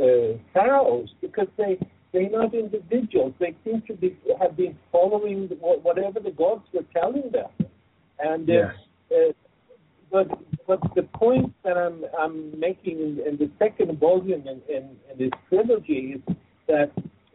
uh, 0.00 0.38
pharaohs 0.52 1.10
because 1.20 1.48
they 1.56 1.78
they're 2.12 2.30
not 2.30 2.54
individuals. 2.54 3.34
They 3.38 3.54
seem 3.64 3.82
to 3.86 3.94
be 3.94 4.16
have 4.40 4.56
been 4.56 4.76
following 4.90 5.48
whatever 5.60 6.20
the 6.20 6.30
gods 6.30 6.64
were 6.72 6.84
telling 6.94 7.30
them, 7.32 7.50
and 8.18 8.48
uh, 8.48 8.52
yes. 8.52 8.74
uh, 9.12 9.32
but 10.10 10.28
but 10.66 10.80
the 10.94 11.02
point 11.02 11.54
that 11.64 11.76
I'm 11.76 12.04
I'm 12.18 12.58
making 12.58 12.98
in, 12.98 13.20
in 13.26 13.36
the 13.38 13.50
second 13.58 13.98
volume 13.98 14.46
in, 14.46 14.60
in, 14.68 14.96
in, 15.10 15.18
this 15.18 15.30
trilogy 15.48 16.16
is 16.16 16.36
that 16.66 16.90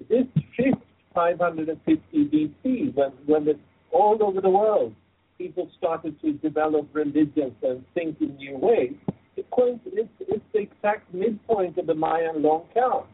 this 0.09 0.25
shift 0.55 0.81
550 1.13 2.01
BC 2.13 2.93
when 2.93 3.11
when 3.25 3.47
it's 3.47 3.59
all 3.91 4.17
over 4.21 4.41
the 4.41 4.49
world 4.49 4.93
people 5.37 5.69
started 5.77 6.19
to 6.21 6.33
develop 6.33 6.87
religions 6.93 7.53
and 7.63 7.83
think 7.93 8.19
in 8.21 8.35
new 8.37 8.57
ways, 8.57 8.93
it 9.07 9.14
it's, 9.37 10.09
it's 10.19 10.43
the 10.53 10.59
exact 10.59 11.13
midpoint 11.13 11.77
of 11.77 11.87
the 11.87 11.93
Mayan 11.93 12.41
long 12.41 12.65
count. 12.73 13.07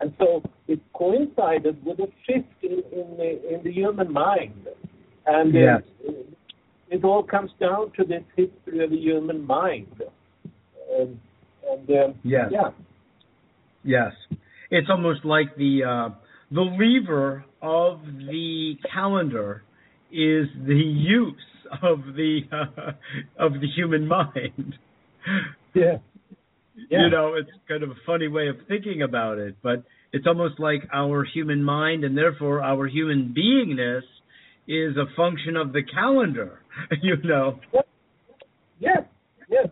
And 0.00 0.14
so 0.18 0.42
it 0.66 0.80
coincided 0.94 1.84
with 1.84 1.98
a 1.98 2.08
shift 2.26 2.48
in, 2.62 2.82
in, 2.92 3.16
the, 3.16 3.54
in 3.54 3.60
the 3.64 3.72
human 3.72 4.12
mind. 4.12 4.66
And 5.26 5.54
Yes. 5.54 5.82
it, 6.04 6.26
it 6.88 7.04
all 7.04 7.22
comes 7.22 7.50
down 7.60 7.92
to 7.98 8.04
this 8.04 8.22
history 8.36 8.82
of 8.82 8.90
the 8.90 8.96
human 8.96 9.46
mind. 9.46 10.02
And, 10.98 11.20
and 11.70 11.90
um, 11.90 12.14
Yes. 12.24 12.48
yeah, 12.50 12.70
Yes, 13.82 14.12
it's 14.70 14.88
almost 14.90 15.24
like 15.24 15.56
the 15.56 15.82
uh, 15.84 16.14
the 16.50 16.60
lever 16.60 17.44
of 17.62 18.00
the 18.04 18.74
calendar 18.92 19.62
is 20.10 20.48
the 20.66 20.74
use 20.74 21.34
of 21.82 22.00
the 22.14 22.40
uh, 22.52 22.92
of 23.38 23.54
the 23.54 23.66
human 23.74 24.06
mind. 24.06 24.74
Yeah, 25.74 25.98
Yeah. 26.90 27.04
You 27.04 27.10
know, 27.10 27.34
it's 27.34 27.50
kind 27.68 27.82
of 27.82 27.90
a 27.90 27.94
funny 28.06 28.28
way 28.28 28.48
of 28.48 28.56
thinking 28.68 29.02
about 29.02 29.38
it, 29.38 29.56
but 29.62 29.84
it's 30.12 30.26
almost 30.26 30.58
like 30.58 30.82
our 30.92 31.24
human 31.24 31.62
mind 31.62 32.04
and 32.04 32.16
therefore 32.16 32.62
our 32.62 32.86
human 32.86 33.34
beingness 33.36 34.02
is 34.66 34.96
a 34.96 35.04
function 35.16 35.56
of 35.56 35.72
the 35.72 35.82
calendar. 35.82 36.60
You 37.02 37.16
know. 37.24 37.60
Yeah. 38.78 38.90
yes. 39.50 39.66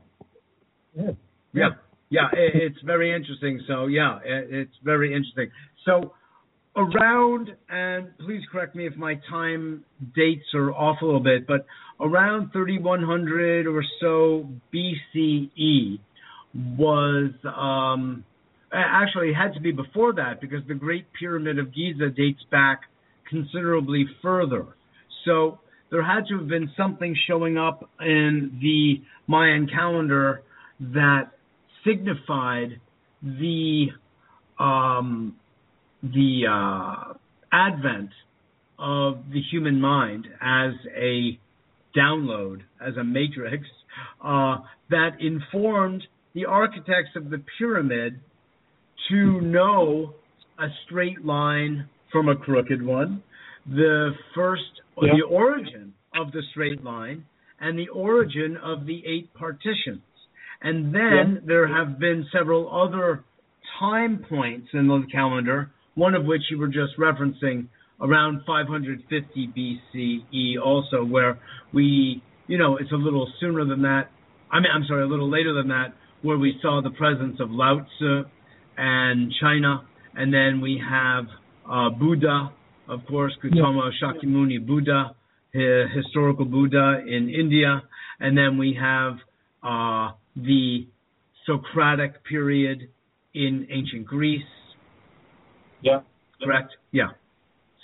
Yeah, 1.54 1.68
yeah, 2.10 2.28
it, 2.32 2.52
it's 2.54 2.82
very 2.84 3.14
interesting. 3.14 3.60
So 3.66 3.86
yeah, 3.86 4.18
it's 4.24 4.74
very 4.84 5.14
interesting. 5.14 5.50
So 5.86 6.12
around, 6.76 7.50
and 7.68 8.08
please 8.18 8.42
correct 8.50 8.74
me 8.74 8.86
if 8.86 8.96
my 8.96 9.14
time 9.28 9.84
dates 10.14 10.54
are 10.54 10.72
off 10.72 10.98
a 11.02 11.04
little 11.04 11.20
bit, 11.20 11.46
but 11.46 11.66
around 12.00 12.52
3100 12.52 13.66
or 13.66 13.82
so 14.00 14.48
BCE 14.72 15.98
was 16.54 17.30
um, 17.44 18.24
actually 18.72 19.30
it 19.30 19.34
had 19.34 19.54
to 19.54 19.60
be 19.60 19.72
before 19.72 20.12
that 20.14 20.40
because 20.40 20.60
the 20.68 20.74
Great 20.74 21.06
Pyramid 21.18 21.58
of 21.58 21.74
Giza 21.74 22.10
dates 22.10 22.42
back 22.50 22.82
considerably 23.28 24.06
further. 24.22 24.66
So 25.24 25.58
there 25.90 26.02
had 26.02 26.26
to 26.28 26.38
have 26.38 26.48
been 26.48 26.70
something 26.76 27.16
showing 27.26 27.58
up 27.58 27.88
in 28.00 28.58
the 28.62 29.02
Mayan 29.26 29.68
calendar 29.68 30.42
that 30.80 31.30
signified 31.86 32.80
the 33.22 33.86
um, 34.58 35.36
the 36.02 36.42
uh, 36.48 37.14
advent 37.52 38.10
of 38.78 39.18
the 39.32 39.40
human 39.50 39.80
mind 39.80 40.26
as 40.40 40.72
a 40.96 41.38
download, 41.96 42.60
as 42.80 42.96
a 42.96 43.04
matrix 43.04 43.64
uh, 44.24 44.58
that 44.90 45.20
informed 45.20 46.02
the 46.34 46.44
architects 46.44 47.10
of 47.16 47.30
the 47.30 47.42
pyramid 47.58 48.20
to 49.08 49.40
know 49.40 50.14
a 50.58 50.66
straight 50.84 51.24
line 51.24 51.88
from 52.12 52.28
a 52.28 52.36
crooked 52.36 52.82
one, 52.82 53.22
the 53.66 54.12
first, 54.34 54.62
Yeah. 55.00 55.14
the 55.14 55.22
origin 55.22 55.94
of 56.14 56.32
the 56.32 56.42
straight 56.50 56.82
line, 56.84 57.24
and 57.60 57.78
the 57.78 57.88
origin 57.88 58.56
of 58.56 58.86
the 58.86 59.04
eight 59.06 59.32
partitions. 59.34 60.02
And 60.62 60.94
then 60.94 61.34
Yeah. 61.34 61.40
there 61.44 61.66
have 61.66 61.98
been 61.98 62.24
several 62.32 62.70
other 62.70 63.24
time 63.78 64.18
points 64.18 64.68
in 64.72 64.88
the 64.88 65.02
calendar, 65.10 65.70
one 65.98 66.14
of 66.14 66.24
which 66.24 66.42
you 66.50 66.58
were 66.58 66.68
just 66.68 66.96
referencing 66.98 67.66
around 68.00 68.42
550 68.46 69.48
BCE 69.56 70.54
also, 70.64 71.04
where 71.04 71.38
we, 71.74 72.22
you 72.46 72.56
know, 72.56 72.76
it's 72.76 72.92
a 72.92 72.96
little 72.96 73.26
sooner 73.40 73.64
than 73.64 73.82
that. 73.82 74.04
I 74.52 74.60
mean, 74.60 74.70
I'm 74.72 74.84
sorry, 74.86 75.02
a 75.02 75.06
little 75.08 75.28
later 75.28 75.52
than 75.52 75.68
that, 75.68 75.94
where 76.22 76.38
we 76.38 76.58
saw 76.62 76.80
the 76.82 76.90
presence 76.90 77.38
of 77.40 77.50
Lao 77.50 77.80
Tzu 77.80 78.22
and 78.76 79.32
China. 79.40 79.82
And 80.14 80.32
then 80.32 80.60
we 80.60 80.80
have 80.88 81.24
uh, 81.68 81.90
Buddha, 81.90 82.52
of 82.88 83.00
course, 83.08 83.36
Gautama 83.42 83.90
Shakyamuni 84.00 84.64
Buddha, 84.64 85.14
hi- 85.52 85.84
historical 85.94 86.44
Buddha 86.44 87.02
in 87.06 87.28
India. 87.28 87.82
And 88.20 88.38
then 88.38 88.56
we 88.56 88.78
have 88.80 89.14
uh, 89.64 90.12
the 90.36 90.86
Socratic 91.46 92.24
period 92.24 92.88
in 93.34 93.66
ancient 93.70 94.06
Greece, 94.06 94.42
Yeah, 95.80 96.00
correct? 96.42 96.74
Yeah. 96.92 97.08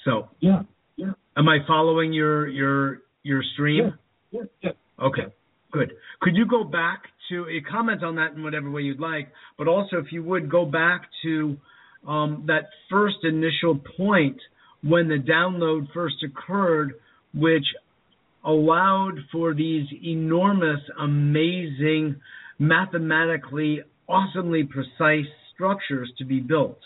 So, 0.04 0.28
yeah, 0.40 0.62
yeah, 0.96 1.12
am 1.36 1.48
I 1.48 1.58
following 1.66 2.12
your 2.12 2.48
your 2.48 2.98
your 3.22 3.42
stream? 3.54 3.94
yeah, 4.30 4.42
yeah. 4.62 4.70
Okay, 5.02 5.26
good. 5.72 5.92
Could 6.20 6.36
you 6.36 6.46
go 6.46 6.64
back 6.64 7.04
to 7.30 7.46
a 7.48 7.60
comment 7.70 8.02
on 8.04 8.16
that 8.16 8.32
in 8.32 8.42
whatever 8.42 8.70
way 8.70 8.82
you'd 8.82 9.00
like, 9.00 9.28
but 9.56 9.68
also 9.68 9.96
if 9.96 10.12
you 10.12 10.22
would 10.22 10.50
go 10.50 10.64
back 10.64 11.02
to 11.22 11.56
um, 12.06 12.44
that 12.46 12.68
first 12.90 13.16
initial 13.22 13.80
point 13.96 14.36
when 14.82 15.08
the 15.08 15.16
download 15.18 15.86
first 15.94 16.16
occurred, 16.22 16.94
which 17.32 17.64
allowed 18.44 19.14
for 19.32 19.54
these 19.54 19.86
enormous, 20.04 20.80
amazing, 21.00 22.16
mathematically 22.58 23.80
awesomely 24.06 24.64
precise 24.64 25.26
structures 25.54 26.12
to 26.18 26.24
be 26.24 26.40
built. 26.40 26.78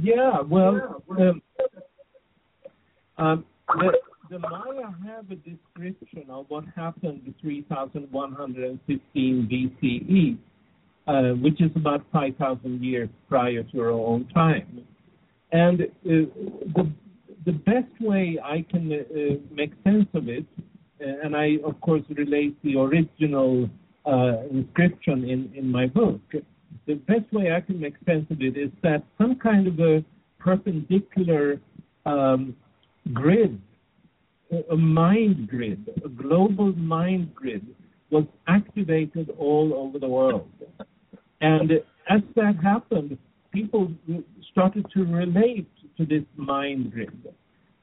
Yeah, 0.00 0.42
well, 0.42 1.02
um, 1.10 1.42
um, 3.18 3.44
the, 3.66 3.92
the 4.30 4.38
Maya 4.38 4.92
have 5.04 5.28
a 5.28 5.34
description 5.34 6.30
of 6.30 6.46
what 6.48 6.62
happened 6.76 7.22
in 7.26 7.34
3115 7.42 9.48
BCE, 9.50 10.38
uh, 11.08 11.34
which 11.42 11.60
is 11.60 11.72
about 11.74 12.04
5,000 12.12 12.84
years 12.84 13.08
prior 13.28 13.64
to 13.64 13.80
our 13.80 13.90
own 13.90 14.28
time. 14.28 14.86
And 15.50 15.82
uh, 15.82 15.86
the, 16.04 16.92
the 17.44 17.52
best 17.52 17.90
way 18.00 18.38
I 18.42 18.64
can 18.70 18.92
uh, 18.92 19.38
make 19.52 19.72
sense 19.82 20.06
of 20.14 20.28
it, 20.28 20.46
uh, 21.00 21.06
and 21.24 21.34
I, 21.34 21.56
of 21.64 21.80
course, 21.80 22.04
relate 22.10 22.56
the 22.62 22.76
original 22.76 23.68
uh, 24.06 24.42
inscription 24.48 25.28
in, 25.28 25.50
in 25.56 25.68
my 25.68 25.86
book, 25.86 26.20
the 26.86 26.94
best 26.94 27.32
way 27.32 27.52
I 27.52 27.60
can 27.60 27.80
make 27.80 27.94
sense 28.06 28.26
of 28.30 28.40
it 28.40 28.56
is 28.56 28.70
that 28.82 29.02
some 29.18 29.36
kind 29.36 29.66
of 29.66 29.78
a 29.80 30.04
perpendicular 30.38 31.60
um, 32.06 32.56
grid, 33.12 33.60
a- 34.70 34.76
mind 34.76 35.48
grid, 35.48 35.88
a 36.04 36.08
global 36.08 36.72
mind 36.72 37.34
grid, 37.34 37.66
was 38.10 38.24
activated 38.46 39.30
all 39.38 39.74
over 39.74 39.98
the 39.98 40.08
world. 40.08 40.48
And 41.40 41.72
as 42.08 42.22
that 42.36 42.56
happened, 42.62 43.18
people 43.52 43.92
started 44.50 44.86
to 44.94 45.04
relate 45.04 45.68
to 45.98 46.06
this 46.06 46.24
mind 46.36 46.92
grid. 46.92 47.28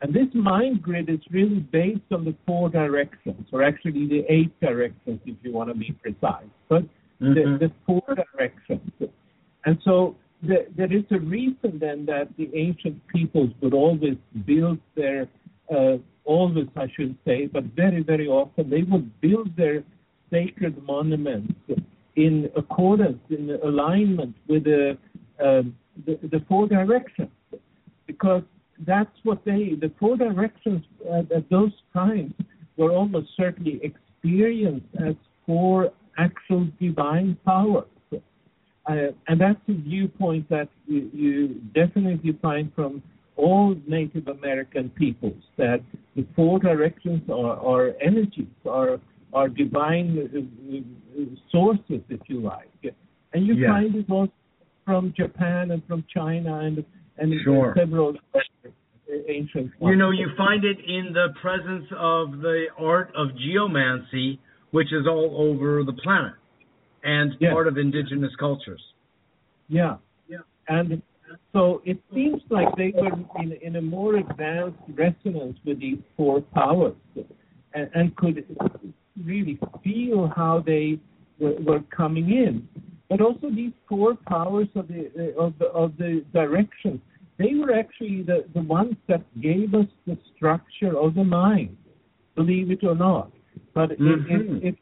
And 0.01 0.13
this 0.13 0.27
mind 0.33 0.81
grid 0.81 1.09
is 1.09 1.19
really 1.31 1.59
based 1.59 2.11
on 2.11 2.25
the 2.25 2.35
four 2.45 2.69
directions, 2.69 3.47
or 3.51 3.63
actually 3.63 4.07
the 4.07 4.23
eight 4.29 4.59
directions, 4.59 5.19
if 5.25 5.35
you 5.41 5.51
want 5.53 5.69
to 5.69 5.75
be 5.75 5.91
precise. 6.01 6.45
But 6.69 6.83
Mhm. 7.21 7.59
the, 7.59 7.67
the 7.67 7.73
four 7.85 8.03
directions. 8.15 8.91
And 9.65 9.77
so 9.83 10.15
the, 10.43 10.67
there 10.75 10.91
is 10.91 11.03
a 11.11 11.19
reason 11.19 11.79
then 11.79 12.05
that 12.05 12.27
the 12.37 12.49
ancient 12.53 13.05
peoples 13.07 13.51
would 13.61 13.73
always 13.73 14.17
build 14.45 14.79
their, 14.95 15.27
uh, 15.73 15.97
always 16.25 16.67
I 16.75 16.87
should 16.95 17.17
say, 17.25 17.47
but 17.47 17.63
very, 17.75 18.03
very 18.03 18.27
often 18.27 18.69
they 18.69 18.83
would 18.83 19.21
build 19.21 19.55
their 19.55 19.83
sacred 20.31 20.81
monuments 20.83 21.53
in 22.15 22.49
accordance, 22.55 23.19
in 23.29 23.57
alignment 23.63 24.35
with 24.47 24.65
the, 24.65 24.97
um, 25.43 25.75
the, 26.05 26.19
the 26.31 26.43
four 26.47 26.67
directions. 26.67 27.29
Because 28.07 28.43
that's 28.85 29.17
what 29.23 29.43
they, 29.45 29.73
the 29.79 29.91
four 29.99 30.17
directions 30.17 30.83
at, 31.11 31.31
at 31.31 31.49
those 31.49 31.71
times 31.93 32.33
were 32.77 32.91
almost 32.91 33.29
certainly 33.37 33.79
experienced 33.83 34.85
as 34.99 35.15
four 35.45 35.91
actual 36.17 36.67
divine 36.79 37.37
powers. 37.45 37.85
Uh, 38.87 39.07
and 39.27 39.41
that's 39.41 39.59
a 39.67 39.73
viewpoint 39.73 40.47
that 40.49 40.69
you, 40.85 41.09
you 41.11 41.61
definitely 41.73 42.37
find 42.41 42.71
from 42.75 43.01
all 43.35 43.75
Native 43.87 44.27
American 44.27 44.89
peoples 44.91 45.41
that 45.57 45.81
the 46.15 46.25
four 46.35 46.59
directions 46.59 47.21
are, 47.29 47.57
are 47.57 47.93
energies, 47.99 48.47
are, 48.69 48.99
are 49.33 49.49
divine 49.49 50.17
uh, 50.19 51.19
uh, 51.19 51.25
sources, 51.51 52.01
if 52.09 52.19
you 52.27 52.41
like. 52.41 52.69
And 53.33 53.45
you 53.47 53.55
Yeah. 53.55 53.69
find 53.69 53.95
it 53.95 54.09
also 54.09 54.31
from 54.85 55.13
Japan 55.17 55.71
and 55.71 55.83
from 55.87 56.05
China 56.13 56.59
and, 56.59 56.85
and 57.17 57.33
Sure. 57.43 57.73
several 57.75 58.13
other 58.33 58.43
ancient 59.27 59.71
You 59.81 59.95
know, 59.95 60.11
you 60.11 60.29
find 60.37 60.63
it 60.63 60.77
in 60.79 61.11
the 61.11 61.33
presence 61.41 61.87
of 61.97 62.39
the 62.39 62.67
art 62.77 63.11
of 63.15 63.35
geomancy, 63.37 64.39
which 64.75 64.91
is 64.91 65.07
all 65.07 65.31
over 65.37 65.85
the 65.85 65.93
planet 65.93 66.33
and 67.05 67.37
Yeah. 67.39 67.53
part 67.53 67.65
of 67.65 67.77
indigenous 67.77 68.35
cultures. 68.35 68.83
Yeah, 69.69 69.95
yeah. 70.27 70.43
And 70.67 71.01
so 71.53 71.81
it 71.85 71.97
seems 72.13 72.41
like 72.49 72.75
they 72.75 72.91
were 72.91 73.13
in, 73.41 73.53
in 73.67 73.77
a 73.77 73.81
more 73.81 74.15
advanced 74.17 74.83
resonance 74.93 75.57
with 75.63 75.79
these 75.79 76.01
four 76.17 76.41
powers 76.41 76.97
and, 77.73 77.89
and 77.93 78.13
could 78.17 78.37
really 79.23 79.57
feel 79.81 80.27
how 80.35 80.59
they 80.59 80.99
were, 81.39 81.55
were, 81.67 81.83
coming 82.01 82.27
in. 82.31 82.67
But 83.09 83.21
also 83.21 83.49
these 83.49 83.75
four 83.87 84.15
powers 84.27 84.67
of 84.75 84.89
the 84.89 85.33
of 85.37 85.53
the, 85.57 85.67
of 85.67 85.95
the 85.97 86.25
directions, 86.33 86.99
they 87.37 87.53
were 87.55 87.73
actually 87.73 88.23
the, 88.23 88.43
the 88.53 88.65
ones 88.79 88.97
that 89.07 89.23
gave 89.39 89.73
us 89.73 89.87
the 90.05 90.17
structure 90.35 90.97
of 90.99 91.15
the 91.15 91.23
mind, 91.23 91.77
believe 92.35 92.71
it 92.71 92.83
or 92.83 92.95
not. 92.95 93.31
But 93.73 93.91
mm-hmm. 93.91 94.57
if, 94.57 94.73
if 94.73 94.75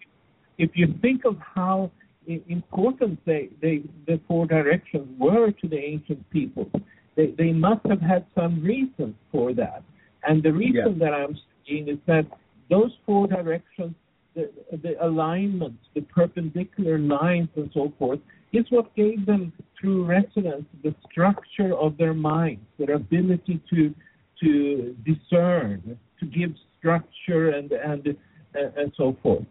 if 0.58 0.72
you 0.76 0.94
think 1.02 1.26
of 1.26 1.38
how 1.56 1.92
important 2.28 3.20
they, 3.26 3.50
they, 3.62 3.84
the 4.08 4.20
four 4.28 4.46
directions 4.46 5.08
were 5.20 5.52
to 5.52 5.68
the 5.68 5.78
ancient 5.78 6.30
people. 6.30 6.70
They, 7.16 7.34
they 7.38 7.52
must 7.52 7.86
have 7.88 8.02
had 8.02 8.26
some 8.36 8.62
reason 8.64 9.16
for 9.32 9.54
that. 9.54 9.84
And 10.24 10.42
the 10.42 10.54
reason 10.54 10.98
yeah. 11.00 11.06
that 11.06 11.14
I'm 11.14 11.38
seeing 11.68 11.88
is 11.88 11.98
that 12.08 12.26
those 12.70 12.92
four 13.06 13.28
directions, 13.28 13.94
the, 14.36 14.50
the 14.72 14.96
alignments, 15.06 15.84
the 15.94 16.02
perpendicular 16.02 16.98
lines, 16.98 17.50
and 17.56 17.70
so 17.74 17.92
forth, 18.00 18.20
is 18.52 18.66
what 18.70 18.96
gave 18.96 19.26
them 19.26 19.52
through 19.80 20.06
resonance 20.06 20.66
the 20.84 20.96
structure 21.10 21.76
of 21.76 21.98
their 21.98 22.14
minds, 22.14 22.62
their 22.80 22.96
ability 22.96 23.62
to 23.70 23.94
to 24.42 24.96
discern, 25.06 25.98
to 26.20 26.26
give 26.26 26.52
structure 26.78 27.50
and 27.50 27.72
and 27.72 28.16
and 28.56 28.92
so 28.96 29.16
forth. 29.22 29.44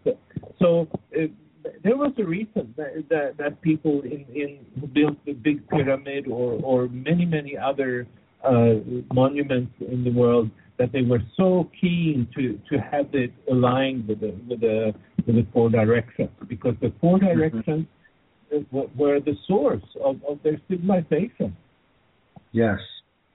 So 0.59 0.89
uh, 1.17 1.27
there 1.85 1.97
was 1.97 2.13
a 2.19 2.25
reason 2.25 2.75
that 2.77 3.05
that, 3.09 3.37
that 3.39 3.61
people 3.63 4.03
in, 4.03 4.25
in 4.35 4.59
who 4.81 4.87
built 4.87 5.17
the 5.25 5.33
big 5.33 5.69
pyramid 5.69 6.27
or 6.29 6.61
or 6.63 6.89
many 6.89 7.25
many 7.25 7.57
other 7.57 8.07
uh, 8.45 8.75
monuments 9.13 9.73
in 9.81 10.05
the 10.05 10.11
world 10.11 10.51
that 10.79 10.93
they 10.93 11.03
were 11.03 11.23
so 11.37 11.71
keen 11.81 12.27
to 12.35 12.59
to 12.71 12.81
have 12.81 13.07
it 13.13 13.33
aligned 13.51 14.09
with 14.09 14.21
the 14.21 14.35
with 14.49 14.61
the 14.61 14.93
with 15.27 15.37
the 15.37 15.47
four 15.53 15.71
directions 15.71 16.31
because 16.49 16.75
the 16.81 16.93
four 17.01 17.19
mm-hmm. 17.19 17.27
directions 17.27 17.87
mm-hmm. 18.53 18.99
were 18.99 19.21
the 19.21 19.37
source 19.47 19.85
of, 20.05 20.17
of 20.29 20.39
their 20.43 20.61
civilization. 20.69 21.57
Yes, 22.53 22.79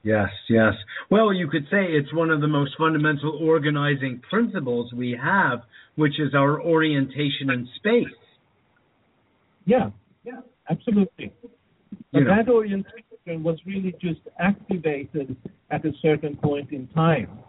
Yes, 0.07 0.29
yes. 0.47 0.73
Well, 1.11 1.33
you 1.33 1.49
could 1.49 1.65
say 1.69 1.83
it's 1.83 2.13
one 2.13 2.29
of 2.29 2.39
the 2.39 2.47
most 2.47 2.71
fundamental 2.77 3.37
organizing 3.41 4.21
principles 4.29 4.93
we 4.93 5.19
have, 5.21 5.63
which 5.97 6.17
is 6.17 6.33
our 6.33 6.61
orientation 6.61 7.49
in 7.49 7.67
space. 7.75 8.17
Yeah, 9.65 9.89
yeah, 10.23 10.39
absolutely. 10.69 11.33
But 12.13 12.19
know. 12.21 12.35
that 12.37 12.49
orientation 12.49 13.43
was 13.43 13.59
really 13.65 13.93
just 14.01 14.21
activated 14.39 15.35
at 15.71 15.83
a 15.83 15.91
certain 16.01 16.37
point 16.37 16.71
in 16.71 16.87
time. 16.95 17.39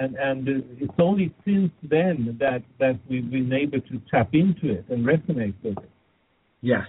And, 0.00 0.14
and 0.14 0.46
it's 0.78 0.94
only 1.00 1.34
since 1.44 1.72
then 1.82 2.36
that, 2.38 2.62
that 2.78 3.00
we've 3.10 3.28
been 3.28 3.52
able 3.52 3.80
to 3.80 4.00
tap 4.08 4.28
into 4.34 4.72
it 4.72 4.84
and 4.88 5.04
resonate 5.04 5.54
with 5.64 5.78
it. 5.78 5.90
Yes, 6.60 6.86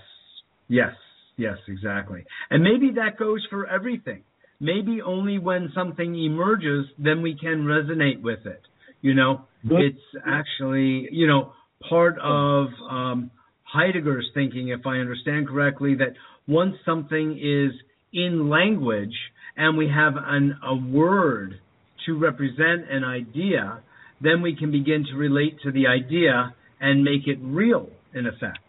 yes, 0.67 0.93
yes, 1.35 1.57
exactly. 1.67 2.23
And 2.51 2.63
maybe 2.63 2.91
that 2.97 3.17
goes 3.17 3.43
for 3.49 3.65
everything 3.65 4.21
maybe 4.59 5.01
only 5.01 5.37
when 5.37 5.71
something 5.75 6.15
emerges 6.15 6.85
then 6.97 7.21
we 7.21 7.37
can 7.39 7.65
resonate 7.65 8.21
with 8.21 8.45
it 8.45 8.61
you 9.01 9.13
know? 9.13 9.45
It's 9.63 9.99
actually 10.25 11.07
you 11.11 11.27
know 11.27 11.53
part 11.89 12.17
of 12.19 12.67
um, 12.89 13.31
heidegger's 13.63 14.29
thinking 14.33 14.69
if 14.69 14.85
i 14.85 14.97
understand 14.97 15.47
correctly 15.47 15.95
that 15.95 16.13
once 16.47 16.75
something 16.85 17.31
is 17.33 17.71
in 18.13 18.49
language 18.49 19.15
and 19.57 19.77
we 19.77 19.87
have 19.87 20.13
an, 20.17 20.57
a 20.63 20.75
word 20.75 21.59
to 22.05 22.17
represent 22.17 22.89
an 22.89 23.03
idea 23.03 23.81
then 24.21 24.41
we 24.41 24.55
can 24.55 24.71
begin 24.71 25.05
to 25.11 25.17
relate 25.17 25.57
to 25.63 25.71
the 25.71 25.87
idea 25.87 26.53
and 26.79 27.03
make 27.03 27.27
it 27.27 27.37
real 27.41 27.89
in 28.13 28.27
effect. 28.27 28.59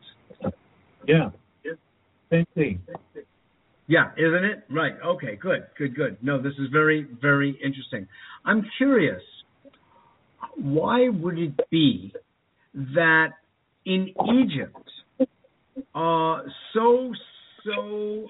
Yeah. 1.07 1.30
Same 2.30 2.47
thing 2.55 2.80
yeah, 3.89 4.11
isn't 4.16 4.45
it? 4.45 4.64
Right. 4.70 4.95
Okay, 5.05 5.37
good, 5.37 5.66
good, 5.78 5.95
good. 5.95 6.16
No, 6.22 6.41
this 6.41 6.55
is 6.59 6.68
very, 6.72 7.07
very 7.20 7.59
interesting. 7.64 8.09
I'm 8.45 8.64
curious, 8.78 9.22
why 10.57 11.09
would 11.09 11.39
it 11.39 11.55
be 11.70 12.12
that 12.74 13.28
in 13.84 14.09
Egypt, 14.34 14.91
uh, 15.95 16.43
so, 16.74 17.12
so 17.64 18.26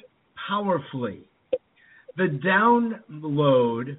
powerfully, 0.48 1.20
the 2.16 2.38
download 2.44 3.96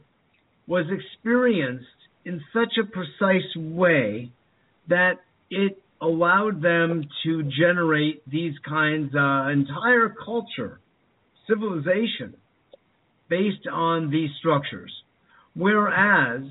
was 0.67 0.85
experienced 0.91 1.85
in 2.25 2.41
such 2.53 2.73
a 2.79 2.85
precise 2.85 3.55
way 3.55 4.31
that 4.89 5.13
it 5.49 5.81
allowed 6.01 6.61
them 6.61 7.03
to 7.23 7.43
generate 7.43 8.21
these 8.29 8.53
kinds 8.67 9.13
of 9.15 9.19
uh, 9.19 9.49
entire 9.49 10.13
culture 10.23 10.79
civilization 11.47 12.35
based 13.29 13.67
on 13.71 14.09
these 14.09 14.29
structures. 14.39 14.91
Whereas 15.55 16.43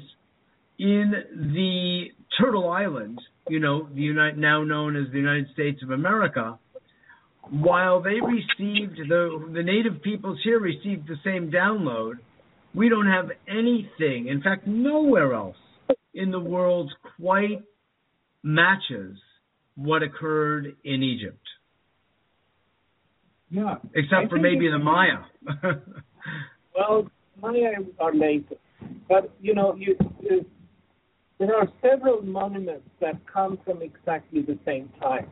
in 0.78 1.12
the 1.54 2.06
Turtle 2.38 2.68
Island, 2.70 3.20
you 3.48 3.60
know, 3.60 3.88
the 3.94 4.00
United, 4.00 4.38
now 4.38 4.62
known 4.64 4.96
as 4.96 5.10
the 5.12 5.18
United 5.18 5.46
States 5.52 5.82
of 5.82 5.90
America, 5.90 6.58
while 7.50 8.02
they 8.02 8.18
received 8.20 8.98
the 9.08 9.50
the 9.54 9.62
native 9.62 10.02
peoples 10.02 10.38
here 10.42 10.58
received 10.58 11.06
the 11.06 11.16
same 11.24 11.50
download, 11.50 12.14
we 12.74 12.88
don't 12.88 13.06
have 13.06 13.30
anything. 13.48 14.26
In 14.28 14.42
fact, 14.42 14.66
nowhere 14.66 15.32
else 15.32 15.56
in 16.14 16.30
the 16.30 16.40
world 16.40 16.92
quite 17.16 17.62
matches 18.42 19.16
what 19.76 20.02
occurred 20.02 20.74
in 20.84 21.02
Egypt. 21.02 21.45
Yeah. 23.50 23.76
Except 23.94 24.30
for 24.30 24.38
maybe 24.38 24.68
the 24.68 24.78
Maya. 24.78 25.18
well, 26.76 27.08
Maya 27.40 27.74
are 28.00 28.14
later, 28.14 28.56
but 29.08 29.32
you 29.40 29.54
know, 29.54 29.74
you, 29.76 29.96
you, 30.20 30.44
there 31.38 31.54
are 31.54 31.68
several 31.82 32.22
monuments 32.22 32.88
that 33.00 33.14
come 33.32 33.58
from 33.64 33.82
exactly 33.82 34.42
the 34.42 34.58
same 34.64 34.90
time, 35.00 35.28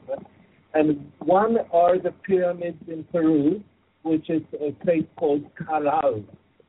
and 0.74 1.10
one 1.18 1.56
are 1.72 1.98
the 1.98 2.12
pyramids 2.24 2.78
in 2.88 3.04
Peru, 3.04 3.62
which 4.02 4.30
is 4.30 4.42
a 4.60 4.72
place 4.84 5.06
called 5.16 5.44
Caral, 5.56 6.24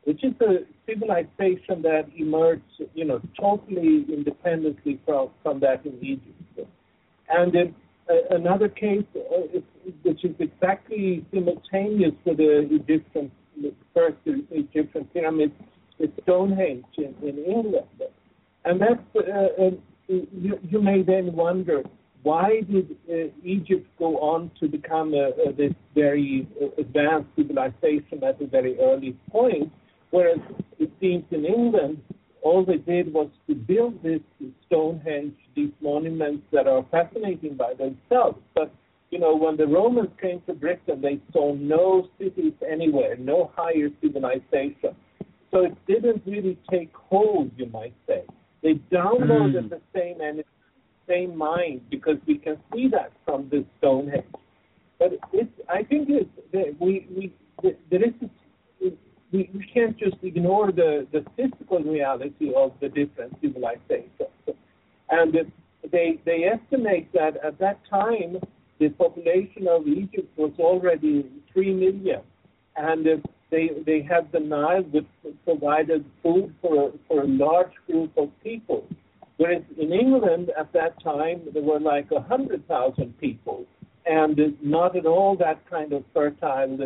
which 0.05 0.23
is 0.23 0.33
a 0.41 0.65
civilization 0.87 1.81
that 1.83 2.05
emerged, 2.17 2.63
you 2.93 3.05
know, 3.05 3.21
totally 3.39 4.05
independently 4.11 4.99
from 5.05 5.29
from 5.43 5.59
that 5.59 5.85
in 5.85 5.97
Egypt, 6.01 6.69
and. 7.29 7.55
It, 7.55 7.73
another 8.29 8.69
case 8.69 9.05
uh, 9.15 9.59
which 10.03 10.23
is 10.23 10.35
exactly 10.39 11.25
simultaneous 11.33 12.13
with 12.25 12.37
the 12.37 12.67
Egyptian 12.71 13.31
first 13.93 14.17
Egyptian 14.25 15.05
pyramid 15.13 15.51
is 15.99 16.09
Stonehenge 16.23 16.85
in, 16.97 17.15
in 17.23 17.37
England, 17.45 17.87
and 18.65 18.81
that's 18.81 19.01
uh, 19.15 19.63
uh, 19.63 19.71
you, 20.07 20.59
you, 20.69 20.81
may 20.81 21.01
then 21.01 21.33
wonder 21.33 21.83
why 22.23 22.61
did 22.69 22.95
uh, 23.09 23.31
Egypt 23.43 23.87
go 23.97 24.17
on 24.17 24.51
to 24.59 24.67
become 24.67 25.13
a, 25.13 25.29
a, 25.47 25.53
this 25.53 25.73
very 25.93 26.47
uh, 26.61 26.65
advanced 26.77 27.29
civilization 27.35 28.23
at 28.23 28.41
a 28.41 28.47
very 28.47 28.77
early 28.79 29.15
point, 29.31 29.71
whereas 30.11 30.39
it 30.79 30.91
seems 30.99 31.23
in 31.31 31.45
England 31.45 32.01
all 32.45 32.63
they 32.63 32.77
did 32.77 33.11
was 33.11 33.27
to 33.47 33.55
build 33.55 34.01
this 34.03 34.21
Stonehenge, 34.67 35.33
these 35.55 35.71
monuments 35.81 36.43
that 36.51 36.67
are 36.67 36.85
fascinating 36.91 37.55
by 37.55 37.73
themselves. 37.73 38.37
But 38.53 38.71
you 39.09 39.17
know, 39.17 39.35
when 39.35 39.57
the 39.57 39.65
Romans 39.65 40.09
came 40.21 40.41
to 40.45 40.53
Britain, 40.53 41.01
they 41.01 41.19
saw 41.33 41.55
no 41.55 42.07
cities 42.19 42.53
anywhere, 42.69 43.15
no 43.17 43.51
higher 43.55 43.89
civilization. 43.99 44.95
So 45.49 45.65
it 45.65 45.75
didn't 45.87 46.21
really 46.27 46.57
take 46.69 46.93
hold, 46.93 47.49
you 47.57 47.65
might 47.67 47.95
say. 48.07 48.23
They 48.61 48.75
downloaded 48.91 49.65
mm. 49.65 49.69
the 49.69 49.81
same 49.95 50.21
energy, 50.21 50.47
same 51.07 51.35
mind, 51.35 51.81
because 51.89 52.17
we 52.27 52.37
can 52.37 52.57
see 52.71 52.87
that 52.89 53.11
from 53.25 53.49
the 53.49 53.65
Stonehenge. 53.79 54.25
But 54.99 55.13
it's, 55.33 55.49
I 55.67 55.81
think 55.81 56.09
it's, 56.09 56.29
we, 56.79 57.07
we, 57.15 57.33
there 57.89 58.03
is 58.03 58.13
a 58.21 58.29
we, 59.35 59.49
we 59.53 59.65
can't 59.73 59.97
just 59.97 60.17
ignore 60.23 60.71
the, 60.71 61.07
the 61.11 61.25
physical 61.35 61.79
reality 61.79 62.53
of 62.55 62.71
the 62.79 62.87
different 62.89 63.35
civilizations. 63.41 64.31
And 65.09 65.35
they, 65.91 66.19
they 66.25 66.45
estimate 66.45 67.11
that 67.13 67.37
at 67.43 67.59
that 67.59 67.79
time, 67.89 68.37
the 68.79 68.89
population 68.89 69.67
of 69.67 69.87
Egypt 69.87 70.29
was 70.37 70.51
already 70.59 71.29
3 71.53 71.73
million. 71.73 72.21
And 72.77 73.05
they, 73.51 73.71
they 73.85 74.01
had 74.01 74.31
the 74.31 74.39
Nile 74.39 74.83
which 74.83 75.05
provided 75.43 76.05
food 76.23 76.53
for, 76.61 76.91
for 77.07 77.21
a 77.21 77.27
large 77.27 77.73
group 77.87 78.11
of 78.17 78.29
people. 78.43 78.85
Whereas 79.37 79.63
in 79.77 79.91
England 79.91 80.51
at 80.57 80.71
that 80.73 81.01
time, 81.03 81.41
there 81.53 81.61
were 81.61 81.79
like 81.79 82.09
100,000 82.09 83.19
people 83.19 83.65
and 84.05 84.39
not 84.61 84.95
at 84.95 85.05
all 85.05 85.35
that 85.37 85.67
kind 85.69 85.91
of 85.91 86.03
fertile 86.13 86.77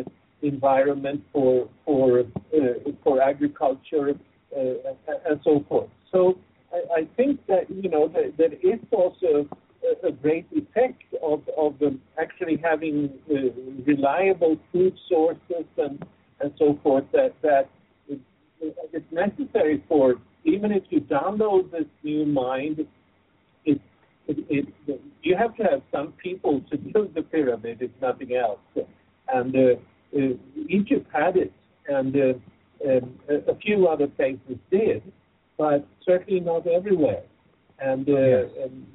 environment 0.42 1.22
for 1.32 1.68
for 1.84 2.20
uh, 2.20 2.90
for 3.02 3.22
agriculture 3.22 4.14
uh, 4.56 4.60
and 5.28 5.40
so 5.44 5.64
forth. 5.68 5.90
So 6.12 6.38
I, 6.72 7.00
I 7.00 7.08
think 7.16 7.46
that 7.46 7.70
you 7.70 7.88
know 7.88 8.08
that 8.08 8.36
there 8.36 8.52
is 8.52 8.80
also 8.90 9.48
a, 10.04 10.12
great 10.12 10.46
effect 10.52 11.02
of 11.22 11.42
of 11.56 11.74
actually 12.18 12.58
having 12.62 13.10
uh, 13.30 13.34
reliable 13.86 14.58
food 14.72 14.96
sources 15.08 15.66
and 15.76 16.04
and 16.40 16.52
so 16.58 16.78
forth 16.82 17.04
that 17.12 17.34
that 17.42 17.68
it's 18.92 19.12
necessary 19.12 19.82
for 19.88 20.16
even 20.44 20.72
if 20.72 20.82
you 20.90 21.00
download 21.00 21.70
this 21.70 21.84
new 22.02 22.24
mind, 22.24 22.86
it, 23.64 23.80
it, 24.26 24.38
it, 24.86 25.00
you 25.22 25.36
have 25.36 25.54
to 25.56 25.62
have 25.64 25.82
some 25.92 26.12
people 26.12 26.62
to 26.70 26.78
build 26.78 27.14
the 27.14 27.22
pyramid, 27.22 27.78
if 27.80 27.90
nothing 28.00 28.34
else. 28.34 28.60
And 29.32 29.54
uh, 29.54 29.80
Egypt 30.12 31.06
had 31.12 31.36
it, 31.36 31.52
and 31.88 32.14
uh, 32.16 32.88
um, 32.88 33.14
a 33.28 33.54
few 33.56 33.86
other 33.88 34.06
places 34.06 34.56
did, 34.70 35.02
but 35.58 35.86
certainly 36.04 36.40
not 36.40 36.66
everywhere. 36.66 37.22
And, 37.78 38.08
uh, 38.08 38.12
yes. 38.12 38.44
and 38.62 38.86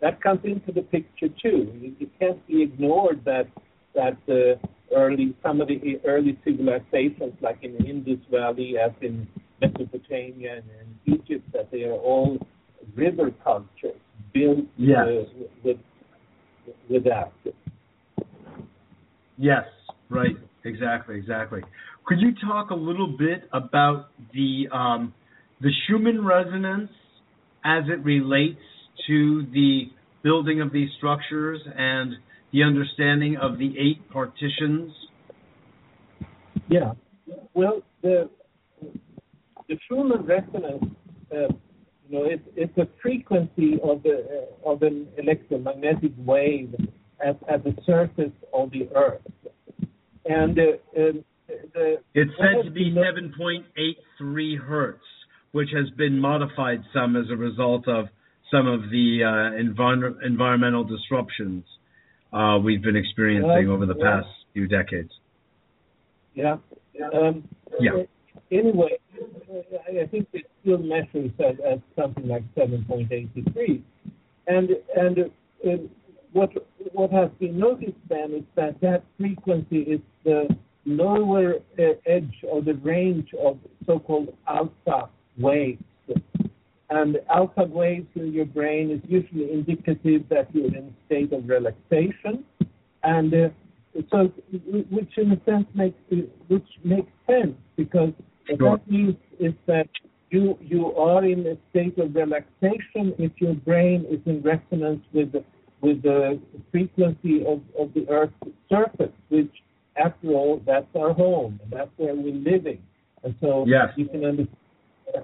that 0.00 0.20
comes 0.22 0.40
into 0.44 0.72
the 0.72 0.82
picture 0.82 1.28
too. 1.28 1.72
It, 2.00 2.08
can't 2.18 2.44
be 2.46 2.62
ignored 2.62 3.24
that 3.24 3.46
that 3.94 4.18
uh, 4.28 4.94
early 4.94 5.36
some 5.42 5.60
of 5.60 5.68
the 5.68 6.00
early 6.04 6.38
civilizations, 6.44 7.34
like 7.40 7.62
in 7.62 7.72
the 7.78 7.84
Indus 7.84 8.20
Valley, 8.30 8.74
as 8.78 8.92
in 9.00 9.26
Mesopotamia 9.60 10.56
and, 10.56 10.64
and 10.80 11.20
Egypt, 11.20 11.50
that 11.52 11.70
they 11.70 11.84
are 11.84 11.92
all 11.92 12.38
river 12.94 13.30
cultures 13.42 13.96
built 14.32 14.66
yes. 14.76 15.06
uh, 15.06 15.22
with 15.64 15.78
with 16.88 17.04
that. 17.04 17.32
Yes, 19.36 19.64
right, 20.10 20.36
exactly, 20.64 21.16
exactly. 21.16 21.62
Could 22.06 22.20
you 22.20 22.32
talk 22.46 22.70
a 22.70 22.74
little 22.74 23.16
bit 23.18 23.48
about 23.52 24.08
the 24.32 24.68
um, 24.72 25.12
the 25.60 25.70
Schumann 25.86 26.24
resonance 26.24 26.90
as 27.64 27.84
it 27.88 28.02
relates 28.04 28.60
to 29.06 29.46
the 29.52 29.90
building 30.22 30.60
of 30.60 30.72
these 30.72 30.88
structures 30.96 31.60
and 31.76 32.14
the 32.52 32.62
understanding 32.62 33.36
of 33.36 33.58
the 33.58 33.74
eight 33.78 34.08
partitions? 34.10 34.92
Yeah. 36.68 36.92
Well, 37.54 37.82
the 38.02 38.30
the 39.68 39.78
Schumann 39.86 40.24
resonance, 40.24 40.84
uh, 41.30 41.52
you 42.08 42.10
know, 42.10 42.24
it, 42.24 42.40
it's 42.56 42.76
a 42.78 42.88
frequency 43.02 43.78
of 43.84 44.02
the 44.02 44.46
uh, 44.64 44.70
of 44.70 44.82
an 44.82 45.08
electromagnetic 45.18 46.12
wave 46.16 46.74
at, 47.24 47.36
at 47.48 47.64
the 47.64 47.74
surface 47.84 48.32
of 48.52 48.70
the 48.70 48.88
Earth, 48.94 49.20
and 50.28 50.58
uh, 50.58 50.62
the, 50.94 51.96
it's 52.14 52.30
said 52.38 52.64
to 52.64 52.70
be 52.70 52.94
7.83 52.94 54.58
hertz, 54.58 55.00
which 55.52 55.70
has 55.74 55.88
been 55.96 56.18
modified 56.18 56.82
some 56.92 57.16
as 57.16 57.24
a 57.30 57.36
result 57.36 57.88
of 57.88 58.06
some 58.50 58.66
of 58.66 58.82
the 58.90 59.20
uh, 59.24 59.56
envir- 59.60 60.24
environmental 60.24 60.84
disruptions 60.84 61.64
uh, 62.32 62.58
we've 62.62 62.82
been 62.82 62.96
experiencing 62.96 63.70
over 63.70 63.86
the 63.86 63.94
past 63.94 64.26
few 64.52 64.66
decades. 64.68 65.10
Yeah. 66.34 66.56
Um, 67.14 67.48
yeah. 67.80 68.02
Anyway, 68.50 68.98
I 69.20 70.06
think 70.06 70.28
it 70.32 70.46
still 70.62 70.78
measures 70.78 71.30
at, 71.38 71.60
at 71.60 71.80
something 71.96 72.28
like 72.28 72.42
7.83, 72.54 73.82
and 74.46 74.70
and 74.96 75.18
uh, 75.18 75.70
what 76.32 76.50
what 76.92 77.10
has 77.10 77.30
been 77.38 77.58
noticed 77.58 77.92
then 78.08 78.32
is 78.34 78.44
that 78.54 78.80
that 78.80 79.04
frequency 79.18 79.80
is 79.80 80.00
the 80.24 80.48
lower 80.84 81.56
uh, 81.78 81.82
edge 82.06 82.34
of 82.50 82.64
the 82.64 82.74
range 82.74 83.28
of 83.44 83.58
so-called 83.86 84.34
alpha 84.46 85.08
waves. 85.38 85.82
And 86.90 87.18
alpha 87.28 87.64
waves 87.64 88.06
in 88.14 88.32
your 88.32 88.46
brain 88.46 88.90
is 88.90 89.00
usually 89.06 89.52
indicative 89.52 90.22
that 90.30 90.48
you're 90.54 90.68
in 90.68 90.76
a 90.76 91.06
state 91.06 91.32
of 91.34 91.46
relaxation, 91.46 92.44
and 93.02 93.34
uh, 93.34 93.48
so 94.10 94.32
which 94.90 95.18
in 95.18 95.32
a 95.32 95.44
sense 95.44 95.66
makes 95.74 95.98
which 96.48 96.66
makes 96.84 97.12
sense 97.26 97.54
because 97.76 98.12
what 98.48 98.58
sure. 98.58 98.76
that 98.78 98.90
means 98.90 99.16
is 99.38 99.52
that 99.66 99.88
you 100.30 100.56
you 100.62 100.94
are 100.94 101.24
in 101.26 101.46
a 101.46 101.56
state 101.70 101.98
of 101.98 102.14
relaxation 102.14 103.14
if 103.18 103.32
your 103.36 103.54
brain 103.54 104.06
is 104.10 104.20
in 104.24 104.40
resonance 104.40 105.02
with 105.12 105.32
the, 105.32 105.44
with 105.80 106.02
the 106.02 106.40
frequency 106.70 107.44
of, 107.46 107.60
of 107.78 107.92
the 107.94 108.06
Earth's 108.08 108.32
surface, 108.68 109.12
which 109.28 109.52
after 109.96 110.28
all 110.28 110.62
that's 110.66 110.86
our 110.96 111.12
home 111.12 111.58
and 111.62 111.72
that's 111.72 111.90
where 111.96 112.14
we're 112.14 112.34
living, 112.34 112.82
and 113.24 113.34
so 113.40 113.64
yes. 113.66 113.88
you 113.96 114.06
can 114.06 114.24
understand 114.24 114.56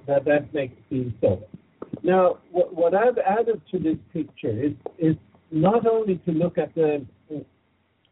that 0.07 0.25
that 0.25 0.53
makes 0.53 0.77
it 0.91 1.13
so. 1.21 1.43
Now, 2.03 2.39
what, 2.51 2.75
what 2.75 2.95
I've 2.95 3.19
added 3.19 3.61
to 3.71 3.79
this 3.79 3.97
picture 4.13 4.51
is, 4.51 4.73
is 4.99 5.17
not 5.51 5.87
only 5.87 6.17
to 6.27 6.33
look 6.33 6.59
at 6.59 6.75
the 6.75 7.05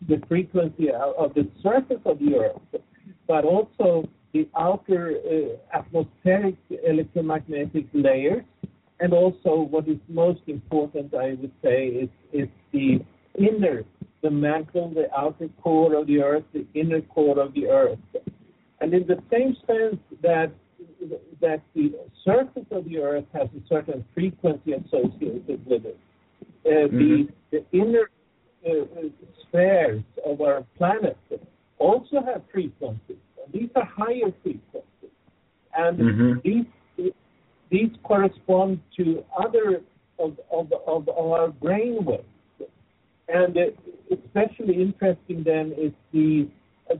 the 0.08 0.20
frequency 0.28 0.88
of 0.90 1.32
the 1.34 1.48
surface 1.62 2.00
of 2.04 2.18
the 2.18 2.34
Earth, 2.36 2.82
but 3.28 3.44
also 3.44 4.08
the 4.32 4.48
outer 4.58 5.14
uh, 5.24 5.76
atmospheric 5.76 6.56
electromagnetic 6.86 7.86
layers, 7.92 8.44
and 9.00 9.12
also 9.12 9.68
what 9.70 9.88
is 9.88 9.98
most 10.08 10.40
important, 10.46 11.14
I 11.14 11.34
would 11.40 11.52
say, 11.62 11.86
is, 11.86 12.08
is 12.32 12.48
the 12.72 13.00
inner, 13.38 13.84
the 14.22 14.30
mantle, 14.30 14.90
the 14.94 15.08
outer 15.16 15.48
core 15.62 15.94
of 15.94 16.06
the 16.06 16.20
Earth, 16.20 16.44
the 16.52 16.66
inner 16.74 17.00
core 17.00 17.38
of 17.38 17.54
the 17.54 17.68
Earth. 17.68 17.98
And 18.80 18.94
in 18.94 19.06
the 19.06 19.22
same 19.30 19.56
sense 19.66 20.00
that 20.22 20.52
that 21.40 21.60
the 21.74 21.92
surface 22.24 22.66
of 22.70 22.84
the 22.84 22.98
Earth 22.98 23.24
has 23.32 23.48
a 23.48 23.68
certain 23.68 24.04
frequency 24.14 24.72
associated 24.72 25.64
with 25.66 25.84
it. 25.84 25.98
Uh, 26.64 26.68
mm-hmm. 26.68 27.22
the, 27.50 27.64
the 27.72 27.78
inner 27.78 28.10
uh, 28.64 28.84
spheres 29.42 30.02
of 30.24 30.40
our 30.40 30.64
planet 30.78 31.16
also 31.78 32.22
have 32.24 32.42
frequencies. 32.52 33.16
And 33.44 33.52
these 33.52 33.70
are 33.74 33.84
higher 33.84 34.32
frequencies, 34.42 35.16
and 35.76 35.98
mm-hmm. 35.98 36.32
these 36.44 36.66
these 37.72 37.90
correspond 38.04 38.80
to 38.96 39.24
other 39.36 39.80
of 40.18 40.38
of, 40.52 40.70
of 40.86 41.08
our 41.08 41.48
brain 41.48 42.04
waves. 42.04 42.24
And 43.28 43.56
especially 44.10 44.82
interesting 44.82 45.42
then 45.42 45.72
is 45.76 45.92
the 46.12 46.48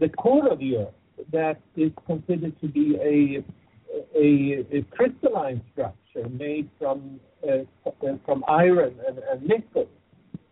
the 0.00 0.08
core 0.08 0.48
of 0.50 0.60
Earth 0.62 0.94
that 1.30 1.60
is 1.76 1.92
considered 2.06 2.58
to 2.60 2.68
be 2.68 2.96
a 2.96 3.44
a, 4.16 4.64
a 4.78 4.82
crystalline 4.90 5.60
structure 5.72 6.28
made 6.30 6.68
from 6.78 7.20
uh, 7.46 7.58
from 8.24 8.44
iron 8.48 8.94
and, 9.06 9.18
and, 9.18 9.42
nickel, 9.42 9.88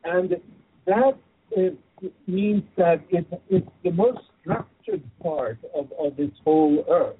and 0.04 0.36
that 0.86 1.16
uh, 1.56 1.60
means 2.26 2.62
that 2.76 3.00
it, 3.08 3.26
it's 3.48 3.68
the 3.84 3.90
most 3.90 4.20
structured 4.40 5.02
part 5.22 5.58
of, 5.74 5.90
of 5.98 6.16
this 6.16 6.30
whole 6.44 6.84
Earth, 6.90 7.16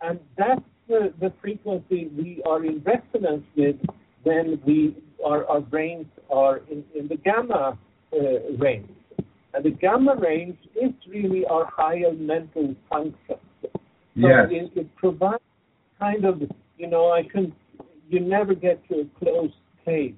and 0.00 0.18
that's 0.38 0.62
the, 0.88 1.12
the 1.20 1.32
frequency 1.40 2.10
we 2.16 2.42
are 2.48 2.64
in 2.64 2.82
resonance 2.84 3.44
with 3.56 3.76
when 4.22 4.60
we 4.66 4.96
our, 5.24 5.46
our 5.46 5.60
brains 5.60 6.06
are 6.30 6.58
in, 6.70 6.84
in 6.94 7.08
the 7.08 7.16
gamma 7.16 7.78
uh, 8.12 8.18
range. 8.58 8.88
And 9.54 9.64
the 9.64 9.70
gamma 9.70 10.14
range 10.16 10.58
is 10.74 10.92
really 11.08 11.44
our 11.46 11.64
higher 11.74 12.12
mental 12.12 12.74
function. 12.90 13.36
So 13.62 13.70
yes. 14.14 14.48
it, 14.50 14.72
it 14.80 14.96
provides 14.96 15.42
kind 15.98 16.24
of, 16.24 16.42
you 16.76 16.88
know, 16.88 17.10
I 17.10 17.22
can, 17.22 17.54
you 18.08 18.20
never 18.20 18.54
get 18.54 18.86
to 18.88 19.00
a 19.00 19.18
closed 19.18 19.54
case. 19.84 20.14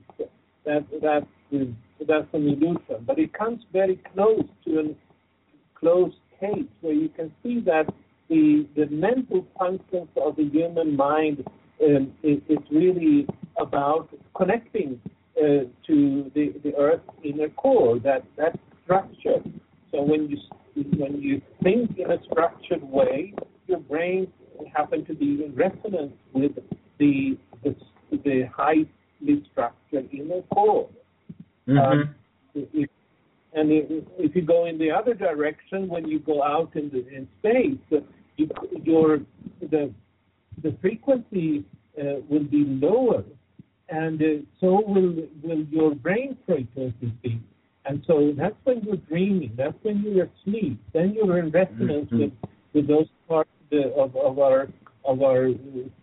That 0.64 0.84
that 1.00 1.26
is 1.50 1.68
that's 2.06 2.26
an 2.32 2.46
illusion, 2.46 3.04
but 3.06 3.18
it 3.18 3.32
comes 3.32 3.62
very 3.72 4.00
close 4.12 4.44
to 4.66 4.80
a 4.80 4.84
closed 5.78 6.16
case 6.38 6.68
where 6.80 6.92
you 6.92 7.08
can 7.08 7.32
see 7.42 7.60
that 7.60 7.86
the 8.28 8.66
the 8.76 8.86
mental 8.86 9.46
functions 9.58 10.08
of 10.16 10.36
the 10.36 10.44
human 10.44 10.96
mind 10.96 11.44
um, 11.84 12.12
is, 12.22 12.38
is 12.48 12.58
really 12.70 13.26
about 13.58 14.08
connecting 14.36 15.00
uh, 15.36 15.64
to 15.86 16.30
the 16.34 16.54
the 16.62 16.74
Earth's 16.76 17.08
inner 17.24 17.48
core, 17.50 17.98
that 18.00 18.24
that 18.36 18.58
structure. 18.84 19.42
So 19.90 20.02
when 20.02 20.28
you 20.28 20.38
when 20.96 21.20
you 21.20 21.40
think 21.62 21.98
in 21.98 22.10
a 22.10 22.18
structured 22.30 22.82
way, 22.82 23.34
your 23.66 23.80
brain 23.80 24.28
happen 24.74 25.04
to 25.06 25.14
be 25.14 25.44
in 25.44 25.54
resonance 25.54 26.12
with 26.32 26.52
the 26.98 27.38
the, 27.62 27.76
the 28.12 28.48
highly 28.54 28.88
structured 29.52 30.08
inner 30.12 30.42
core. 30.52 30.88
Mm-hmm. 31.68 31.78
Um, 31.78 32.14
if, 32.54 32.88
and 33.54 33.72
if, 33.72 34.04
if, 34.18 34.36
you 34.36 34.42
go 34.42 34.66
in 34.66 34.78
the 34.78 34.90
other 34.90 35.14
direction, 35.14 35.88
when 35.88 36.06
you 36.06 36.18
go 36.18 36.42
out 36.42 36.74
in 36.76 36.90
the 36.90 37.06
in 37.08 37.28
space, 37.38 38.02
your 38.84 39.20
the 39.60 39.92
the 40.62 40.76
frequency 40.80 41.64
uh, 42.00 42.20
will 42.28 42.44
be 42.44 42.64
lower, 42.66 43.24
and 43.88 44.20
uh, 44.22 44.26
so 44.60 44.82
will 44.86 45.14
will 45.42 45.64
your 45.70 45.94
brain 45.94 46.36
frequency 46.46 47.12
be. 47.22 47.40
And 47.86 48.04
so 48.06 48.34
that's 48.36 48.54
when 48.64 48.82
you're 48.82 48.96
dreaming. 48.96 49.52
That's 49.56 49.76
when 49.82 50.02
you're 50.02 50.28
asleep. 50.40 50.78
Then 50.92 51.14
you're 51.14 51.38
in 51.38 51.50
resonance 51.50 52.10
Mhm. 52.10 52.18
with, 52.20 52.32
with 52.74 52.86
those 52.86 53.08
parts 53.26 53.50
of, 53.62 53.70
the, 53.70 53.94
of, 53.94 54.14
of 54.16 54.38
our 54.38 54.68
of 55.04 55.22
our 55.22 55.48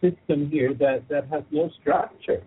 system 0.02 0.50
here 0.50 0.74
that, 0.74 1.08
that 1.10 1.28
has 1.28 1.44
no 1.52 1.70
structure. 1.80 2.42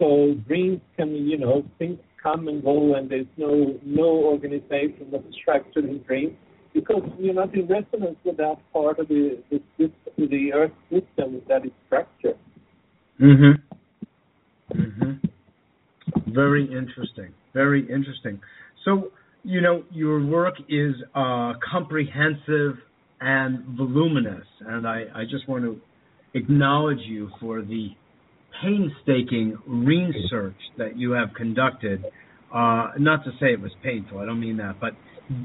So 0.00 0.34
dreams 0.48 0.80
can, 0.96 1.14
you 1.14 1.38
know, 1.38 1.64
things 1.78 2.00
come 2.20 2.48
and 2.48 2.64
go, 2.64 2.96
and 2.96 3.08
there's 3.08 3.32
no 3.36 3.78
no 3.84 4.08
organization, 4.32 5.06
no 5.12 5.22
structure 5.40 5.80
in 5.80 6.02
dreams 6.02 6.36
because 6.72 7.02
you're 7.18 7.34
not 7.34 7.54
in 7.54 7.66
resonance 7.66 8.16
with 8.24 8.36
that 8.36 8.56
part 8.72 8.98
of 8.98 9.08
the 9.08 9.38
the, 9.50 9.60
system, 9.76 10.28
the 10.30 10.52
Earth 10.52 10.72
system 10.90 11.42
that 11.48 11.64
is 11.64 11.72
structured. 11.86 12.38
Mhm. 13.20 13.60
Mhm. 14.74 15.30
Very 16.26 16.64
interesting. 16.64 17.32
Very 17.52 17.82
interesting. 17.90 18.40
So, 18.84 19.12
you 19.44 19.60
know, 19.60 19.84
your 19.90 20.24
work 20.24 20.54
is 20.68 20.94
uh, 21.14 21.54
comprehensive 21.70 22.78
and 23.20 23.64
voluminous, 23.76 24.46
and 24.60 24.86
I, 24.86 25.04
I 25.14 25.24
just 25.24 25.48
want 25.48 25.64
to 25.64 25.80
acknowledge 26.34 27.00
you 27.00 27.30
for 27.40 27.60
the 27.62 27.88
painstaking 28.62 29.58
research 29.66 30.56
that 30.78 30.96
you 30.96 31.12
have 31.12 31.34
conducted. 31.34 32.04
Uh, 32.54 32.92
not 32.98 33.24
to 33.24 33.30
say 33.38 33.52
it 33.52 33.60
was 33.60 33.72
painful, 33.82 34.18
I 34.18 34.26
don't 34.26 34.40
mean 34.40 34.56
that, 34.56 34.80
but 34.80 34.94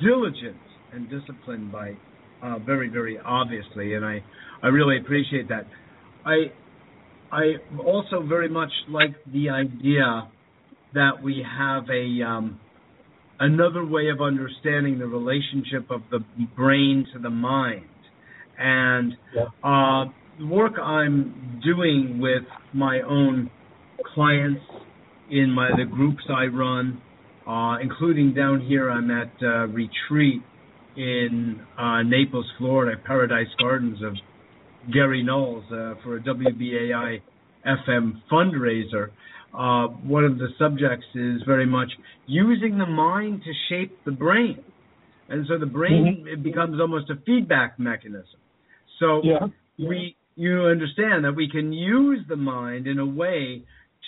diligence 0.01 0.57
and 0.95 1.09
discipline 1.09 1.69
by 1.71 1.95
uh, 2.41 2.59
very, 2.59 2.89
very 2.89 3.19
obviously, 3.23 3.93
and 3.95 4.05
I, 4.05 4.23
I 4.63 4.67
really 4.67 4.97
appreciate 4.97 5.49
that. 5.49 5.65
I, 6.25 6.51
I 7.31 7.53
also 7.83 8.23
very 8.27 8.49
much 8.49 8.71
like 8.89 9.15
the 9.31 9.49
idea 9.49 10.29
that 10.93 11.21
we 11.21 11.43
have 11.57 11.83
a 11.89 12.23
um, 12.23 12.59
another 13.39 13.85
way 13.85 14.09
of 14.09 14.21
understanding 14.21 14.97
the 14.99 15.07
relationship 15.07 15.91
of 15.91 16.01
the 16.11 16.19
brain 16.55 17.05
to 17.13 17.19
the 17.19 17.29
mind, 17.29 17.85
and 18.57 19.13
Yeah. 19.33 19.43
uh, 19.63 20.05
the 20.39 20.45
work 20.47 20.73
I'm 20.81 21.61
doing 21.63 22.19
with 22.19 22.43
my 22.73 23.01
own 23.01 23.49
clients 24.13 24.61
in 25.29 25.51
my 25.51 25.69
the 25.75 25.85
groups 25.85 26.23
I 26.29 26.45
run, 26.45 27.01
uh, 27.47 27.77
including 27.81 28.33
down 28.33 28.61
here 28.61 28.89
I'm 28.89 29.09
at 29.11 29.31
uh, 29.41 29.67
retreat 29.67 30.41
in 30.97 31.61
uh, 31.77 32.03
Naples, 32.03 32.45
Florida, 32.57 32.99
Paradise 33.05 33.47
Gardens 33.59 34.01
of 34.03 34.13
Gary 34.93 35.23
Knowles 35.23 35.65
uh, 35.71 35.95
for 36.03 36.17
a 36.17 36.21
WBAI 36.21 37.21
FM 37.65 38.21
fundraiser. 38.31 39.09
Uh, 39.53 39.87
one 40.03 40.25
of 40.25 40.37
the 40.37 40.47
subjects 40.59 41.05
is 41.15 41.41
very 41.45 41.65
much 41.65 41.89
using 42.27 42.77
the 42.77 42.85
mind 42.85 43.41
to 43.43 43.51
shape 43.69 43.97
the 44.05 44.11
brain, 44.11 44.63
and 45.29 45.45
so 45.47 45.57
the 45.57 45.65
brain 45.65 46.25
it 46.27 46.43
becomes 46.43 46.79
almost 46.79 47.09
a 47.09 47.15
feedback 47.25 47.79
mechanism. 47.79 48.39
So 48.99 49.21
Yeah. 49.23 49.47
we 49.79 50.15
you 50.35 50.65
understand 50.65 51.23
that 51.23 51.33
we 51.33 51.49
can 51.49 51.71
use 51.71 52.19
the 52.27 52.35
mind 52.35 52.87
in 52.87 52.99
a 52.99 53.05
way 53.05 53.63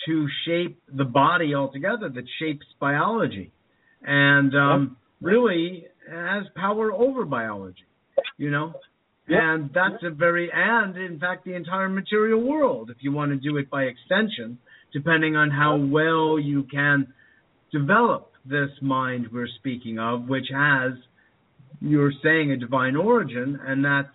to 0.06 0.28
shape 0.44 0.78
the 0.94 1.04
body 1.04 1.54
altogether 1.54 2.08
that 2.10 2.24
shapes 2.38 2.66
biology 2.78 3.50
and 4.02 4.54
um, 4.54 4.96
really 5.20 5.86
has 6.10 6.44
power 6.54 6.92
over 6.92 7.24
biology 7.24 7.84
you 8.36 8.50
know 8.50 8.72
Yep. 9.30 9.40
and 9.42 9.70
that's 9.74 10.02
a 10.04 10.10
very 10.10 10.50
and 10.50 10.96
in 10.96 11.20
fact 11.20 11.44
the 11.44 11.52
entire 11.52 11.90
material 11.90 12.40
world 12.40 12.88
if 12.88 12.96
you 13.00 13.12
want 13.12 13.30
to 13.30 13.36
do 13.36 13.58
it 13.58 13.68
by 13.68 13.82
extension 13.82 14.58
depending 14.90 15.36
on 15.36 15.50
how 15.50 15.76
well 15.76 16.38
you 16.38 16.62
can 16.72 17.12
develop 17.70 18.32
this 18.46 18.70
mind 18.80 19.26
we're 19.30 19.48
speaking 19.58 19.98
of 19.98 20.28
which 20.28 20.46
has 20.50 20.92
you're 21.80 22.12
saying 22.22 22.52
a 22.52 22.56
divine 22.56 22.96
origin 22.96 23.60
and 23.66 23.84
that's 23.84 24.08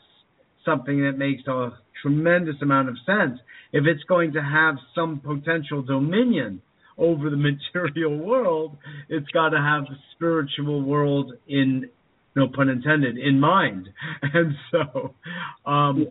something 0.65 1.03
that 1.03 1.17
makes 1.17 1.45
a 1.47 1.69
tremendous 2.01 2.55
amount 2.61 2.89
of 2.89 2.95
sense. 3.05 3.39
If 3.71 3.85
it's 3.85 4.03
going 4.03 4.33
to 4.33 4.41
have 4.41 4.75
some 4.93 5.19
potential 5.19 5.81
dominion 5.81 6.61
over 6.97 7.29
the 7.29 7.37
material 7.73 8.17
world, 8.17 8.77
it's 9.09 9.27
got 9.29 9.49
to 9.49 9.57
have 9.57 9.83
the 9.83 9.95
spiritual 10.15 10.81
world 10.83 11.33
in, 11.47 11.89
no 12.35 12.47
pun 12.47 12.69
intended, 12.69 13.17
in 13.17 13.39
mind. 13.39 13.89
And 14.33 14.55
so, 14.71 15.15
um, 15.69 16.07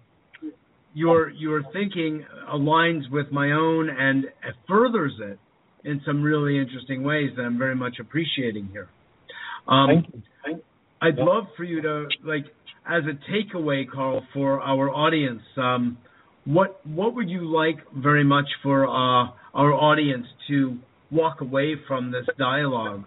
your 0.94 1.30
your 1.30 1.62
thinking 1.72 2.24
aligns 2.52 3.10
with 3.10 3.32
my 3.32 3.52
own 3.52 3.88
and 3.88 4.26
furthers 4.68 5.14
it 5.20 5.38
in 5.84 6.00
some 6.06 6.22
really 6.22 6.58
interesting 6.58 7.02
ways 7.02 7.30
that 7.36 7.42
I'm 7.42 7.58
very 7.58 7.74
much 7.74 7.96
appreciating 8.00 8.68
here. 8.72 8.88
Um, 9.66 9.88
Thank 9.88 10.06
you. 10.14 10.22
Thank 10.44 10.62
I'd 11.00 11.18
Yeah. 11.18 11.24
love 11.24 11.44
for 11.56 11.64
you 11.64 11.80
to 11.82 12.08
like 12.24 12.44
as 12.86 13.04
a 13.04 13.14
takeaway, 13.30 13.88
Carl, 13.88 14.26
for 14.32 14.60
our 14.60 14.90
audience. 14.90 15.42
Um, 15.56 15.98
what 16.44 16.84
what 16.86 17.14
would 17.14 17.30
you 17.30 17.44
like 17.44 17.78
very 17.94 18.24
much 18.24 18.48
for 18.62 18.86
uh, 18.86 19.30
our 19.54 19.72
audience 19.72 20.26
to 20.48 20.78
walk 21.10 21.40
away 21.40 21.74
from 21.86 22.10
this 22.10 22.26
dialogue, 22.38 23.04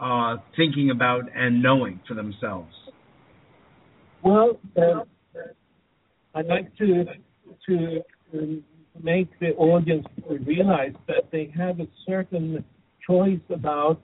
uh, 0.00 0.36
thinking 0.56 0.90
about 0.90 1.24
and 1.34 1.62
knowing 1.62 2.00
for 2.08 2.14
themselves? 2.14 2.72
Well, 4.22 4.58
uh, 4.76 5.02
I'd 6.34 6.46
like 6.46 6.74
to 6.78 7.04
to 7.66 8.00
um, 8.34 8.64
make 9.02 9.28
the 9.40 9.50
audience 9.50 10.06
realize 10.46 10.94
that 11.06 11.30
they 11.30 11.52
have 11.56 11.80
a 11.80 11.86
certain 12.06 12.64
choice 13.06 13.40
about 13.50 14.00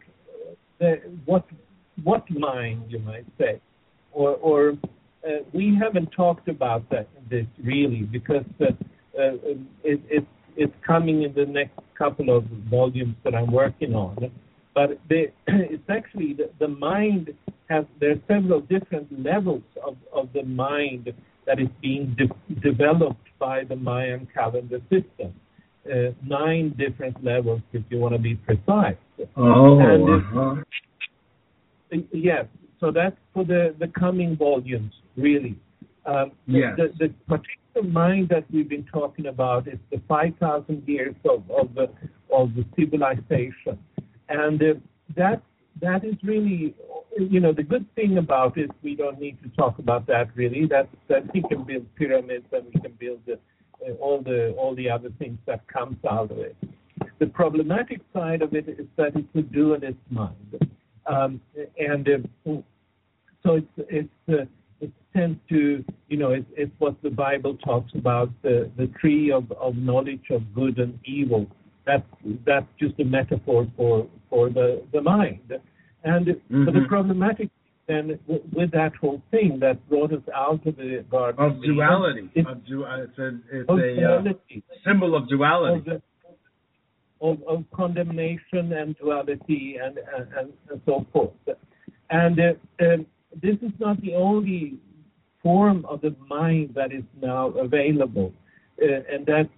the, 0.79 0.97
what 1.25 1.45
what 2.05 2.29
mind 2.31 2.83
you 2.89 2.99
might 2.99 3.27
say, 3.39 3.61
or 4.13 4.35
or 4.37 4.73
uh, 5.25 5.29
we 5.53 5.77
haven't 5.81 6.09
talked 6.09 6.49
about 6.49 6.89
that 6.91 7.09
this 7.31 7.47
really 7.65 8.03
because 8.03 8.45
uh, 8.61 8.67
uh, 8.67 9.33
it, 9.85 10.01
it's 10.09 10.27
it's 10.59 10.75
coming 10.85 11.23
in 11.23 11.33
the 11.35 11.47
next 11.47 11.79
couple 11.97 12.37
of 12.37 12.45
volumes 12.69 13.15
that 13.25 13.35
I'm 13.35 13.53
working 13.53 13.95
on. 13.95 14.31
But 14.75 14.99
the, 15.09 15.27
it's 15.47 15.89
actually 15.89 16.35
the, 16.35 16.51
the 16.59 16.69
mind 16.69 17.33
has 17.71 17.85
there 18.01 18.13
are 18.13 18.23
several 18.27 18.61
different 18.61 19.07
levels 19.23 19.63
of, 19.87 19.97
of 20.13 20.29
the 20.35 20.43
mind 20.43 21.13
that 21.47 21.61
is 21.61 21.69
being 21.81 22.17
de- 22.19 22.61
developed 22.61 23.29
by 23.39 23.65
the 23.65 23.77
Mayan 23.77 24.27
calendar 24.35 24.81
system. 24.91 25.33
Uh, 25.87 26.11
nine 26.27 26.75
different 26.77 27.23
levels, 27.25 27.63
if 27.73 27.83
you 27.89 27.99
want 27.99 28.15
to 28.15 28.21
be 28.21 28.35
precise. 28.35 28.97
Oh, 29.37 29.79
And 29.81 30.09
uh-huh. 30.11 32.05
Yes, 32.13 32.45
so 32.81 32.91
that's 32.91 33.17
for 33.33 33.45
the, 33.45 33.75
the 33.79 33.89
coming 33.99 34.37
volumes, 34.37 34.93
really. 35.17 35.59
Um, 36.07 36.33
Yes. 36.47 36.77
the, 36.77 36.93
the 36.99 37.09
particular 37.27 37.93
mind 37.93 38.29
that 38.31 38.45
we've 38.51 38.69
been 38.69 38.85
talking 38.85 39.27
about 39.27 39.69
is 39.69 39.79
the 39.91 40.01
5,000 40.09 40.83
years 40.87 41.15
of, 41.25 41.49
of, 41.51 41.75
the, 41.75 41.91
of 42.33 42.55
the 42.55 42.65
civilization. 42.77 43.79
And 44.29 44.63
uh, 44.63 44.75
that, 45.17 45.43
that 45.81 46.05
is 46.05 46.15
really, 46.23 46.75
you 47.19 47.41
know, 47.41 47.53
the 47.53 47.63
good 47.63 47.87
thing 47.95 48.19
about 48.19 48.57
it, 48.57 48.71
we 48.83 48.95
don't 48.95 49.21
need 49.21 49.43
to 49.43 49.49
talk 49.51 49.79
about 49.79 50.07
that 50.07 50.35
really. 50.35 50.67
That, 50.67 50.89
that 51.09 51.33
we 51.33 51.43
can 51.43 51.65
build 51.65 51.87
pyramids 51.97 52.47
and 52.53 52.65
we 52.73 52.81
can 52.81 52.93
build 52.93 53.21
the, 53.27 53.39
uh, 53.87 53.93
all, 54.01 54.23
the, 54.23 54.55
all 54.59 54.75
the 54.75 54.89
other 54.91 55.11
things 55.19 55.39
that 55.47 55.67
comes 55.69 55.99
out 56.09 56.31
of 56.31 56.39
it. 56.39 56.57
The 57.19 57.27
problematic 57.27 58.01
side 58.13 58.43
of 58.43 58.55
it 58.55 58.69
is 58.69 58.87
that 58.97 59.15
it's 59.15 59.29
a 59.35 59.43
dualist 59.43 59.99
mind. 60.11 60.69
Um, 61.07 61.41
and 61.79 62.09
uh, 62.09 62.53
so 63.43 63.55
it's 63.55 63.89
it's 63.89 64.09
uh, 64.29 64.45
it 64.81 64.93
tends 65.15 65.39
to 65.49 65.85
you 66.09 66.17
know 66.17 66.31
it's, 66.31 66.47
it's 66.57 66.73
what 66.79 67.01
the 67.03 67.11
Bible 67.11 67.57
talks 67.57 67.93
about 67.95 68.31
the 68.43 68.71
the 68.77 68.87
tree 69.01 69.31
of, 69.31 69.51
of 69.53 69.77
knowledge 69.77 70.27
of 70.31 70.43
good 70.55 70.79
and 70.79 70.99
evil. 71.05 71.47
That, 71.87 72.05
that's 72.45 72.67
just 72.79 73.01
a 73.01 73.05
metaphor 73.05 73.67
for 73.77 74.07
for 74.29 74.51
the 74.51 74.85
the 74.93 75.01
mind. 75.01 75.53
And 76.05 76.27
but 76.27 76.75
the 76.75 76.85
problematic 76.89 77.51
then 77.89 78.19
with, 78.27 78.43
with 78.53 78.71
that 78.73 78.95
whole 79.01 79.21
thing 79.31 79.59
that 79.61 79.89
brought 79.89 80.13
us 80.13 80.23
out 80.35 80.65
of 80.67 80.77
the 80.77 81.05
garden 81.11 81.45
Of 81.45 81.63
duality. 81.63 82.31
is 82.35 82.47
Of 82.47 82.65
du- 82.67 82.85
it's 82.85 83.19
a, 83.19 83.41
it's 83.51 83.69
a 83.69 83.73
uh, 83.73 84.33
symbol 84.87 85.17
of 85.17 85.25
of, 85.25 85.29
duality. 85.29 85.91
the, 85.91 86.03
of, 87.21 87.43
of 87.49 87.65
condemnation 87.75 88.73
and 88.75 88.95
duality 88.99 89.79
and, 89.83 89.99
and, 89.99 90.29
and, 90.39 90.53
and 90.71 90.81
so 90.87 91.07
forth. 91.13 91.31
And 92.11 92.39
uh, 92.39 92.85
um, 92.85 93.07
this 93.35 93.57
is 93.63 93.73
not 93.79 94.01
the 94.01 94.15
only 94.15 94.79
form 95.43 95.85
of 95.87 96.01
the 96.01 96.15
mind 96.29 96.75
that 96.75 96.93
is 96.93 97.05
now 97.21 97.49
available. 97.51 98.33
Uh, 98.81 98.87
and 99.13 99.27
that 99.27 99.49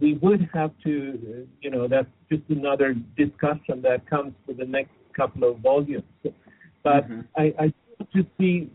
we 0.00 0.14
would 0.20 0.48
have 0.52 0.70
to, 0.84 1.18
uh, 1.28 1.46
you 1.60 1.70
know, 1.70 1.88
that's 1.88 2.08
just 2.30 2.42
another 2.50 2.94
discussion 3.16 3.80
that 3.82 4.06
comes 4.08 4.34
with 4.46 4.58
the 4.58 4.64
next 4.64 4.92
couple 5.14 5.44
of 5.50 5.58
volumes. 5.58 6.04
But 6.82 7.08
Mhm. 7.08 7.26
I, 7.36 7.54
I 7.58 7.72
to 8.12 8.26
see, 8.38 8.70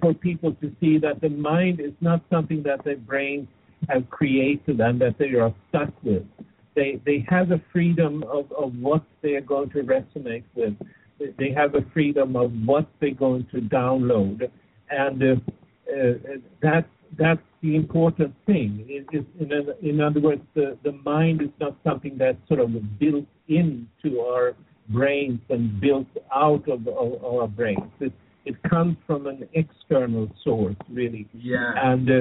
for 0.00 0.12
people 0.14 0.52
to 0.54 0.74
see 0.80 0.98
that 0.98 1.20
the 1.20 1.28
mind 1.28 1.80
is 1.80 1.92
not 2.00 2.20
something 2.30 2.62
that 2.64 2.84
their 2.84 2.96
brains 2.96 3.48
have 3.88 4.08
created 4.10 4.80
and 4.80 5.00
that 5.00 5.16
they 5.18 5.34
are 5.34 5.54
stuck 5.68 5.92
with. 6.02 6.26
They 6.74 7.00
they 7.04 7.24
have 7.28 7.50
a 7.52 7.60
freedom 7.72 8.24
of, 8.24 8.50
of 8.52 8.74
what 8.80 9.04
they 9.22 9.34
are 9.36 9.40
going 9.40 9.70
to 9.70 9.82
resonate 9.82 10.44
with. 10.54 10.74
They 11.18 11.50
have 11.52 11.74
a 11.74 11.82
freedom 11.92 12.36
of 12.36 12.52
what 12.64 12.86
they're 13.00 13.14
going 13.14 13.46
to 13.52 13.60
download, 13.60 14.50
and 14.90 15.22
uh, 15.22 15.26
uh, 15.92 16.12
that's 16.62 16.88
that's 17.16 17.40
the 17.62 17.76
important 17.76 18.34
thing. 18.46 18.84
It, 18.88 19.06
it, 19.12 19.26
in, 19.40 19.88
in 19.88 20.00
other 20.00 20.20
words, 20.20 20.42
the, 20.54 20.76
the 20.82 20.92
mind 21.04 21.42
is 21.42 21.50
not 21.60 21.76
something 21.84 22.16
that's 22.18 22.38
sort 22.48 22.60
of 22.60 22.70
built 22.98 23.26
into 23.48 24.20
our 24.20 24.54
brains 24.88 25.40
and 25.48 25.80
built 25.80 26.08
out 26.34 26.68
of, 26.68 26.86
of 26.88 27.24
our 27.24 27.46
brains. 27.46 27.90
It, 28.00 28.12
it 28.44 28.62
comes 28.64 28.96
from 29.06 29.26
an 29.26 29.48
external 29.54 30.28
source, 30.42 30.76
really. 30.90 31.28
Yeah. 31.32 31.72
And 31.76 32.10
uh, 32.10 32.14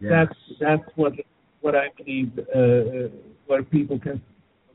yes. 0.00 0.10
that's 0.10 0.38
that's 0.60 0.90
what 0.96 1.12
what 1.60 1.76
I 1.76 1.88
believe 1.96 2.32
uh, 2.38 3.14
where 3.46 3.62
people 3.62 3.98
can 3.98 4.20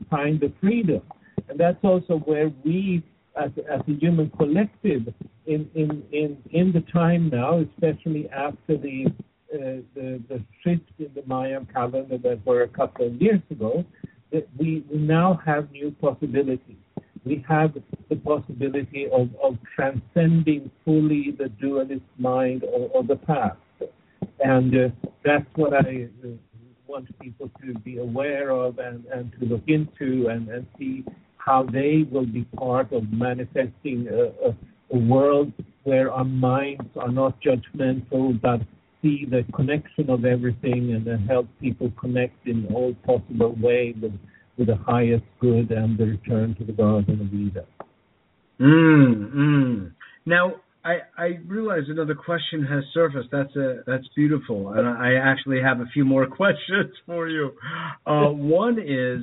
find 0.08 0.40
the 0.40 0.52
freedom, 0.60 1.02
and 1.48 1.58
that's 1.58 1.82
also 1.82 2.18
where 2.18 2.50
we, 2.64 3.02
as 3.36 3.50
as 3.70 3.80
a 3.88 3.92
human 3.92 4.30
collective, 4.30 5.12
in 5.46 5.68
in 5.74 6.02
in 6.12 6.38
in 6.50 6.72
the 6.72 6.80
time 6.92 7.30
now, 7.30 7.58
especially 7.60 8.28
after 8.30 8.76
the 8.76 9.06
uh, 9.54 9.82
the 9.94 10.22
the 10.28 10.42
shift 10.62 10.90
in 10.98 11.10
the 11.14 11.22
Mayan 11.26 11.66
calendar 11.72 12.18
that 12.18 12.44
were 12.44 12.62
a 12.62 12.68
couple 12.68 13.06
of 13.06 13.20
years 13.20 13.42
ago, 13.50 13.84
that 14.32 14.48
we 14.58 14.84
we 14.90 14.98
now 14.98 15.40
have 15.44 15.70
new 15.72 15.90
possibilities 16.00 16.76
we 17.28 17.44
have 17.48 17.74
the 18.08 18.16
possibility 18.16 19.06
of, 19.12 19.28
of 19.42 19.58
transcending 19.74 20.70
fully 20.84 21.34
the 21.38 21.48
dualist 21.60 22.00
mind 22.18 22.64
of, 22.64 22.90
of 22.94 23.06
the 23.06 23.16
past. 23.16 23.58
And 24.40 24.74
uh, 24.74 24.88
that's 25.24 25.46
what 25.54 25.74
I 25.74 26.08
uh, 26.24 26.28
want 26.86 27.06
people 27.20 27.50
to 27.62 27.74
be 27.80 27.98
aware 27.98 28.50
of 28.50 28.78
and, 28.78 29.04
and 29.06 29.32
to 29.38 29.44
look 29.44 29.64
into 29.66 30.28
and, 30.28 30.48
and 30.48 30.66
see 30.78 31.04
how 31.48 31.66
they 31.72 32.04
will 32.10 32.26
be 32.26 32.44
part 32.56 32.92
of 32.92 33.02
manifesting 33.10 34.06
a, 34.10 34.48
a, 34.48 34.56
a 34.92 34.98
world 34.98 35.52
where 35.84 36.12
our 36.12 36.24
minds 36.24 36.90
are 36.96 37.10
not 37.10 37.34
judgmental 37.40 38.38
but 38.40 38.60
see 39.00 39.24
the 39.30 39.44
connection 39.54 40.10
of 40.10 40.24
everything 40.24 40.92
and 40.94 41.06
then 41.06 41.20
help 41.26 41.46
people 41.60 41.90
connect 42.00 42.46
in 42.46 42.66
all 42.74 42.94
possible 43.06 43.54
ways 43.60 43.94
with 44.02 44.12
to 44.58 44.64
the 44.64 44.76
highest 44.76 45.24
good 45.40 45.70
and 45.70 45.96
the 45.96 46.04
return 46.04 46.54
to 46.56 46.64
the 46.64 46.72
Garden 46.72 47.20
of 47.20 47.32
Eden. 47.32 47.64
Mm, 48.60 49.32
mm. 49.32 49.92
Now, 50.26 50.56
I, 50.84 50.98
I 51.16 51.26
realize 51.46 51.82
another 51.88 52.14
question 52.14 52.64
has 52.64 52.82
surfaced. 52.92 53.28
That's 53.30 53.54
a 53.56 53.82
that's 53.86 54.06
beautiful, 54.16 54.72
and 54.72 54.88
I 54.88 55.14
actually 55.14 55.60
have 55.62 55.80
a 55.80 55.86
few 55.92 56.04
more 56.04 56.26
questions 56.42 56.92
for 57.06 57.28
you. 57.28 57.52
Uh, 58.06 58.30
one 58.30 58.78
is, 58.78 59.22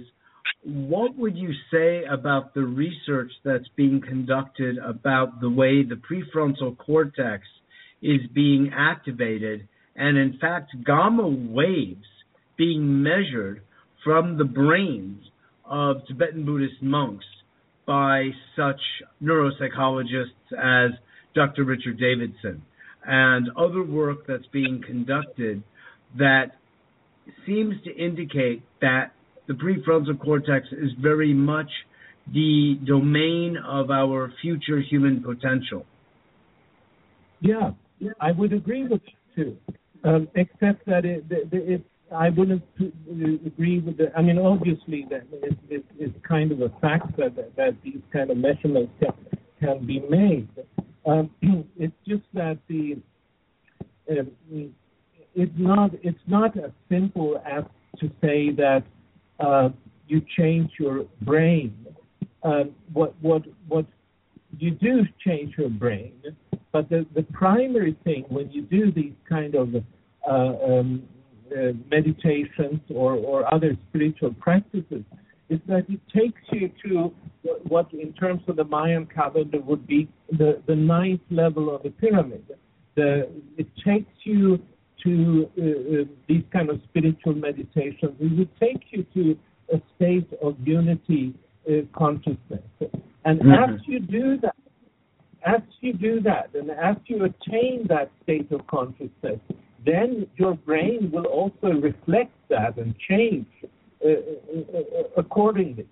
what 0.64 1.16
would 1.16 1.38
you 1.38 1.52
say 1.72 2.04
about 2.12 2.54
the 2.54 2.64
research 2.64 3.32
that's 3.44 3.68
being 3.76 4.02
conducted 4.02 4.78
about 4.78 5.40
the 5.40 5.50
way 5.50 5.84
the 5.84 5.96
prefrontal 5.96 6.78
cortex 6.78 7.44
is 8.02 8.22
being 8.34 8.72
activated, 8.76 9.68
and 9.96 10.18
in 10.18 10.38
fact, 10.40 10.72
gamma 10.86 11.28
waves 11.28 12.06
being 12.58 13.04
measured 13.04 13.62
from 14.04 14.38
the 14.38 14.44
brains 14.44 15.24
of 15.66 15.98
Tibetan 16.08 16.46
Buddhist 16.46 16.82
monks 16.82 17.26
by 17.86 18.30
such 18.56 18.80
neuropsychologists 19.22 20.52
as 20.58 20.92
Dr. 21.34 21.64
Richard 21.64 22.00
Davidson 22.00 22.64
and 23.06 23.50
other 23.58 23.84
work 23.84 24.26
that's 24.28 24.48
being 24.52 24.82
conducted 24.86 25.64
that 26.18 26.52
seems 27.46 27.76
to 27.84 27.96
indicate 27.96 28.64
that 28.82 29.12
the 29.48 29.54
prefrontal 29.54 30.20
cortex 30.20 30.68
is 30.72 30.92
very 31.00 31.34
much 31.34 31.70
the 32.34 32.80
domain 32.86 33.58
of 33.58 33.92
our 33.92 34.34
future 34.42 34.82
human 34.82 35.22
potential. 35.24 35.86
Yeah, 37.42 37.72
I 38.20 38.32
would 38.32 38.54
agree 38.54 38.88
with 38.88 39.02
you 39.06 39.44
too, 39.44 39.58
um, 40.04 40.28
except 40.36 40.86
that 40.88 41.06
it, 41.06 41.26
it, 41.30 41.50
it, 41.52 41.86
I 42.12 42.30
wouldn't 42.30 42.64
agree 43.46 43.80
with 43.80 43.98
the. 43.98 44.12
I 44.18 44.22
mean, 44.22 44.40
obviously, 44.40 45.06
that 45.10 45.28
it, 45.32 45.58
it, 45.70 45.86
it's 46.00 46.16
kind 46.28 46.52
of 46.52 46.62
a 46.62 46.70
fact 46.82 47.16
that 47.18 47.36
that 47.56 47.76
these 47.84 48.02
kind 48.12 48.32
of 48.32 48.38
measurements 48.38 48.92
can, 49.00 49.14
can 49.60 49.86
be 49.86 50.00
made. 50.10 50.50
Um, 51.06 51.30
it's 51.78 51.94
just 52.08 52.24
that 52.34 52.58
the 52.68 52.98
uh, 54.10 54.24
it's 55.36 55.52
not 55.58 55.92
it's 56.02 56.18
not 56.28 56.58
as 56.58 56.72
simple 56.90 57.42
as 57.46 57.64
to 58.00 58.08
say 58.22 58.52
that 58.52 58.84
uh, 59.40 59.70
you 60.08 60.22
change 60.38 60.72
your 60.80 61.06
brain. 61.22 61.76
Uh, 62.44 62.66
what 62.94 63.16
what 63.22 63.44
what 63.68 63.86
you 64.60 64.72
do 64.72 65.04
change 65.26 65.56
your 65.58 65.70
brain, 65.70 66.14
but 66.72 66.90
the 66.90 67.06
the 67.16 67.24
primary 67.24 67.98
thing 68.04 68.26
when 68.30 68.52
you 68.52 68.62
do 68.62 68.92
these 68.92 69.14
kind 69.28 69.56
of 69.56 69.76
uh, 70.28 70.32
um, 70.32 71.04
uh, 71.52 71.72
meditations 71.92 72.82
or, 72.90 73.14
or 73.14 73.54
other 73.54 73.78
spiritual 73.90 74.34
practices 74.40 75.04
is 75.50 75.60
that 75.68 75.86
it 75.88 76.00
takes 76.14 76.42
you 76.52 76.72
to 76.84 77.14
what, 77.68 77.94
in 77.94 78.12
terms 78.14 78.42
of 78.48 78.56
the 78.56 78.64
Mayan 78.64 79.06
calendar, 79.06 79.60
would 79.60 79.86
be 79.86 80.10
the, 80.32 80.62
the 80.66 80.76
ninth 80.76 81.22
level 81.30 81.74
of 81.74 81.84
the 81.84 81.92
pyramid. 81.92 82.44
The, 82.96 83.30
it 83.58 83.68
takes 83.86 84.12
you 84.24 84.60
to 85.04 85.50
uh, 85.58 85.62
uh, 85.62 86.04
these 86.28 86.44
kind 86.52 86.70
of 86.70 86.80
spiritual 86.90 87.34
meditations. 87.34 88.14
It 88.20 88.38
would 88.38 88.60
take 88.60 88.84
you 88.92 89.06
to 89.14 89.38
a 89.74 89.82
state 89.96 90.30
of 90.42 90.56
unity 90.64 91.34
uh, 91.68 91.82
consciousness. 91.98 92.64
And 93.26 93.40
mm-hmm. 93.40 93.74
as 93.74 93.80
you 93.86 94.00
do 94.00 94.38
that, 94.42 94.56
as 95.46 95.62
you 95.82 95.94
do 95.94 96.22
that, 96.22 96.50
and 96.54 96.72
as 96.72 96.96
you 97.06 97.26
attain 97.26 97.86
that 97.90 98.12
state 98.24 98.52
of 98.52 98.66
consciousness, 98.68 99.40
then 99.86 100.28
your 100.38 100.56
brain 100.56 101.12
will 101.12 101.26
also 101.26 101.68
reflect 101.68 102.32
that 102.50 102.78
and 102.78 102.96
change 103.08 103.46
uh, 104.04 104.10
uh, 104.10 104.78
uh 104.78 105.04
accordingly. 105.18 105.88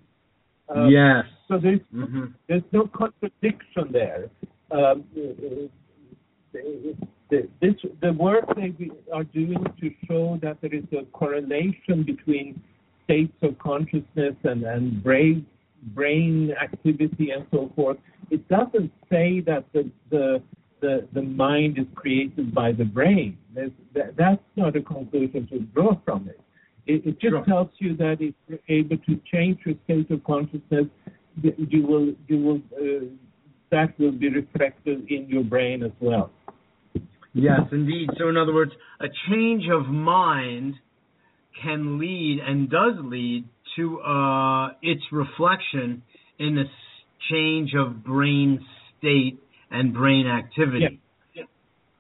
Um, 0.69 0.89
yes. 0.89 1.25
So 1.47 1.59
there's 1.59 1.79
mm-hmm. 1.93 2.25
there's 2.47 2.63
no 2.71 2.87
contradiction 2.87 3.91
there. 3.91 4.29
Um, 4.71 5.03
the, 7.33 7.49
this, 7.61 7.75
the 8.01 8.13
work 8.13 8.45
they 8.55 8.73
are 9.11 9.23
doing 9.23 9.63
to 9.81 9.91
show 10.07 10.39
that 10.43 10.57
there 10.61 10.73
is 10.73 10.83
a 10.91 11.03
correlation 11.05 12.03
between 12.03 12.61
states 13.05 13.33
of 13.41 13.57
consciousness 13.57 14.35
and, 14.43 14.63
and 14.63 15.03
brain 15.03 15.45
brain 15.87 16.53
activity 16.61 17.31
and 17.31 17.45
so 17.51 17.69
forth. 17.75 17.97
It 18.29 18.47
doesn't 18.47 18.89
say 19.11 19.41
that 19.41 19.65
the, 19.73 19.89
the 20.09 20.41
the, 20.79 21.07
the 21.13 21.21
mind 21.21 21.79
is 21.79 21.85
created 21.95 22.53
by 22.53 22.73
the 22.73 22.83
brain. 22.83 23.37
That, 23.55 23.71
that's 24.17 24.41
not 24.57 24.75
a 24.75 24.81
conclusion 24.81 25.47
to 25.47 25.59
draw 25.59 25.97
from 26.03 26.27
it. 26.27 26.41
It, 26.85 27.05
it 27.05 27.21
just 27.21 27.31
sure. 27.31 27.45
tells 27.45 27.69
you 27.79 27.95
that 27.97 28.17
if 28.19 28.35
you're 28.49 28.59
able 28.67 28.97
to 28.97 29.19
change 29.31 29.59
your 29.65 29.75
state 29.85 30.11
of 30.11 30.21
consciousness, 30.25 30.87
you 31.41 31.87
will 31.87 32.13
you 32.27 32.37
will 32.37 32.61
uh, 32.77 33.05
that 33.71 33.97
will 33.97 34.11
be 34.11 34.27
reflected 34.27 35.09
in 35.09 35.27
your 35.29 35.43
brain 35.43 35.83
as 35.83 35.91
well. 36.01 36.29
Yes, 37.33 37.61
indeed. 37.71 38.09
So, 38.17 38.29
in 38.29 38.37
other 38.37 38.53
words, 38.53 38.71
a 38.99 39.07
change 39.29 39.63
of 39.71 39.87
mind 39.87 40.75
can 41.63 41.99
lead 41.99 42.39
and 42.45 42.69
does 42.69 42.93
lead 43.03 43.45
to 43.75 43.99
uh, 44.01 44.67
its 44.81 45.01
reflection 45.11 46.03
in 46.39 46.57
a 46.57 46.63
change 47.31 47.71
of 47.75 48.03
brain 48.03 48.63
state 48.97 49.39
and 49.71 49.93
brain 49.93 50.27
activity. 50.27 50.99
Yes. 51.33 51.47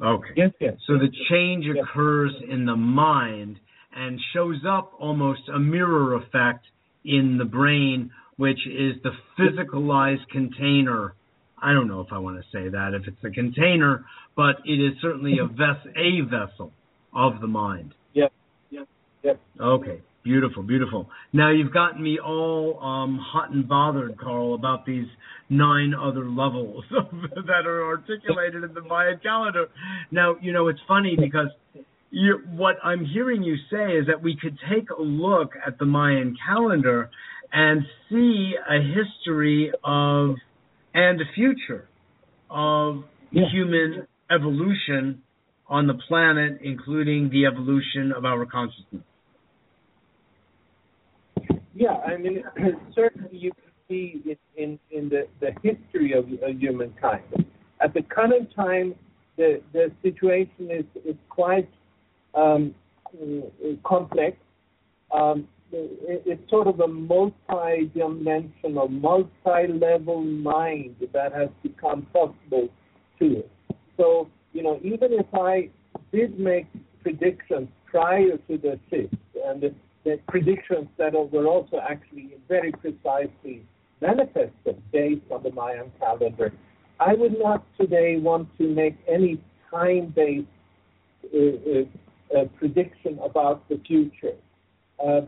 Okay. 0.01 0.29
Yes, 0.35 0.51
yes. 0.59 0.73
So 0.85 0.93
the 0.93 1.09
change 1.29 1.65
occurs 1.67 2.31
in 2.49 2.65
the 2.65 2.75
mind 2.75 3.57
and 3.95 4.19
shows 4.33 4.61
up 4.67 4.91
almost 4.99 5.41
a 5.53 5.59
mirror 5.59 6.15
effect 6.15 6.65
in 7.05 7.37
the 7.37 7.45
brain, 7.45 8.11
which 8.37 8.59
is 8.67 8.95
the 9.03 9.11
physicalized 9.39 10.27
container. 10.31 11.15
I 11.63 11.73
don't 11.73 11.87
know 11.87 12.01
if 12.01 12.07
I 12.11 12.17
want 12.17 12.37
to 12.37 12.43
say 12.51 12.69
that 12.69 12.93
if 12.93 13.07
it's 13.07 13.23
a 13.23 13.29
container, 13.29 14.05
but 14.35 14.57
it 14.65 14.73
is 14.73 14.93
certainly 15.01 15.37
a, 15.39 15.47
ves- 15.47 15.93
a 15.95 16.21
vessel 16.21 16.71
of 17.15 17.39
the 17.41 17.47
mind. 17.47 17.93
Yep. 18.13 18.31
Yep. 18.69 18.87
Yep. 19.23 19.39
Okay. 19.59 20.01
Beautiful, 20.23 20.63
beautiful. 20.63 21.09
Now 21.33 21.51
you've 21.51 21.73
gotten 21.73 22.01
me 22.01 22.17
all 22.17 22.79
um, 22.81 23.19
hot 23.21 23.51
and 23.51 23.67
bothered, 23.67 24.17
Carl, 24.17 24.53
about 24.53 24.85
these 24.85 25.07
nine 25.49 25.93
other 25.93 26.29
levels 26.29 26.85
that 26.91 27.65
are 27.67 27.83
articulated 27.83 28.63
in 28.63 28.73
the 28.73 28.81
Maya 28.81 29.17
calendar. 29.21 29.67
Now, 30.11 30.37
you 30.41 30.53
know, 30.53 30.69
it's 30.69 30.79
funny 30.87 31.17
because 31.19 31.49
you, 32.09 32.39
what 32.51 32.77
I'm 32.83 33.03
hearing 33.03 33.43
you 33.43 33.57
say 33.69 33.97
is 33.97 34.07
that 34.07 34.21
we 34.21 34.37
could 34.41 34.57
take 34.73 34.89
a 34.91 35.01
look 35.01 35.51
at 35.65 35.77
the 35.77 35.85
Mayan 35.85 36.37
calendar 36.47 37.09
and 37.51 37.81
see 38.09 38.53
a 38.69 38.79
history 38.81 39.73
of 39.83 40.35
and 40.93 41.19
the 41.19 41.25
future 41.35 41.87
of 42.49 43.03
yeah. 43.31 43.43
human 43.51 44.07
evolution 44.31 45.21
on 45.67 45.87
the 45.87 45.95
planet, 46.07 46.59
including 46.61 47.29
the 47.29 47.45
evolution 47.45 48.11
of 48.15 48.25
our 48.25 48.45
consciousness. 48.45 49.03
Yeah, 51.73 51.93
I 52.05 52.17
mean, 52.17 52.43
certainly 52.95 53.29
you 53.31 53.51
can 53.51 53.71
see 53.87 54.21
it 54.25 54.39
in, 54.55 54.79
in 54.91 55.09
the, 55.09 55.27
the 55.39 55.51
history 55.63 56.13
of, 56.13 56.25
of 56.43 56.59
humankind. 56.59 57.23
At 57.81 57.93
the 57.93 58.03
current 58.03 58.49
time, 58.55 58.95
the, 59.37 59.61
the 59.73 59.91
situation 60.03 60.69
is, 60.69 60.85
is 61.03 61.15
quite 61.29 61.69
um, 62.35 62.75
complex. 63.83 64.37
Um, 65.11 65.47
it, 65.73 66.23
it's 66.25 66.49
sort 66.49 66.67
of 66.67 66.79
a 66.79 66.87
multi-dimensional, 66.87 68.87
multi-level 68.87 70.21
mind 70.21 70.95
that 71.13 71.33
has 71.33 71.49
become 71.61 72.07
possible 72.13 72.69
to 73.19 73.39
it. 73.39 73.51
So, 73.97 74.29
you 74.53 74.63
know, 74.63 74.79
even 74.83 75.13
if 75.13 75.27
I 75.33 75.69
did 76.11 76.39
make 76.39 76.65
predictions 77.01 77.67
prior 77.85 78.37
to 78.37 78.57
the 78.57 78.79
shift, 78.89 79.15
and 79.45 79.61
the, 79.61 79.73
the 80.03 80.19
predictions 80.27 80.87
that 80.97 81.13
were 81.13 81.47
also 81.47 81.79
actually 81.79 82.33
very 82.47 82.71
precisely 82.71 83.63
manifested 84.01 84.81
based 84.91 85.21
on 85.31 85.43
the 85.43 85.51
Mayan 85.51 85.91
calendar, 85.99 86.51
I 86.99 87.13
would 87.13 87.39
not 87.39 87.63
today 87.79 88.17
want 88.17 88.49
to 88.57 88.67
make 88.67 88.97
any 89.07 89.39
time-based 89.69 90.47
uh, 91.33 91.37
uh, 91.37 92.39
uh, 92.39 92.45
prediction 92.57 93.19
about 93.23 93.69
the 93.69 93.79
future. 93.87 94.33
Uh, 95.03 95.21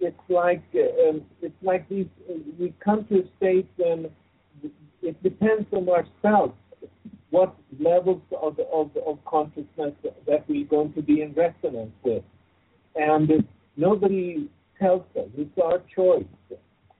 it's, 0.00 0.16
like 0.28 0.62
uh, 0.74 1.08
um, 1.08 1.22
it's 1.40 1.54
like 1.62 1.88
these. 1.88 2.06
we 2.58 2.74
come 2.84 3.06
to 3.06 3.20
a 3.20 3.22
state 3.38 3.68
when 3.76 4.10
it 5.02 5.22
depends 5.22 5.66
on 5.72 5.88
ourselves 5.88 6.54
what 7.30 7.56
levels 7.80 8.20
of, 8.42 8.58
of, 8.72 8.90
of 9.06 9.18
consciousness 9.24 9.94
that 10.26 10.44
we're 10.48 10.66
going 10.66 10.92
to 10.92 11.00
be 11.00 11.22
in 11.22 11.32
resonance 11.32 11.92
with. 12.04 12.22
And 12.94 13.48
nobody 13.76 14.50
tells 14.78 15.02
us. 15.16 15.28
It's 15.36 15.58
our 15.62 15.80
choice. 15.94 16.24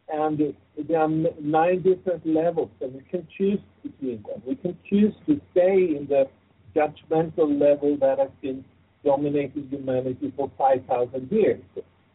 And 0.09 0.55
there 0.89 1.01
are 1.01 1.09
nine 1.09 1.83
different 1.83 2.27
levels, 2.27 2.71
and 2.81 2.95
we 2.95 3.03
can 3.11 3.27
choose 3.37 3.61
between 3.83 4.23
them. 4.23 4.43
We 4.47 4.57
can 4.57 4.77
choose 4.89 5.15
to 5.27 5.41
stay 5.53 5.97
in 5.97 6.07
the 6.09 6.29
judgmental 6.75 7.61
level 7.61 7.99
that 8.01 8.19
has 8.19 8.31
been 8.41 8.65
dominating 9.05 9.69
humanity 9.69 10.33
for 10.37 10.51
5,000 10.59 11.31
years. 11.31 11.61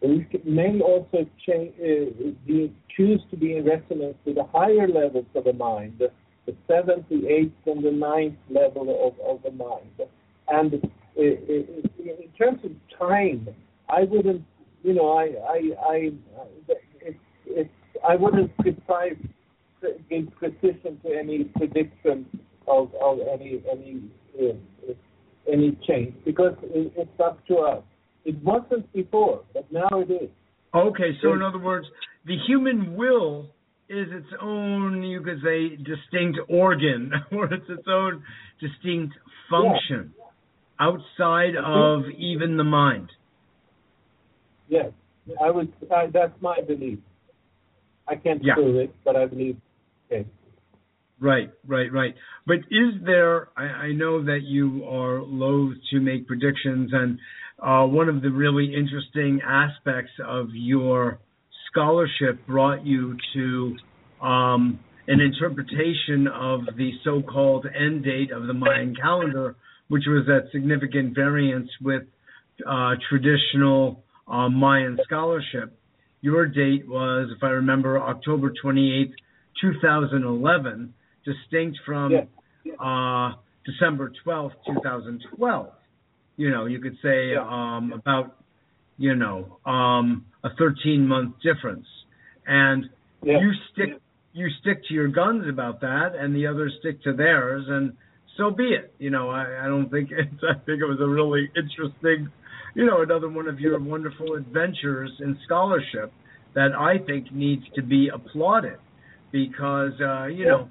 We 0.01 0.27
may 0.45 0.79
also 0.79 1.25
change, 1.45 1.73
uh, 1.79 2.31
be, 2.45 2.73
choose 2.95 3.21
to 3.31 3.37
be 3.37 3.57
in 3.57 3.65
resonance 3.65 4.15
with 4.25 4.35
the 4.35 4.43
higher 4.43 4.87
levels 4.87 5.25
of 5.33 5.45
the 5.45 5.53
mind, 5.53 5.99
the 6.45 6.55
seventh, 6.67 7.09
the 7.09 7.27
eighth, 7.27 7.51
and 7.65 7.83
the 7.83 7.91
ninth 7.91 8.37
level 8.49 8.89
of, 9.07 9.19
of 9.27 9.43
the 9.43 9.51
mind. 9.51 9.89
And 10.49 10.75
uh, 11.17 11.21
in 11.21 12.29
terms 12.37 12.59
of 12.63 12.71
time, 12.97 13.49
I 13.89 14.03
wouldn't, 14.03 14.43
you 14.83 14.93
know, 14.93 15.17
I, 15.17 15.33
I, 15.49 15.71
I, 15.89 16.11
I 18.07 18.15
wouldn't 18.15 18.55
precise, 18.57 19.17
give 20.09 20.27
precision 20.35 20.99
to 21.03 21.17
any 21.17 21.45
prediction 21.45 22.25
of, 22.67 22.93
of 23.01 23.19
any, 23.33 23.61
any, 23.71 24.01
uh, 24.39 24.53
any 25.51 25.77
change 25.87 26.13
because 26.25 26.53
it's 26.63 27.19
up 27.23 27.45
to 27.47 27.57
us. 27.57 27.83
It 28.25 28.41
wasn't 28.43 28.91
before, 28.93 29.43
but 29.53 29.71
now 29.71 29.87
it 29.93 30.11
is. 30.11 30.29
Okay, 30.75 31.17
so 31.21 31.33
in 31.33 31.41
other 31.41 31.59
words, 31.59 31.87
the 32.25 32.35
human 32.45 32.95
will 32.95 33.49
is 33.89 34.07
its 34.11 34.27
own, 34.41 35.01
you 35.01 35.21
could 35.21 35.41
say, 35.43 35.77
distinct 35.77 36.37
organ, 36.49 37.11
or 37.31 37.45
it's 37.53 37.69
its 37.69 37.87
own 37.87 38.23
distinct 38.59 39.15
function 39.49 40.13
yeah. 40.17 40.87
outside 40.87 41.55
of 41.55 42.03
even 42.17 42.57
the 42.57 42.63
mind. 42.63 43.09
Yes, 44.67 44.91
I 45.41 45.49
would. 45.49 45.71
I, 45.89 46.07
that's 46.07 46.33
my 46.41 46.57
belief. 46.67 46.99
I 48.07 48.15
can't 48.15 48.43
yeah. 48.43 48.55
prove 48.55 48.75
it, 48.75 48.93
but 49.05 49.15
I 49.15 49.25
believe. 49.25 49.57
Okay. 50.11 50.27
Right, 51.19 51.49
right, 51.65 51.91
right. 51.91 52.13
But 52.45 52.57
is 52.69 52.93
there? 53.03 53.49
I, 53.57 53.63
I 53.63 53.91
know 53.91 54.23
that 54.23 54.41
you 54.43 54.83
are 54.85 55.21
loath 55.21 55.73
to 55.91 55.99
make 55.99 56.27
predictions, 56.27 56.91
and 56.93 57.17
uh, 57.59 57.87
one 57.87 58.07
of 58.07 58.21
the 58.21 58.29
really 58.29 58.73
interesting 58.75 59.41
aspects 59.43 60.11
of 60.23 60.49
your 60.53 61.19
scholarship 61.71 62.45
brought 62.45 62.85
you 62.85 63.17
to 63.33 63.75
um, 64.25 64.79
an 65.07 65.19
interpretation 65.19 66.27
of 66.27 66.61
the 66.77 66.91
so-called 67.03 67.65
end 67.65 68.03
date 68.03 68.31
of 68.31 68.45
the 68.45 68.53
Mayan 68.53 68.95
calendar, 68.95 69.55
which 69.87 70.03
was 70.05 70.27
at 70.29 70.51
significant 70.51 71.15
variance 71.15 71.69
with 71.81 72.03
uh, 72.69 72.91
traditional 73.09 74.03
uh, 74.27 74.49
Mayan 74.49 74.99
scholarship. 75.03 75.79
Your 76.21 76.45
date 76.45 76.87
was, 76.87 77.29
if 77.35 77.43
I 77.43 77.49
remember, 77.49 77.99
October 77.99 78.51
28th, 78.63 79.13
2011, 79.61 80.93
distinct 81.27 81.77
from 81.85 82.13
uh, 82.79 83.31
December 83.65 84.11
12th, 84.25 84.53
2012. 84.65 85.67
You 86.37 86.51
know, 86.51 86.65
you 86.65 86.79
could 86.79 86.97
say 87.03 87.35
um, 87.35 87.91
about 87.93 88.37
you 88.97 89.15
know, 89.15 89.59
um, 89.65 90.25
a 90.43 90.49
13 90.57 91.07
month 91.07 91.35
difference. 91.41 91.85
And 92.45 92.85
you 93.23 93.51
stick 93.73 94.01
you 94.33 94.47
stick 94.61 94.83
to 94.87 94.93
your 94.93 95.07
guns 95.07 95.45
about 95.49 95.81
that, 95.81 96.11
and 96.17 96.35
the 96.35 96.45
others 96.45 96.73
stick 96.79 97.01
to 97.03 97.13
theirs, 97.13 97.65
and 97.67 97.93
so 98.37 98.51
be 98.51 98.65
it. 98.65 98.93
You 98.99 99.09
know, 99.09 99.29
I, 99.29 99.63
I 99.63 99.67
don't 99.67 99.89
think 99.89 100.09
it's, 100.11 100.43
I 100.43 100.53
think 100.65 100.81
it 100.81 100.85
was 100.85 100.99
a 101.01 101.07
really 101.07 101.49
interesting, 101.55 102.29
you 102.75 102.85
know, 102.85 103.01
another 103.01 103.29
one 103.29 103.47
of 103.47 103.59
your 103.59 103.79
wonderful 103.79 104.35
adventures 104.35 105.11
in 105.19 105.37
scholarship 105.45 106.13
that 106.53 106.69
I 106.77 106.99
think 107.05 107.31
needs 107.31 107.63
to 107.75 107.81
be 107.81 108.09
applauded 108.13 108.77
because 109.31 109.93
uh, 110.01 110.25
you 110.25 110.43
yeah. 110.43 110.49
know. 110.49 110.69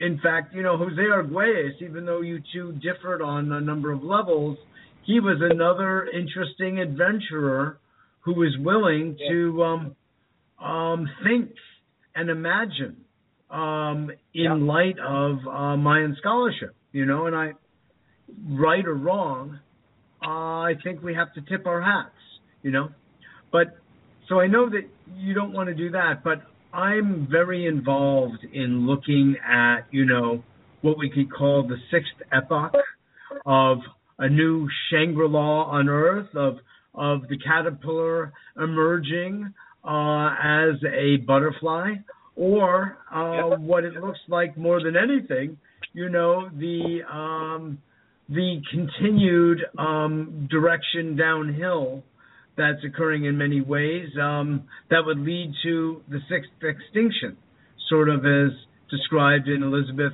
In 0.00 0.18
fact, 0.22 0.54
you 0.54 0.62
know, 0.62 0.76
Jose 0.76 1.00
Arguelles, 1.00 1.80
even 1.80 2.04
though 2.04 2.20
you 2.20 2.42
two 2.52 2.72
differed 2.72 3.22
on 3.22 3.52
a 3.52 3.60
number 3.60 3.92
of 3.92 4.02
levels, 4.02 4.58
he 5.04 5.20
was 5.20 5.38
another 5.40 6.06
interesting 6.06 6.78
adventurer 6.78 7.78
who 8.20 8.34
was 8.34 8.56
willing 8.58 9.16
yeah. 9.18 9.30
to 9.30 9.62
um, 9.62 9.96
um, 10.62 11.08
think 11.24 11.52
and 12.14 12.30
imagine 12.30 12.96
um, 13.50 14.10
in 14.32 14.42
yeah. 14.42 14.54
light 14.54 14.98
of 14.98 15.38
uh, 15.46 15.76
Mayan 15.76 16.16
scholarship. 16.18 16.74
You 16.92 17.06
know, 17.06 17.26
and 17.26 17.34
I, 17.34 17.52
right 18.48 18.84
or 18.86 18.94
wrong, 18.94 19.58
uh, 20.24 20.28
I 20.28 20.74
think 20.82 21.02
we 21.02 21.14
have 21.14 21.32
to 21.34 21.40
tip 21.42 21.66
our 21.66 21.82
hats. 21.82 22.14
You 22.62 22.70
know, 22.70 22.88
but 23.52 23.78
so 24.28 24.40
I 24.40 24.46
know 24.46 24.70
that 24.70 24.88
you 25.16 25.34
don't 25.34 25.52
want 25.52 25.68
to 25.68 25.74
do 25.74 25.90
that, 25.90 26.24
but 26.24 26.42
I'm 26.74 27.28
very 27.30 27.66
involved 27.66 28.44
in 28.52 28.86
looking 28.86 29.36
at 29.46 29.82
you 29.92 30.04
know 30.04 30.42
what 30.82 30.98
we 30.98 31.08
could 31.08 31.32
call 31.32 31.66
the 31.66 31.76
sixth 31.90 32.28
epoch 32.32 32.74
of 33.46 33.78
a 34.18 34.28
new 34.28 34.68
Shangri-La 34.90 35.62
on 35.64 35.88
Earth 35.88 36.34
of 36.34 36.58
of 36.94 37.28
the 37.28 37.38
caterpillar 37.38 38.32
emerging 38.60 39.52
uh, 39.84 40.34
as 40.42 40.74
a 40.84 41.16
butterfly, 41.26 41.94
or 42.36 42.98
uh, 43.12 43.56
what 43.56 43.84
it 43.84 43.94
looks 43.94 44.20
like 44.28 44.56
more 44.56 44.82
than 44.82 44.96
anything, 44.96 45.56
you 45.92 46.08
know, 46.08 46.48
the 46.58 47.00
um, 47.12 47.78
the 48.28 48.60
continued 48.70 49.60
um, 49.78 50.48
direction 50.50 51.16
downhill 51.16 52.02
that's 52.56 52.84
occurring 52.86 53.24
in 53.24 53.36
many 53.36 53.60
ways 53.60 54.08
um, 54.20 54.64
that 54.90 55.02
would 55.04 55.18
lead 55.18 55.52
to 55.64 56.02
the 56.08 56.18
sixth 56.28 56.50
extinction, 56.62 57.36
sort 57.88 58.08
of 58.08 58.24
as 58.24 58.52
described 58.90 59.48
in 59.48 59.62
Elizabeth 59.62 60.12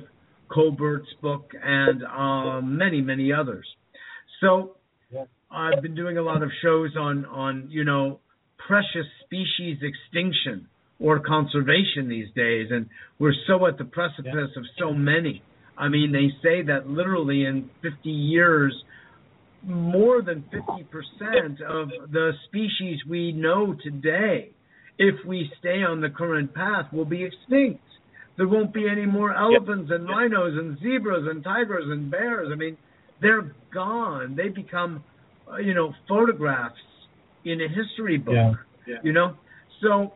Kolbert's 0.49 1.13
book 1.21 1.51
and 1.61 2.03
um, 2.03 2.77
many, 2.77 3.01
many 3.01 3.31
others. 3.31 3.65
So. 4.39 4.75
I've 5.53 5.81
been 5.81 5.95
doing 5.95 6.17
a 6.17 6.21
lot 6.21 6.43
of 6.43 6.49
shows 6.61 6.91
on 6.97 7.25
on 7.25 7.67
you 7.69 7.83
know 7.83 8.21
precious 8.67 9.05
species 9.25 9.79
extinction 9.81 10.67
or 11.01 11.19
conservation 11.19 12.07
these 12.07 12.27
days, 12.35 12.67
and 12.69 12.87
we're 13.19 13.33
so 13.47 13.65
at 13.67 13.77
the 13.77 13.85
precipice 13.85 14.31
yeah. 14.33 14.59
of 14.59 14.65
so 14.79 14.93
many. 14.93 15.41
I 15.77 15.89
mean, 15.89 16.11
they 16.11 16.29
say 16.43 16.61
that 16.63 16.87
literally 16.87 17.45
in 17.45 17.69
50 17.81 18.09
years, 18.09 18.73
more 19.63 20.21
than 20.21 20.43
50% 20.53 21.61
of 21.61 22.11
the 22.11 22.31
species 22.47 22.99
we 23.09 23.31
know 23.31 23.75
today, 23.83 24.49
if 24.97 25.15
we 25.25 25.51
stay 25.59 25.83
on 25.83 26.01
the 26.01 26.09
current 26.09 26.53
path, 26.53 26.91
will 26.91 27.05
be 27.05 27.23
extinct. 27.23 27.81
There 28.37 28.47
won't 28.47 28.73
be 28.73 28.87
any 28.89 29.05
more 29.05 29.35
elephants 29.35 29.89
yep. 29.91 29.99
and 29.99 30.09
rhinos 30.09 30.57
and 30.57 30.79
zebras 30.79 31.27
and 31.29 31.43
tigers 31.43 31.85
and 31.87 32.09
bears. 32.09 32.49
I 32.51 32.55
mean, 32.55 32.77
they're 33.21 33.53
gone. 33.73 34.35
They 34.35 34.49
become, 34.49 35.03
uh, 35.51 35.57
you 35.57 35.73
know, 35.73 35.93
photographs 36.07 36.75
in 37.45 37.61
a 37.61 37.67
history 37.67 38.17
book. 38.17 38.33
Yeah. 38.35 38.53
Yeah. 38.87 38.95
You 39.03 39.13
know, 39.13 39.35
so 39.81 40.13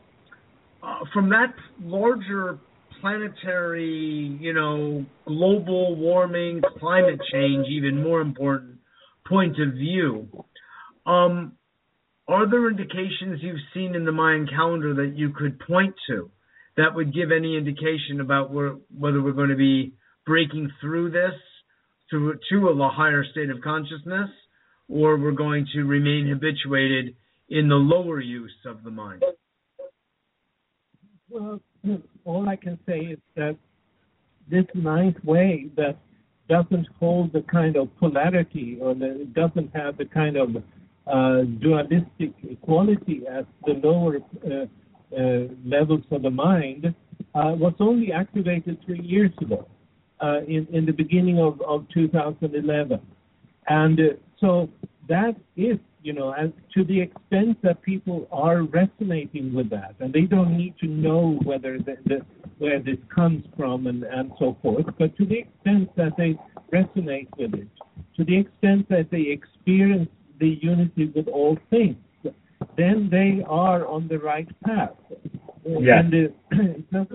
uh, 0.81 0.99
from 1.13 1.30
that 1.30 1.53
larger 1.84 2.57
planetary, 2.99 4.38
you 4.39 4.53
know, 4.53 5.05
global 5.27 5.95
warming, 5.95 6.61
climate 6.80 7.19
change, 7.31 7.67
even 7.67 8.01
more 8.01 8.22
important 8.22 8.74
point 9.27 9.60
of 9.60 9.73
view, 9.73 10.27
um, 11.06 11.53
are 12.27 12.49
there 12.49 12.69
indications 12.69 13.39
you've 13.41 13.57
seen 13.73 13.95
in 13.95 14.06
the 14.06 14.11
Mayan 14.11 14.47
calendar 14.47 14.93
that 14.95 15.14
you 15.15 15.31
could 15.31 15.60
point 15.60 15.93
to 16.07 16.31
that 16.77 16.93
would 16.93 17.14
give 17.14 17.31
any 17.31 17.57
indication 17.57 18.19
about 18.19 18.52
where, 18.52 18.76
whether 18.97 19.22
we're 19.22 19.31
going 19.31 19.49
to 19.49 19.56
be 19.56 19.93
breaking 20.26 20.72
through 20.81 21.11
this 21.11 21.34
to, 22.10 22.34
to 22.49 22.68
a 22.69 22.89
higher 22.89 23.23
state 23.31 23.49
of 23.49 23.61
consciousness 23.61 24.30
or 24.89 25.18
we're 25.18 25.31
going 25.31 25.68
to 25.73 25.84
remain 25.84 26.27
habituated 26.27 27.15
in 27.49 27.69
the 27.69 27.76
lower 27.76 28.19
use 28.19 28.56
of 28.65 28.84
the 28.84 28.91
mind? 28.91 29.23
Well, 31.30 31.60
all 32.23 32.49
I 32.49 32.56
can 32.56 32.80
say 32.88 32.99
is 32.99 33.19
that 33.35 33.57
this 34.49 34.65
ninth 34.73 35.18
wave 35.23 35.76
that 35.76 35.97
doesn't 36.47 36.88
hold 36.99 37.34
the 37.34 37.41
kind 37.41 37.76
of 37.76 37.95
polarity 37.97 38.77
or 38.81 38.93
the, 38.93 39.27
doesn't 39.34 39.76
have 39.76 39.97
the 39.97 40.05
kind 40.05 40.38
of 40.38 40.55
uh, 41.07 41.41
dualistic 41.59 42.34
quality 42.61 43.22
as 43.30 43.45
the 43.65 43.73
lower 43.73 44.17
uh, 44.45 44.65
uh, 45.15 45.47
levels 45.65 46.03
of 46.11 46.22
the 46.23 46.30
mind 46.30 46.85
uh, 46.85 47.53
was 47.55 47.73
only 47.80 48.11
activated 48.11 48.77
three 48.85 49.01
years 49.01 49.31
ago 49.41 49.67
uh, 50.22 50.41
in, 50.47 50.67
in 50.72 50.85
the 50.85 50.91
beginning 50.91 51.39
of, 51.39 51.61
of 51.61 51.85
2011. 51.93 52.99
And 53.67 53.99
uh, 53.99 54.03
so 54.39 54.69
that 55.07 55.36
is, 55.56 55.77
you 56.03 56.14
know, 56.14 56.32
as 56.32 56.49
to 56.73 56.84
the 56.84 57.02
extent 57.02 57.61
that 57.64 57.82
people 57.82 58.27
are 58.32 58.64
resonating 58.64 59.53
with 59.53 59.69
that, 59.69 59.95
and 59.99 60.14
they 60.14 60.22
don't 60.22 60.56
need 60.56 60.76
to 60.80 60.88
know 60.88 61.40
whether 61.44 61.77
the, 61.77 61.98
the, 62.06 62.22
where 62.57 62.80
this 62.80 62.98
comes 63.14 63.44
from 63.57 63.88
and, 63.88 64.03
and 64.03 64.32
so 64.40 64.57
forth, 64.61 64.86
but 64.98 65.15
to 65.18 65.26
the 65.26 65.40
extent 65.40 65.95
that 65.95 66.14
they 66.18 66.38
resonate 66.72 67.27
with 67.38 67.53
it, 67.53 67.68
to 68.18 68.23
the 68.23 68.38
extent 68.38 68.88
that 68.90 69.10
they 69.11 69.22
experience 69.22 70.10
the 70.40 70.60
unity 70.61 71.11
with 71.15 71.27
all 71.27 71.57
things, 71.69 71.98
then 72.77 73.10
they 73.10 73.44
are 73.48 73.86
on 73.88 74.07
the 74.07 74.18
right 74.18 74.48
path. 74.61 74.91
Yeah. 75.65 75.99
And 75.99 76.14
uh, 76.14 76.18
it's 76.52 76.91
not 76.91 77.07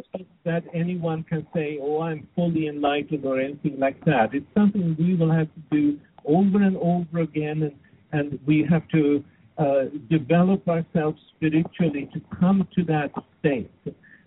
that 0.44 0.64
anyone 0.74 1.22
can 1.22 1.46
say, 1.54 1.78
oh, 1.80 2.00
I'm 2.02 2.26
fully 2.34 2.66
enlightened 2.66 3.24
or 3.24 3.40
anything 3.40 3.78
like 3.78 4.04
that. 4.04 4.30
It's 4.32 4.46
something 4.56 4.96
we 4.98 5.14
will 5.14 5.30
have 5.30 5.48
to 5.54 5.60
do 5.70 5.98
over 6.24 6.62
and 6.62 6.76
over 6.76 7.20
again, 7.20 7.62
and, 7.62 7.74
and 8.12 8.38
we 8.46 8.66
have 8.68 8.86
to 8.88 9.24
uh, 9.58 9.84
develop 10.08 10.66
ourselves 10.68 11.20
spiritually 11.36 12.08
to 12.14 12.20
come 12.38 12.66
to 12.74 12.84
that 12.84 13.10
state. 13.38 13.70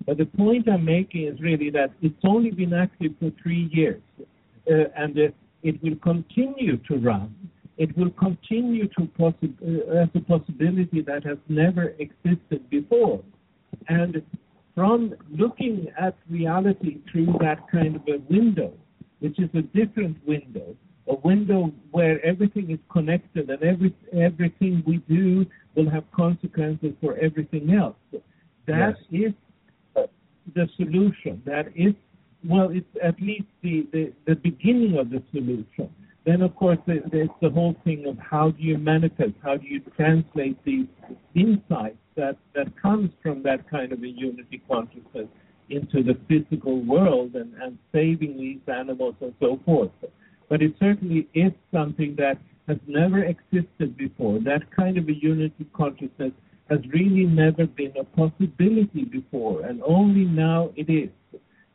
But 0.06 0.18
the 0.18 0.26
point 0.26 0.68
I'm 0.70 0.86
making 0.86 1.28
is 1.28 1.40
really 1.40 1.70
that 1.72 1.92
it's 2.02 2.24
only 2.24 2.52
been 2.52 2.74
active 2.74 3.14
for 3.20 3.32
three 3.42 3.70
years, 3.72 4.02
uh, 4.20 4.74
and 4.96 5.18
uh, 5.18 5.22
it 5.64 5.82
will 5.82 5.96
continue 5.96 6.78
to 6.78 6.98
run. 6.98 7.34
It 7.78 7.98
will 7.98 8.12
continue 8.12 8.88
to 8.90 9.02
possi- 9.18 9.56
uh, 9.62 10.04
as 10.04 10.10
a 10.14 10.20
possibility 10.20 11.02
that 11.02 11.24
has 11.26 11.38
never 11.48 11.96
existed 12.00 12.70
before. 12.70 13.24
And 13.88 14.22
from 14.76 15.16
looking 15.32 15.88
at 16.00 16.16
reality 16.30 17.00
through 17.12 17.38
that 17.40 17.68
kind 17.72 17.96
of 17.96 18.02
a 18.08 18.18
window, 18.30 18.74
which 19.20 19.40
is 19.40 19.50
a 19.54 19.62
different 19.62 20.18
window, 20.28 20.76
a 21.08 21.16
window 21.16 21.72
where 21.92 22.24
everything 22.26 22.72
is 22.72 22.80
connected 22.92 23.50
and 23.50 23.62
every 23.64 23.94
everything 24.14 24.84
we 24.86 24.98
do 25.10 25.46
will 25.76 25.90
have 25.90 26.04
consequences 26.12 26.94
for 27.02 27.18
everything 27.18 27.74
else. 27.74 27.96
That 28.68 28.96
Yes. 29.12 29.28
is 29.28 29.34
uh, 29.96 30.04
the 30.56 30.70
solution. 30.78 31.42
That 31.46 31.68
is 31.76 31.94
well, 32.46 32.70
it's 32.72 32.86
at 33.02 33.20
least 33.22 33.46
the, 33.62 33.88
the, 33.94 34.12
the 34.26 34.36
beginning 34.36 34.98
of 34.98 35.10
the 35.10 35.24
solution. 35.32 35.90
Then, 36.26 36.42
of 36.42 36.56
course, 36.56 36.78
there- 36.86 37.04
there's 37.12 37.30
the 37.42 37.50
whole 37.50 37.74
thing 37.86 38.06
of 38.06 38.18
how 38.18 38.52
do 38.52 38.62
you 38.62 38.78
manifest, 38.78 39.34
how 39.42 39.56
do 39.58 39.66
you 39.68 39.80
translate 39.96 40.62
these 40.66 40.88
insights 41.36 41.98
that, 42.16 42.38
that 42.54 42.76
comes 42.82 43.12
from 43.22 43.44
that 43.44 43.70
kind 43.70 43.92
of 43.94 44.04
a 44.04 44.08
unity 44.08 44.62
consciousness 44.70 45.28
into 45.70 46.04
the 46.04 46.16
physical 46.28 46.82
world 46.82 47.36
and, 47.36 47.54
and 47.62 47.78
saving 47.94 48.38
these 48.38 48.60
animals 48.68 49.16
and 49.22 49.34
so 49.40 49.60
forth. 49.66 49.92
But 50.50 50.62
it 50.62 50.74
certainly 50.80 51.28
is 51.34 51.52
something 51.72 52.16
that 52.18 52.38
has 52.68 52.78
never 52.88 53.24
existed 53.24 53.98
before. 53.98 54.40
That 54.40 54.70
kind 54.76 54.98
of 54.98 55.08
a 55.08 55.14
unity 55.14 55.66
consciousness 55.74 56.32
has 56.70 56.80
really 56.94 57.26
never 57.26 57.66
been 57.66 57.94
a 58.00 58.04
possibility 58.04 59.04
before, 59.06 59.66
and 59.66 59.82
only 59.86 60.26
now 60.26 60.72
it 60.76 60.90
is. 60.90 61.10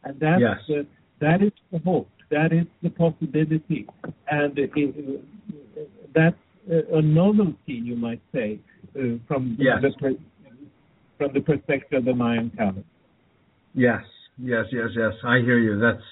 And 0.05 0.19
that's 0.19 0.41
Yes. 0.41 0.59
the, 0.67 0.87
that 1.21 1.43
is 1.43 1.53
the 1.71 1.79
hope. 1.81 2.09
That 2.31 2.53
is 2.53 2.67
the 2.83 2.91
possibility, 2.91 3.87
and 4.31 4.59
it, 4.59 4.71
it, 4.77 5.25
that's 6.15 6.37
a, 6.71 7.01
novelty, 7.01 7.73
you 7.73 7.97
might 7.97 8.21
say, 8.35 8.59
uh, 8.99 9.17
from 9.27 9.57
Yes. 9.59 9.83
the 9.83 9.91
per, 9.99 10.13
from 11.17 11.33
the 11.33 11.41
perspective 11.41 11.99
of 11.99 12.05
the 12.05 12.15
Mayan 12.15 12.51
calendar. 12.51 12.85
Yes, 13.75 14.03
yes, 14.39 14.67
yes, 14.73 14.91
yes. 14.95 15.13
I 15.25 15.39
hear 15.39 15.59
you. 15.59 15.79
That's 15.79 16.03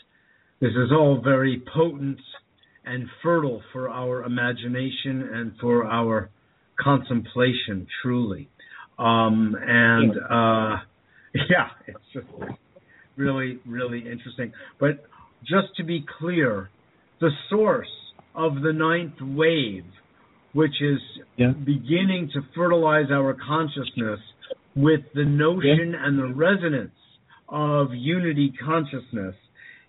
this 0.61 0.73
is 0.73 0.91
all 0.91 1.21
very 1.23 1.63
potent 1.75 2.19
and 2.87 3.09
fertile 3.23 3.63
for 3.73 3.89
our 3.91 4.23
imagination 4.25 5.29
and 5.35 5.53
for 5.61 5.85
our 5.87 6.31
contemplation, 6.81 7.87
truly. 8.03 8.49
Um, 8.99 9.57
and 9.61 10.13
uh, 10.17 10.77
yeah, 11.35 11.69
it's 11.87 11.99
just 12.13 12.27
really, 13.17 13.59
really 13.67 13.99
interesting. 13.99 14.53
But 14.79 15.05
just 15.41 15.75
to 15.77 15.85
be 15.85 16.05
clear, 16.19 16.71
the 17.21 17.31
source 17.51 17.89
of 18.35 18.63
the 18.63 18.73
ninth 18.73 19.21
wave, 19.21 19.85
which 20.53 20.81
is 20.81 21.01
Yeah. 21.37 21.53
beginning 21.53 22.31
to 22.35 22.41
fertilize 22.55 23.11
our 23.11 23.35
consciousness 23.35 24.21
with 24.75 25.01
the 25.15 25.25
notion 25.25 25.95
and 25.95 26.19
the 26.19 26.27
resonance 26.35 26.93
of 27.49 27.89
unity 27.93 28.53
consciousness, 28.65 29.35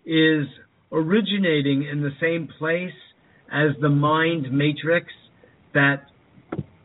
is 0.06 0.48
originating 0.92 1.88
in 1.92 2.02
the 2.02 2.12
same 2.22 2.48
place 2.58 2.94
as 3.52 3.72
the 3.82 3.90
mind 3.90 4.52
matrix 4.52 5.08
that 5.74 6.04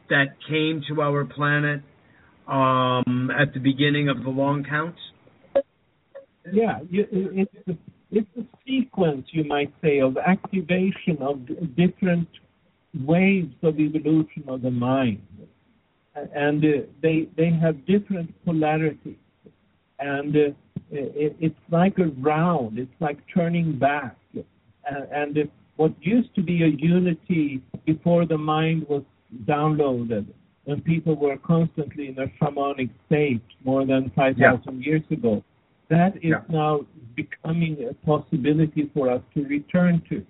that 0.09 0.37
came 0.49 0.83
to 0.89 1.01
our 1.01 1.25
planet 1.25 1.83
um, 2.47 3.31
at 3.31 3.55
the 3.55 3.61
beginning 3.61 4.09
of 4.09 4.23
the 4.23 4.29
long 4.29 4.65
count. 4.69 4.95
Yeah, 6.53 6.81
it's 6.91 7.69
a, 7.69 7.79
it's 8.11 8.29
a 8.37 8.43
sequence, 8.67 9.27
you 9.31 9.45
might 9.45 9.73
say, 9.81 10.01
of 10.01 10.17
activation 10.19 11.17
of 11.21 11.47
different 11.77 12.29
waves 13.07 13.55
of 13.63 13.79
evolution 13.79 14.45
of 14.49 14.61
the 14.63 14.71
mind, 14.71 15.23
and 16.15 16.63
uh, 16.63 16.69
they 17.01 17.29
they 17.37 17.51
have 17.51 17.87
different 17.87 18.31
polarities, 18.45 19.17
and 19.99 20.37
uh, 20.37 20.72
it, 20.93 21.37
it's 21.41 21.65
like 21.71 21.99
a 21.99 22.09
round, 22.21 22.79
it's 22.79 23.01
like 23.01 23.19
turning 23.35 23.79
back, 23.79 24.17
and 24.85 25.39
uh, 25.39 25.43
what 25.77 25.93
used 26.01 26.35
to 26.35 26.43
be 26.43 26.63
a 26.63 26.69
unity 26.69 27.63
before 27.87 28.27
the 28.27 28.39
mind 28.39 28.87
was 28.89 29.03
downloaded, 29.45 30.27
when 30.65 30.81
people 30.83 31.15
were 31.17 31.37
constantly 31.39 32.09
in 32.09 32.19
a 32.19 32.27
shamanic 32.39 32.91
state 33.07 33.43
more 33.65 33.85
than 33.87 34.11
five 34.15 34.37
thousand 34.37 34.85
years 34.85 35.03
ago 35.11 35.43
that 35.93 36.17
is 36.17 36.33
Yeah. 36.35 36.43
now 36.49 36.87
becoming 37.15 37.77
a 37.91 37.95
possibility 38.07 38.91
for 38.95 39.11
us 39.11 39.23
to 39.35 39.45
return 39.45 40.01
to 40.09 40.27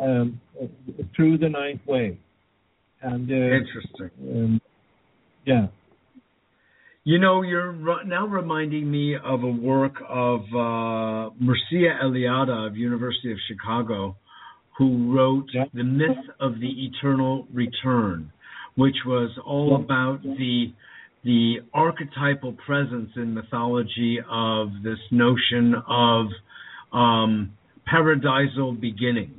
um, 0.00 0.40
through 1.14 1.38
the 1.38 1.48
ninth 1.48 1.82
wave. 1.86 2.18
And 3.02 3.30
uh, 3.30 3.34
Interesting. 3.34 4.10
um, 4.34 4.60
yeah, 5.46 5.68
You 7.04 7.18
know, 7.18 7.40
you're 7.42 7.72
now 8.04 8.26
reminding 8.26 8.90
me 8.90 9.16
of 9.16 9.42
a 9.42 9.50
work 9.50 9.94
of 10.06 10.40
uh, 10.52 11.30
Mircea 11.42 12.02
Eliade 12.02 12.50
of 12.50 12.76
University 12.76 13.32
of 13.32 13.38
Chicago, 13.48 14.16
who 14.76 15.10
wrote 15.14 15.46
Yeah. 15.52 15.64
"The 15.72 15.82
Myth 15.82 16.18
of 16.38 16.60
the 16.60 16.84
Eternal 16.86 17.46
Return," 17.54 18.30
which 18.74 18.96
was 19.06 19.30
all 19.38 19.70
Yeah. 19.70 19.84
about 19.84 20.22
the 20.22 20.72
the 21.22 21.60
archetypal 21.74 22.52
presence 22.52 23.10
in 23.16 23.34
mythology 23.34 24.20
of 24.28 24.82
this 24.82 24.98
notion 25.10 25.74
of 25.86 26.28
um, 26.92 27.52
paradisal 27.86 28.72
beginnings. 28.72 29.36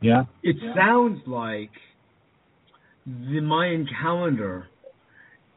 yeah, 0.00 0.24
It 0.42 0.56
sounds 0.74 1.24
like 1.26 1.70
the 3.06 3.40
Mayan 3.40 3.86
calendar 3.86 4.66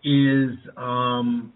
is 0.04 0.52
um, 0.78 1.54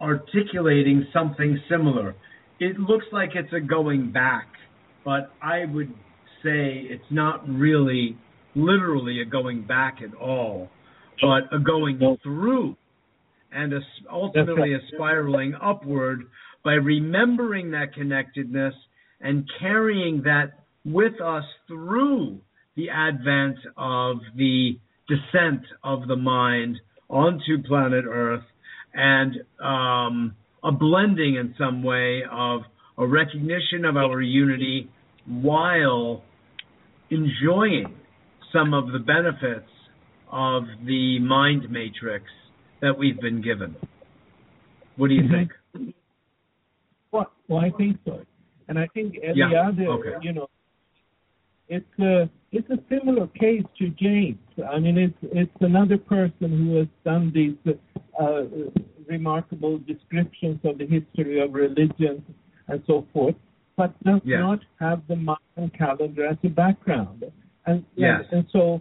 articulating 0.00 1.06
something 1.12 1.58
similar. 1.70 2.14
It 2.60 2.78
looks 2.78 3.06
like 3.12 3.30
it's 3.34 3.52
a 3.52 3.60
going 3.60 4.12
back, 4.12 4.46
but 5.04 5.30
I 5.42 5.64
would 5.64 5.90
say 6.42 6.84
it's 6.88 7.04
not 7.10 7.48
really 7.48 8.16
literally 8.54 9.20
a 9.20 9.24
going 9.24 9.66
back 9.66 9.98
at 10.02 10.14
all, 10.14 10.68
but 11.20 11.54
a 11.54 11.58
going 11.58 11.98
through 12.22 12.76
and 13.52 13.72
a, 13.72 13.80
ultimately 14.10 14.74
a 14.74 14.78
spiraling 14.94 15.54
upward 15.62 16.24
by 16.64 16.72
remembering 16.72 17.70
that 17.70 17.94
connectedness 17.94 18.74
and 19.20 19.48
carrying 19.60 20.22
that 20.24 20.64
with 20.84 21.20
us 21.20 21.44
through 21.66 22.40
the 22.76 22.90
advent 22.90 23.56
of 23.76 24.16
the 24.36 24.72
descent 25.08 25.62
of 25.82 26.08
the 26.08 26.16
mind 26.16 26.76
onto 27.08 27.62
planet 27.66 28.04
Earth 28.08 28.44
and 28.94 29.34
um, 29.60 30.34
a 30.62 30.72
blending 30.72 31.36
in 31.36 31.54
some 31.58 31.82
way 31.82 32.22
of 32.30 32.62
a 32.98 33.06
recognition 33.06 33.84
of 33.84 33.96
our 33.96 34.20
unity 34.20 34.88
while 35.26 36.22
enjoying 37.10 37.94
some 38.52 38.72
of 38.72 38.92
the 38.92 38.98
benefits 38.98 39.68
of 40.30 40.64
the 40.86 41.18
mind 41.20 41.70
matrix 41.70 42.24
that 42.80 42.96
we've 42.96 43.20
been 43.20 43.42
given. 43.42 43.74
What 44.96 45.08
do 45.08 45.14
you 45.14 45.22
Mhm. 45.22 45.30
think? 45.30 45.94
Well, 47.10 47.32
well, 47.48 47.60
I 47.60 47.70
think 47.70 47.98
so, 48.04 48.24
and 48.68 48.78
I 48.78 48.86
think 48.88 49.16
every 49.18 49.40
Yeah, 49.40 49.68
other, 49.68 49.86
okay. 49.86 50.16
you 50.22 50.32
know, 50.32 50.48
it's 51.68 51.98
a 51.98 52.28
it's 52.52 52.68
a 52.70 52.78
similar 52.88 53.26
case 53.28 53.64
to 53.78 53.88
James. 53.90 54.38
I 54.62 54.78
mean, 54.78 54.96
it's 54.98 55.18
it's 55.32 55.60
another 55.60 55.98
person 55.98 56.48
who 56.66 56.76
has 56.76 56.86
done 57.04 57.32
these 57.34 57.74
uh, 58.20 58.42
remarkable 59.08 59.78
descriptions 59.78 60.60
of 60.64 60.78
the 60.78 60.86
history 60.86 61.40
of 61.40 61.54
religion 61.54 62.24
and 62.68 62.82
so 62.86 63.06
forth, 63.12 63.34
but 63.76 63.92
does 64.04 64.20
Yes. 64.24 64.40
not 64.40 64.60
have 64.80 65.02
the 65.08 65.16
Mayan 65.16 65.70
calendar 65.76 66.26
as 66.26 66.38
a 66.44 66.48
background, 66.48 67.24
and 67.66 67.84
Yes. 67.96 68.24
and, 68.30 68.38
and 68.40 68.46
so. 68.50 68.80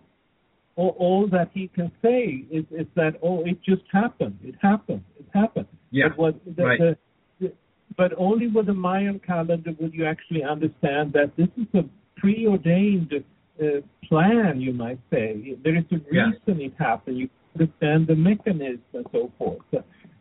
All, 0.76 0.96
all 0.98 1.28
that 1.28 1.52
he 1.54 1.68
can 1.68 1.92
say 2.02 2.46
is, 2.50 2.66
is 2.72 2.88
that 2.96 3.20
oh 3.22 3.44
it 3.46 3.62
just 3.62 3.84
happened 3.92 4.40
it 4.44 4.56
happened 4.60 5.04
it 5.20 5.28
happened 5.32 5.68
Yeah, 5.92 6.08
but 6.08 6.18
what 6.18 6.56
the, 6.58 6.64
right. 6.64 6.80
the, 6.80 6.98
the, 7.40 7.54
but 7.96 8.12
only 8.18 8.48
with 8.48 8.66
the 8.66 8.74
Mayan 8.74 9.20
calendar 9.20 9.72
would 9.80 9.94
you 9.94 10.06
actually 10.08 10.44
understand 10.44 11.14
that 11.14 11.30
this 11.38 11.50
is 11.58 11.68
a 11.76 11.84
preordained 12.18 13.14
uh, 13.62 13.82
plan, 14.08 14.60
you 14.62 14.74
might 14.74 15.00
say. 15.12 15.56
There 15.64 15.76
is 15.78 15.86
a 15.92 16.00
Yeah. 16.12 16.32
reason 16.32 16.62
it 16.62 16.74
happened. 16.78 17.18
You 17.18 17.30
understand 17.54 18.08
the 18.08 18.16
mechanism 18.16 18.82
and 18.94 19.06
so 19.12 19.32
forth. 19.38 19.62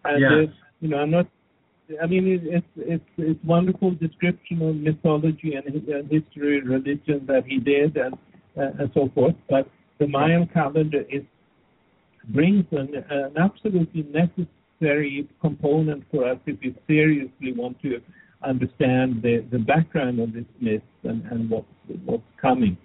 And 0.04 0.20
Yes. 0.20 0.32
uh, 0.32 0.52
you 0.80 0.88
know, 0.88 0.98
I'm 0.98 1.10
not. 1.10 1.26
I 2.02 2.06
mean, 2.06 2.26
it, 2.26 2.42
it's 2.44 2.72
it's 2.76 3.10
it's 3.18 3.44
wonderful 3.44 3.90
description 3.92 4.62
of 4.62 4.76
mythology 4.76 5.54
and, 5.54 5.66
and 5.88 6.10
history, 6.10 6.60
religion 6.60 7.26
that 7.26 7.44
he 7.46 7.58
did, 7.58 7.96
and 7.96 8.14
uh, 8.56 8.70
and 8.78 8.90
so 8.94 9.08
forth. 9.14 9.36
But 9.48 9.68
the 9.98 10.06
Mayan 10.06 10.46
calendar 10.46 11.04
is 11.08 11.22
brings 12.28 12.64
an, 12.72 12.88
an 13.10 13.36
absolutely 13.36 14.04
necessary 14.04 15.28
component 15.40 16.04
for 16.10 16.28
us 16.28 16.38
if 16.46 16.58
we 16.60 16.74
seriously 16.86 17.52
want 17.52 17.80
to 17.82 18.00
understand 18.44 19.22
the, 19.22 19.44
the 19.50 19.58
background 19.58 20.20
of 20.20 20.32
this 20.32 20.44
myth 20.60 20.82
and, 21.04 21.24
and 21.26 21.48
what's, 21.50 21.66
what's 22.04 22.22
coming. 22.40 22.76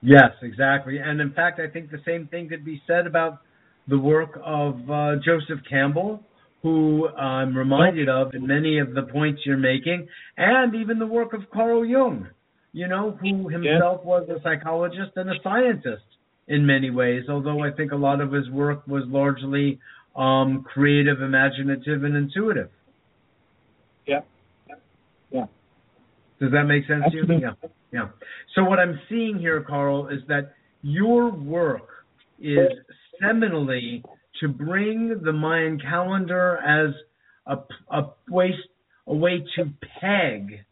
Yes, 0.00 0.30
exactly. 0.42 0.98
And 0.98 1.20
in 1.20 1.32
fact, 1.32 1.60
I 1.60 1.68
think 1.68 1.90
the 1.90 2.00
same 2.06 2.28
thing 2.28 2.48
could 2.48 2.64
be 2.64 2.80
said 2.86 3.06
about 3.06 3.40
the 3.88 3.98
work 3.98 4.38
of 4.44 4.74
uh, 4.90 5.16
Joseph 5.24 5.64
Campbell, 5.68 6.22
who 6.62 7.08
I'm 7.08 7.56
reminded 7.56 8.08
of 8.08 8.34
in 8.34 8.46
many 8.46 8.78
of 8.78 8.94
the 8.94 9.02
points 9.02 9.42
you're 9.44 9.56
making, 9.56 10.06
and 10.36 10.74
even 10.74 10.98
the 10.98 11.06
work 11.06 11.32
of 11.32 11.40
Carl 11.52 11.84
Jung, 11.84 12.28
you 12.72 12.88
know, 12.88 13.18
who 13.20 13.48
himself 13.48 14.04
was 14.04 14.28
a 14.28 14.40
psychologist 14.42 15.12
and 15.16 15.30
a 15.30 15.34
scientist 15.42 16.02
in 16.48 16.66
many 16.66 16.90
ways, 16.90 17.24
although 17.28 17.62
I 17.62 17.70
think 17.70 17.92
a 17.92 17.96
lot 17.96 18.20
of 18.20 18.32
his 18.32 18.48
work 18.50 18.86
was 18.86 19.04
largely 19.06 19.78
um, 20.16 20.64
creative, 20.64 21.22
imaginative, 21.22 22.04
and 22.04 22.16
intuitive. 22.16 22.70
Yeah. 24.06 24.20
Yeah. 25.30 25.46
Does 26.40 26.52
that 26.52 26.64
make 26.64 26.86
sense 26.86 27.04
Absolutely. 27.06 27.36
to 27.36 27.40
you? 27.42 27.48
Yeah. 27.62 27.68
Yeah. 27.92 28.08
So 28.54 28.64
what 28.64 28.78
I'm 28.78 29.00
seeing 29.08 29.38
here, 29.38 29.64
Carl, 29.66 30.08
is 30.08 30.20
that 30.28 30.54
your 30.82 31.30
work 31.30 31.88
is 32.38 32.68
seminally 33.22 34.02
to 34.40 34.48
bring 34.48 35.20
the 35.22 35.32
Mayan 35.32 35.80
calendar 35.80 36.58
as 36.58 36.94
a, 37.46 37.56
a 37.90 38.10
way 38.30 38.54
a 39.06 39.14
way 39.14 39.42
to 39.56 39.64
peg 40.00 40.64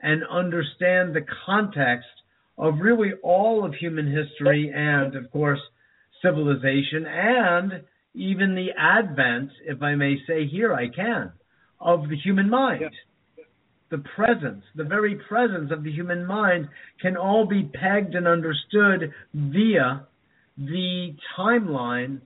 and 0.00 0.22
understand 0.28 1.14
the 1.14 1.24
context 1.46 2.08
of 2.58 2.74
really 2.80 3.12
all 3.22 3.64
of 3.64 3.72
human 3.74 4.06
history 4.06 4.70
and, 4.74 5.14
of 5.14 5.30
course, 5.30 5.60
civilization 6.20 7.06
and 7.06 7.84
even 8.14 8.54
the 8.54 8.68
advent, 8.78 9.50
if 9.64 9.82
I 9.82 9.94
may 9.94 10.16
say 10.26 10.46
here, 10.46 10.72
I 10.72 10.88
can, 10.88 11.32
of 11.80 12.08
the 12.08 12.16
human 12.16 12.50
mind. 12.50 12.90
The 13.94 14.02
presence, 14.16 14.64
the 14.74 14.82
very 14.82 15.14
presence 15.28 15.70
of 15.70 15.84
the 15.84 15.92
human 15.92 16.26
mind 16.26 16.68
can 17.00 17.16
all 17.16 17.46
be 17.46 17.62
pegged 17.62 18.16
and 18.16 18.26
understood 18.26 19.12
via 19.32 20.04
the 20.58 21.14
timeline 21.38 22.20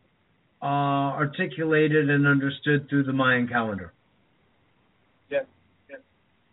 uh, 0.63 0.65
articulated 0.65 2.09
and 2.09 2.27
understood 2.27 2.89
through 2.89 3.05
the 3.05 3.13
Mayan 3.13 3.49
calendar. 3.49 3.93
Yes. 5.31 5.45
Yes. 5.91 6.01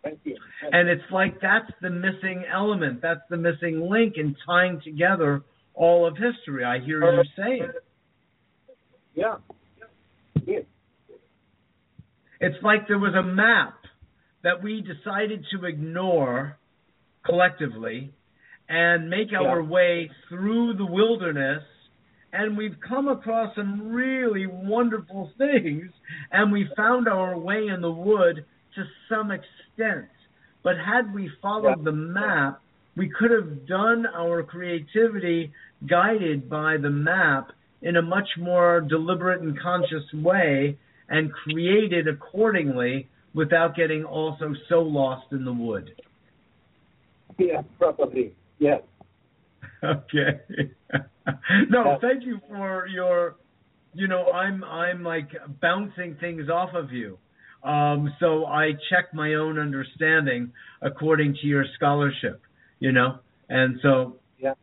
Thank 0.04 0.18
you. 0.24 0.36
And 0.70 0.90
it's 0.90 1.10
like 1.10 1.40
that's 1.40 1.72
the 1.80 1.88
missing 1.88 2.44
element, 2.52 3.00
that's 3.00 3.26
the 3.30 3.38
missing 3.38 3.88
link 3.90 4.16
in 4.18 4.36
tying 4.44 4.82
together 4.84 5.42
all 5.72 6.06
of 6.06 6.18
history. 6.18 6.62
I 6.62 6.78
hear 6.80 7.10
you 7.10 7.22
saying. 7.38 7.72
Yeah. 9.14 9.36
Yes. 10.46 10.64
It's 12.38 12.62
like 12.62 12.86
there 12.86 12.98
was 12.98 13.14
a 13.14 13.22
map 13.22 13.78
that 14.46 14.62
we 14.62 14.80
decided 14.80 15.44
to 15.50 15.66
ignore 15.66 16.56
collectively 17.24 18.12
and 18.68 19.10
make 19.10 19.32
our 19.36 19.60
way 19.60 20.08
through 20.28 20.72
the 20.74 20.86
wilderness. 20.86 21.64
And 22.32 22.56
we've 22.56 22.76
come 22.88 23.08
across 23.08 23.56
some 23.56 23.88
really 23.88 24.46
wonderful 24.46 25.32
things 25.36 25.90
and 26.30 26.52
we 26.52 26.68
found 26.76 27.08
our 27.08 27.36
way 27.36 27.66
in 27.66 27.80
the 27.80 27.90
wood 27.90 28.44
to 28.76 28.84
some 29.08 29.32
extent. 29.32 30.06
But 30.62 30.74
had 30.78 31.12
we 31.12 31.28
followed 31.42 31.78
Yeah. 31.78 31.90
the 31.90 31.92
map 31.92 32.60
we 32.94 33.08
could 33.08 33.32
have 33.32 33.66
done 33.66 34.06
our 34.06 34.44
creativity 34.44 35.50
guided 35.88 36.48
by 36.48 36.76
the 36.76 36.88
map 36.90 37.50
in 37.82 37.96
a 37.96 38.02
much 38.02 38.28
more 38.38 38.80
deliberate 38.80 39.42
and 39.42 39.58
conscious 39.58 40.04
way 40.14 40.78
and 41.08 41.32
created 41.32 42.06
accordingly 42.06 43.08
without 43.36 43.76
getting 43.76 44.02
also 44.04 44.54
so 44.68 44.80
lost 44.80 45.26
in 45.30 45.44
the 45.44 45.52
wood. 45.52 45.90
Yeah, 47.38 47.60
probably. 47.78 48.34
Yes. 48.58 48.80
Okay. 49.84 50.40
no, 51.68 51.84
Yeah. 51.84 51.98
thank 52.00 52.24
you 52.24 52.40
for 52.48 52.86
your 52.88 53.36
you 53.92 54.08
know, 54.08 54.30
I'm 54.32 54.64
I'm 54.64 55.02
like 55.02 55.28
bouncing 55.60 56.16
things 56.18 56.48
off 56.48 56.70
of 56.74 56.92
you. 56.92 57.18
Um 57.62 58.14
so 58.20 58.46
I 58.46 58.70
check 58.90 59.12
my 59.12 59.34
own 59.34 59.58
understanding 59.58 60.52
according 60.80 61.34
to 61.42 61.46
your 61.46 61.66
scholarship, 61.76 62.40
you 62.80 62.92
know? 62.92 63.18
And 63.50 63.78
so 63.82 64.16
Yeah. 64.38 64.54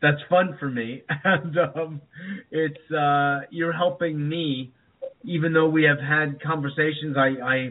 that's 0.00 0.20
fun 0.28 0.56
for 0.58 0.68
me 0.68 1.04
and 1.24 1.56
um 1.56 2.00
it's 2.50 2.90
uh 2.90 3.42
you're 3.50 3.72
helping 3.72 4.28
me 4.28 4.72
even 5.24 5.52
though 5.52 5.68
we 5.68 5.84
have 5.84 6.00
had 6.00 6.42
conversations 6.42 7.16
I 7.16 7.28
I 7.44 7.70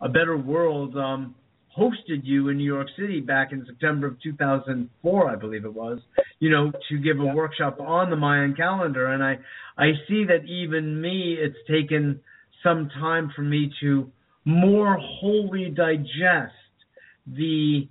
a 0.00 0.08
better 0.08 0.36
world 0.36 0.96
um 0.96 1.34
hosted 1.76 2.22
you 2.24 2.48
in 2.48 2.56
New 2.56 2.64
York 2.64 2.88
City 2.98 3.20
back 3.20 3.52
in 3.52 3.64
September 3.66 4.08
of 4.08 4.20
2004 4.22 5.30
I 5.30 5.36
believe 5.36 5.64
it 5.64 5.72
was 5.74 6.00
you 6.40 6.50
know 6.50 6.72
to 6.88 6.98
give 6.98 7.20
a 7.20 7.24
Yeah. 7.24 7.34
workshop 7.34 7.78
on 7.80 8.10
the 8.10 8.16
Mayan 8.16 8.54
calendar 8.54 9.06
and 9.08 9.22
I 9.22 9.38
I 9.76 9.92
see 10.08 10.24
that 10.24 10.44
even 10.46 11.00
me 11.00 11.36
it's 11.38 11.56
taken 11.68 12.20
some 12.62 12.88
time 12.90 13.30
for 13.34 13.42
me 13.42 13.72
to 13.80 14.10
more 14.44 14.96
wholly 14.98 15.70
digest 15.70 16.54
the 17.26 17.88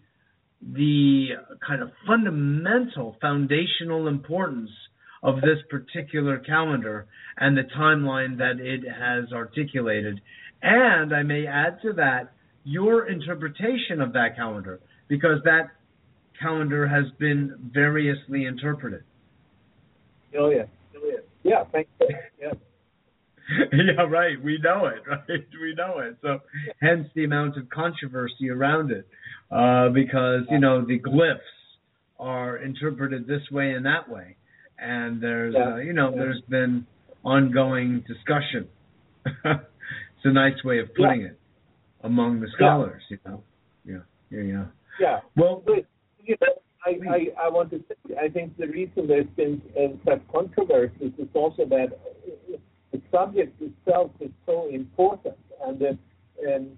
the 0.62 1.28
kind 1.66 1.82
of 1.84 1.92
fundamental 2.08 3.16
foundational 3.22 4.08
importance 4.08 4.72
of 5.24 5.36
this 5.42 5.60
particular 5.70 6.40
calendar 6.40 7.06
and 7.38 7.56
the 7.58 7.64
timeline 7.78 8.38
that 8.38 8.60
it 8.60 8.82
has 8.90 9.32
articulated. 9.34 10.20
And 10.62 11.14
I 11.14 11.24
may 11.24 11.46
add 11.46 11.82
to 11.84 11.94
that 11.94 12.34
your 12.64 13.08
interpretation 13.08 14.02
of 14.02 14.14
that 14.14 14.36
calendar, 14.36 14.80
because 15.08 15.42
that 15.46 15.72
calendar 16.40 16.88
has 16.88 17.06
been 17.20 17.56
variously 17.74 18.46
interpreted. 18.46 19.04
Oh 20.38 20.50
yeah. 20.50 20.64
Oh 20.96 21.02
yeah. 21.06 21.18
Yeah. 21.44 21.64
Thank 21.72 21.88
you. 22.02 22.08
Yeah. 22.42 22.54
yeah, 23.72 24.02
right. 24.04 24.42
We 24.44 24.60
know 24.62 24.88
it, 24.88 25.04
right? 25.08 25.46
We 25.62 25.74
know 25.76 26.00
it. 26.00 26.18
So, 26.22 26.40
hence 26.82 27.08
the 27.16 27.24
amount 27.24 27.58
of 27.58 27.70
controversy 27.70 28.50
around 28.50 28.92
it, 28.92 29.08
uh, 29.52 29.90
because 29.90 30.42
you 30.50 30.60
know 30.60 30.86
the 30.86 31.00
glyphs 31.00 31.38
are 32.20 32.58
interpreted 32.58 33.26
this 33.26 33.44
way 33.52 33.72
and 33.72 33.86
that 33.86 34.10
way, 34.10 34.36
and 34.78 35.22
there's 35.22 35.54
Yeah. 35.58 35.74
uh, 35.74 35.78
you 35.78 35.94
know 35.94 36.10
Yeah. 36.10 36.18
there's 36.24 36.42
been 36.50 36.86
ongoing 37.24 38.02
discussion. 38.02 38.68
it's 40.18 40.26
a 40.26 40.32
nice 40.32 40.64
way 40.64 40.80
of 40.80 40.94
putting 40.96 41.22
it 41.22 41.40
among 42.04 42.40
the 42.40 42.48
scholars, 42.56 43.02
you 43.10 43.20
know. 43.26 43.44
Yeah, 43.86 43.98
yeah, 44.32 44.42
yeah. 44.42 44.66
Yeah. 45.00 45.20
Well, 45.36 45.64
But, 45.66 45.86
you 46.24 46.36
know, 46.42 46.54
I, 46.86 46.90
I, 47.10 47.46
I 47.46 47.50
want 47.50 47.70
to 47.72 47.84
say, 47.88 48.16
I 48.20 48.30
think 48.30 48.58
the 48.58 48.68
reason 48.68 49.08
there's 49.08 49.28
been 49.36 49.62
uh, 49.78 49.96
such 50.06 50.22
controversies 50.32 51.14
is 51.18 51.28
also 51.34 51.66
that 51.66 51.88
uh, 51.94 52.58
the 52.92 53.02
subject 53.12 53.62
itself 53.62 54.12
is 54.20 54.32
so 54.46 54.70
important, 54.70 55.36
and 55.66 55.82
uh, 55.82 55.86
and 56.48 56.78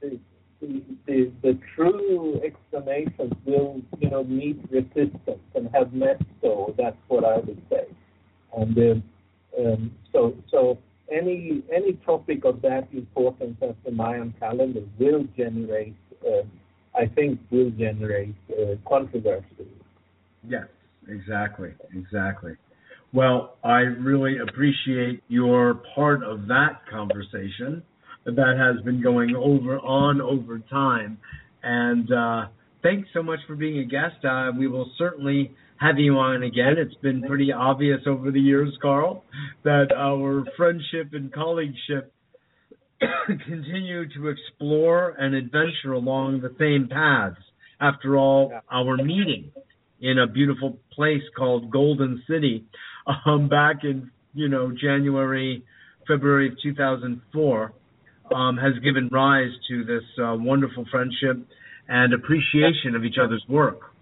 the, 0.00 0.18
the, 0.60 0.82
the, 1.06 1.32
the 1.42 1.58
true 1.74 2.40
explanations 2.44 3.32
will, 3.44 3.80
you 3.98 4.10
know, 4.10 4.24
meet 4.24 4.58
resistance 4.70 5.40
and 5.54 5.68
have 5.74 5.92
met 5.92 6.20
so. 6.40 6.74
That's 6.76 6.96
what 7.08 7.24
I 7.24 7.36
would 7.36 7.62
say. 7.70 7.84
And 8.56 8.78
uh, 8.78 9.60
um, 9.60 9.92
so, 10.12 10.34
so 10.50 10.78
any 11.10 11.62
any 11.74 11.94
topic 12.04 12.44
of 12.44 12.62
that 12.62 12.88
importance 12.92 13.56
as 13.62 13.74
the 13.84 13.90
Mayan 13.90 14.34
calendar 14.38 14.82
will 14.98 15.24
generate, 15.36 15.96
uh, 16.26 16.42
I 16.94 17.06
think, 17.06 17.40
will 17.50 17.70
generate 17.70 18.34
uh, 18.50 18.74
controversy. 18.88 19.68
Yes, 20.48 20.66
exactly, 21.08 21.70
exactly. 21.94 22.56
Well, 23.12 23.56
I 23.64 23.78
really 23.78 24.38
appreciate 24.38 25.22
your 25.28 25.82
part 25.94 26.22
of 26.22 26.48
that 26.48 26.82
conversation 26.90 27.82
that 28.24 28.56
has 28.58 28.84
been 28.84 29.00
going 29.00 29.34
over 29.36 29.78
on 29.78 30.20
over 30.20 30.58
time, 30.70 31.18
and 31.62 32.12
uh, 32.12 32.46
thanks 32.82 33.08
so 33.14 33.22
much 33.22 33.38
for 33.46 33.54
being 33.54 33.78
a 33.78 33.84
guest. 33.84 34.24
Uh, 34.24 34.50
we 34.58 34.66
will 34.66 34.90
certainly 34.98 35.52
have 35.78 35.98
you 35.98 36.18
on 36.18 36.42
again. 36.42 36.74
It's 36.78 36.94
been 37.02 37.22
pretty 37.22 37.52
obvious 37.52 38.00
over 38.06 38.30
the 38.30 38.40
years, 38.40 38.72
Carl, 38.80 39.24
that 39.64 39.88
our 39.96 40.44
friendship 40.56 41.12
and 41.12 41.32
colleagueship 41.32 42.12
continue 43.26 44.08
to 44.14 44.28
explore 44.28 45.10
and 45.18 45.34
adventure 45.34 45.92
along 45.92 46.40
the 46.40 46.54
same 46.58 46.88
paths. 46.88 47.36
After 47.80 48.16
all, 48.16 48.52
our 48.72 48.96
meeting 48.96 49.52
in 50.00 50.18
a 50.18 50.26
beautiful 50.26 50.78
place 50.92 51.22
called 51.36 51.70
Golden 51.70 52.22
City 52.28 52.64
um, 53.26 53.48
back 53.48 53.84
in 53.84 54.10
you 54.34 54.48
know 54.48 54.72
January, 54.72 55.62
February 56.08 56.48
of 56.48 56.54
2004 56.62 57.72
um, 58.34 58.56
has 58.56 58.72
given 58.82 59.08
rise 59.12 59.50
to 59.68 59.84
this 59.84 60.02
uh, 60.22 60.34
wonderful 60.34 60.84
friendship 60.90 61.46
and 61.88 62.14
appreciation 62.14 62.94
of 62.96 63.04
each 63.04 63.16
other's 63.22 63.44
work. 63.48 63.92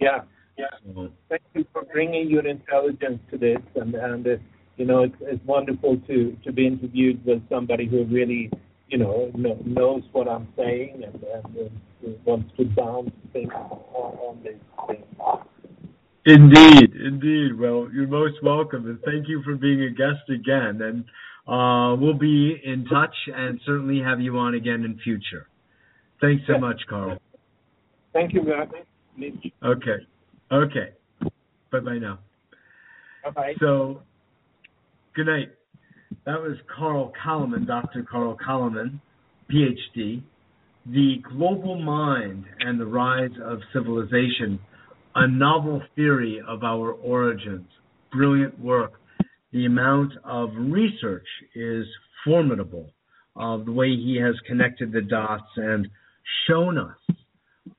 Yeah, 0.00 0.20
yeah. 0.60 0.94
So, 0.94 1.10
Thank 1.28 1.42
you 1.54 1.64
for 1.72 1.82
bringing 1.84 2.28
your 2.28 2.46
intelligence 2.46 3.20
to 3.30 3.38
this, 3.38 3.58
and 3.76 3.94
and 3.94 4.26
uh, 4.26 4.30
you 4.76 4.84
know 4.84 5.02
it's, 5.02 5.14
it's 5.20 5.44
wonderful 5.44 5.96
to 6.06 6.36
to 6.44 6.52
be 6.52 6.66
interviewed 6.66 7.24
with 7.24 7.42
somebody 7.48 7.86
who 7.86 8.04
really 8.04 8.50
you 8.88 8.98
know 8.98 9.30
knows 9.34 10.02
what 10.12 10.28
I'm 10.28 10.48
saying 10.56 11.02
and, 11.04 11.22
and 11.22 11.70
uh, 12.06 12.10
wants 12.24 12.50
to 12.58 12.64
bounce 12.64 13.10
things 13.32 13.52
on, 13.52 14.42
thing. 14.42 14.60
Indeed, 16.26 16.92
indeed. 16.94 17.58
Well, 17.58 17.88
you're 17.92 18.06
most 18.06 18.42
welcome, 18.42 18.86
and 18.86 19.00
thank 19.04 19.28
you 19.28 19.42
for 19.42 19.54
being 19.56 19.82
a 19.82 19.90
guest 19.90 20.28
again. 20.28 20.80
And 20.82 21.04
uh, 21.48 21.96
we'll 21.96 22.18
be 22.18 22.60
in 22.62 22.84
touch 22.84 23.14
and 23.34 23.60
certainly 23.64 24.00
have 24.00 24.20
you 24.20 24.36
on 24.36 24.54
again 24.54 24.84
in 24.84 24.98
future. 25.02 25.46
Thanks 26.20 26.42
so 26.46 26.58
much, 26.58 26.80
Carl. 26.88 27.16
Thank 28.12 28.34
you, 28.34 28.42
Matt. 28.42 28.68
Okay. 29.64 30.06
Okay. 30.52 30.90
Bye 31.72 31.80
bye 31.80 31.98
now. 31.98 32.18
Bye 33.24 33.30
bye. 33.30 33.54
So, 33.60 34.02
good 35.14 35.26
night. 35.26 35.50
That 36.26 36.40
was 36.40 36.56
Carl 36.76 37.12
Calleman, 37.22 37.66
Dr. 37.66 38.04
Carl 38.10 38.36
Calleman, 38.44 39.00
PhD, 39.50 40.22
The 40.86 41.16
Global 41.30 41.80
Mind 41.80 42.44
and 42.58 42.80
the 42.80 42.86
Rise 42.86 43.30
of 43.44 43.60
Civilization 43.72 44.58
a 45.14 45.26
novel 45.26 45.82
theory 45.96 46.40
of 46.46 46.62
our 46.62 46.92
origins. 46.92 47.66
Brilliant 48.12 48.58
work. 48.60 48.94
The 49.52 49.66
amount 49.66 50.12
of 50.24 50.50
research 50.56 51.26
is 51.54 51.86
formidable. 52.24 52.90
Uh, 53.36 53.58
the 53.58 53.72
way 53.72 53.88
he 53.88 54.20
has 54.22 54.34
connected 54.46 54.92
the 54.92 55.00
dots 55.00 55.50
and 55.56 55.88
shown 56.48 56.78
us 56.78 57.16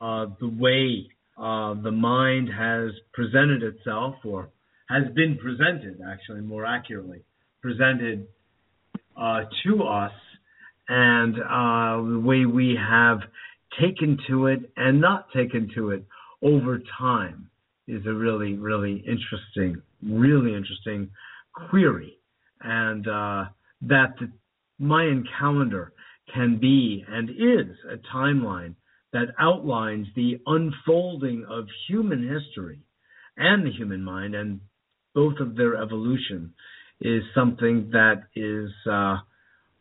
uh, 0.01 0.25
the 0.39 0.49
way 0.49 1.07
uh, 1.41 1.73
the 1.81 1.91
mind 1.91 2.49
has 2.49 2.91
presented 3.13 3.63
itself, 3.63 4.15
or 4.23 4.49
has 4.87 5.11
been 5.15 5.37
presented, 5.37 5.99
actually, 6.07 6.41
more 6.41 6.65
accurately, 6.65 7.23
presented 7.61 8.27
uh, 9.17 9.41
to 9.65 9.83
us, 9.83 10.11
and 10.87 11.35
uh, 11.35 12.11
the 12.11 12.21
way 12.23 12.45
we 12.45 12.77
have 12.77 13.19
taken 13.79 14.19
to 14.27 14.47
it 14.47 14.59
and 14.77 15.01
not 15.01 15.31
taken 15.33 15.71
to 15.73 15.89
it 15.89 16.05
over 16.43 16.79
time 16.99 17.49
is 17.87 18.05
a 18.05 18.13
really, 18.13 18.53
really 18.53 18.97
interesting, 18.97 19.81
really 20.03 20.53
interesting 20.53 21.09
query. 21.69 22.17
And 22.61 23.07
uh, 23.07 23.45
that 23.83 24.13
the 24.19 24.31
Mayan 24.77 25.25
calendar 25.39 25.93
can 26.33 26.59
be 26.59 27.03
and 27.07 27.29
is 27.29 27.75
a 27.89 27.97
timeline 28.15 28.75
that 29.13 29.27
outlines 29.39 30.07
the 30.15 30.39
unfolding 30.45 31.45
of 31.49 31.65
human 31.87 32.21
history 32.21 32.79
and 33.37 33.65
the 33.65 33.71
human 33.71 34.03
mind 34.03 34.35
and 34.35 34.61
both 35.13 35.39
of 35.39 35.55
their 35.55 35.75
evolution 35.75 36.53
is 37.01 37.23
something 37.35 37.89
that 37.91 38.23
is 38.35 38.69
uh, 38.89 39.17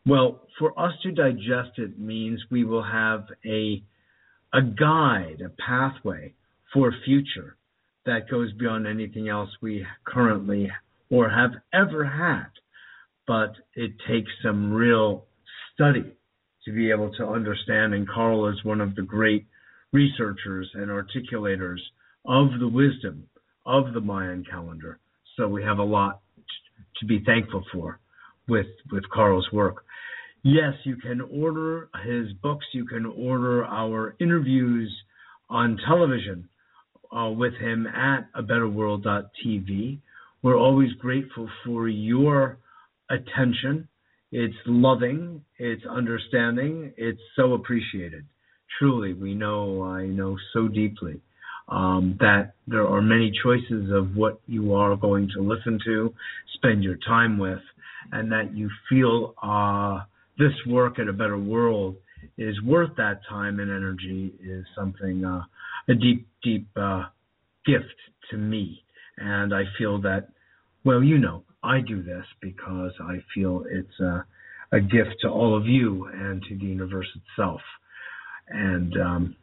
well 0.05 0.41
for 0.59 0.77
us 0.79 0.93
to 1.03 1.11
digest 1.11 1.77
it 1.77 1.99
means 1.99 2.41
we 2.49 2.63
will 2.63 2.83
have 2.83 3.25
a 3.45 3.83
a 4.53 4.61
guide 4.61 5.41
a 5.45 5.49
pathway 5.61 6.33
for 6.73 6.93
future 7.05 7.55
that 8.05 8.29
goes 8.29 8.51
beyond 8.53 8.87
anything 8.87 9.29
else 9.29 9.49
we 9.61 9.85
currently 10.05 10.71
or 11.09 11.29
have 11.29 11.51
ever 11.73 12.05
had. 12.05 12.47
But 13.27 13.53
it 13.75 13.91
takes 14.07 14.31
some 14.43 14.73
real 14.73 15.25
study 15.73 16.13
to 16.65 16.71
be 16.71 16.91
able 16.91 17.11
to 17.13 17.25
understand. 17.25 17.93
And 17.93 18.07
Carl 18.07 18.47
is 18.47 18.63
one 18.63 18.81
of 18.81 18.95
the 18.95 19.01
great 19.01 19.47
researchers 19.91 20.69
and 20.73 20.89
articulators 20.89 21.79
of 22.25 22.59
the 22.59 22.67
wisdom 22.67 23.27
of 23.65 23.93
the 23.93 24.01
Mayan 24.01 24.43
calendar. 24.49 24.99
So 25.37 25.47
we 25.47 25.63
have 25.63 25.79
a 25.79 25.83
lot 25.83 26.21
to 26.99 27.05
be 27.05 27.23
thankful 27.25 27.63
for 27.71 27.99
with 28.47 28.67
with 28.91 29.03
Carl's 29.09 29.47
work. 29.51 29.83
Yes, 30.43 30.73
you 30.83 30.95
can 30.95 31.21
order 31.21 31.89
his 32.03 32.33
books. 32.41 32.65
You 32.73 32.85
can 32.85 33.05
order 33.05 33.63
our 33.65 34.15
interviews 34.19 34.91
on 35.49 35.77
television 35.87 36.49
uh, 37.15 37.29
with 37.29 37.53
him 37.55 37.85
at 37.87 38.27
a 38.33 38.41
betterworld.tv. 38.41 39.99
We're 40.41 40.57
always 40.57 40.91
grateful 40.93 41.47
for 41.63 41.87
your 41.87 42.57
attention. 43.09 43.87
It's 44.31 44.55
loving, 44.65 45.43
it's 45.57 45.85
understanding, 45.85 46.93
it's 46.97 47.21
so 47.35 47.53
appreciated. 47.53 48.25
Truly, 48.79 49.13
we 49.13 49.35
know, 49.35 49.83
I 49.83 50.05
know 50.05 50.37
so 50.53 50.67
deeply 50.67 51.19
um, 51.67 52.17
that 52.19 52.53
there 52.67 52.87
are 52.87 53.01
many 53.01 53.31
choices 53.43 53.91
of 53.91 54.15
what 54.15 54.39
you 54.47 54.73
are 54.73 54.95
going 54.95 55.29
to 55.35 55.41
listen 55.41 55.79
to, 55.85 56.13
spend 56.53 56.83
your 56.83 56.97
time 57.05 57.37
with, 57.37 57.59
and 58.11 58.31
that 58.31 58.55
you 58.55 58.69
feel 58.89 59.33
uh, 59.43 60.03
this 60.37 60.53
work 60.67 60.99
at 60.99 61.07
a 61.07 61.13
better 61.13 61.37
world 61.37 61.95
is 62.37 62.61
worth 62.61 62.95
that 62.97 63.21
time 63.27 63.59
and 63.59 63.69
energy 63.69 64.33
is 64.43 64.65
something 64.75 65.25
uh, 65.25 65.41
a 65.89 65.95
deep, 65.95 66.27
deep 66.43 66.67
uh, 66.75 67.03
gift 67.65 67.95
to 68.29 68.37
me. 68.37 68.83
And 69.17 69.53
I 69.53 69.63
feel 69.77 70.01
that, 70.01 70.29
well, 70.83 71.03
you 71.03 71.17
know, 71.17 71.43
I 71.63 71.81
do 71.81 72.01
this 72.01 72.25
because 72.41 72.91
I 73.01 73.17
feel 73.33 73.63
it's 73.69 73.99
a, 73.99 74.25
a 74.71 74.79
gift 74.79 75.15
to 75.21 75.29
all 75.29 75.55
of 75.55 75.65
you 75.65 76.09
and 76.13 76.41
to 76.43 76.57
the 76.57 76.65
universe 76.65 77.07
itself. 77.15 77.61
And 78.49 78.93
um, 78.99 79.35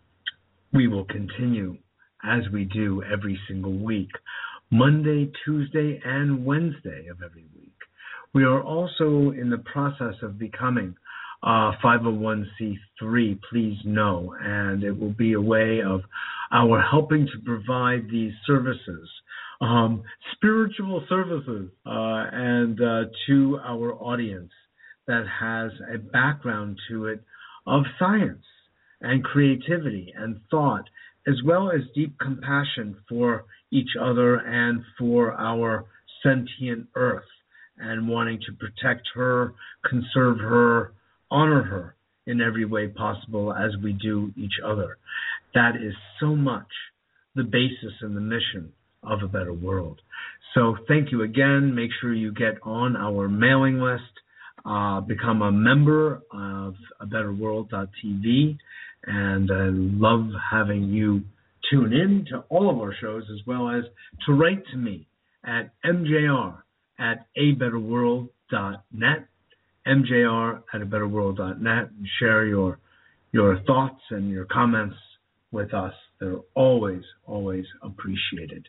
we 0.72 0.88
will 0.88 1.04
continue 1.04 1.78
as 2.24 2.42
we 2.52 2.64
do 2.64 3.02
every 3.02 3.38
single 3.48 3.78
week, 3.78 4.10
Monday, 4.70 5.30
Tuesday, 5.44 6.00
and 6.04 6.44
Wednesday 6.44 7.06
of 7.08 7.22
every 7.24 7.46
week. 7.56 7.72
We 8.34 8.44
are 8.44 8.62
also 8.62 9.30
in 9.30 9.50
the 9.50 9.62
process 9.64 10.14
of 10.22 10.38
becoming 10.38 10.94
uh, 11.42 11.72
501c3, 11.82 13.40
please 13.48 13.78
know, 13.84 14.34
and 14.40 14.82
it 14.82 14.98
will 14.98 15.12
be 15.12 15.34
a 15.34 15.40
way 15.40 15.80
of 15.80 16.02
our 16.52 16.82
helping 16.82 17.26
to 17.26 17.38
provide 17.44 18.08
these 18.10 18.32
services, 18.46 19.08
um, 19.60 20.02
spiritual 20.34 21.04
services, 21.08 21.70
uh, 21.84 21.90
and 22.32 22.80
uh, 22.80 23.04
to 23.26 23.58
our 23.64 23.94
audience 23.94 24.52
that 25.06 25.24
has 25.40 25.72
a 25.92 25.98
background 25.98 26.78
to 26.88 27.06
it 27.06 27.22
of 27.66 27.82
science 27.98 28.44
and 29.00 29.24
creativity 29.24 30.12
and 30.16 30.40
thought, 30.50 30.84
as 31.26 31.34
well 31.44 31.70
as 31.70 31.80
deep 31.94 32.18
compassion 32.18 32.96
for 33.08 33.44
each 33.70 33.90
other 34.00 34.36
and 34.36 34.82
for 34.98 35.32
our 35.32 35.86
sentient 36.22 36.86
earth 36.94 37.24
and 37.78 38.08
wanting 38.08 38.40
to 38.40 38.52
protect 38.52 39.08
her, 39.14 39.54
conserve 39.88 40.38
her, 40.38 40.92
honor 41.30 41.62
her 41.62 41.94
in 42.26 42.40
every 42.40 42.64
way 42.64 42.88
possible 42.88 43.52
as 43.52 43.70
we 43.82 43.92
do 43.92 44.32
each 44.36 44.60
other. 44.64 44.98
That 45.54 45.76
is 45.76 45.94
so 46.20 46.34
much 46.34 46.68
the 47.34 47.44
basis 47.44 47.92
and 48.00 48.16
the 48.16 48.20
mission 48.20 48.72
of 49.02 49.22
a 49.22 49.28
better 49.28 49.52
world. 49.52 50.00
So 50.54 50.76
thank 50.88 51.12
you 51.12 51.22
again. 51.22 51.74
Make 51.74 51.90
sure 52.00 52.12
you 52.12 52.32
get 52.32 52.56
on 52.62 52.96
our 52.96 53.28
mailing 53.28 53.80
list. 53.80 54.02
uh, 54.64 55.00
become 55.00 55.42
a 55.42 55.52
member 55.52 56.22
of 56.32 56.74
a 57.00 57.06
better 57.06 57.32
betterworld.tv. 57.32 58.58
And 59.06 59.50
I 59.50 59.68
love 59.70 60.30
having 60.50 60.84
you 60.84 61.22
tune 61.70 61.92
in 61.92 62.26
to 62.30 62.44
all 62.48 62.70
of 62.70 62.78
our 62.78 62.94
shows 63.00 63.24
as 63.32 63.46
well 63.46 63.70
as 63.70 63.84
to 64.26 64.32
write 64.32 64.62
to 64.72 64.76
me 64.76 65.06
at 65.44 65.70
mjr 65.84 66.56
at 66.98 67.26
abetterworld.net, 67.38 69.28
mjr 69.86 70.62
at 70.74 70.80
abetterworld.net, 70.80 71.90
and 71.90 72.08
share 72.18 72.46
your 72.46 72.78
your 73.32 73.60
thoughts 73.66 74.00
and 74.10 74.30
your 74.30 74.46
comments 74.46 74.96
with 75.52 75.72
us. 75.74 75.94
They're 76.20 76.40
always, 76.54 77.02
always 77.26 77.64
appreciated. 77.82 78.66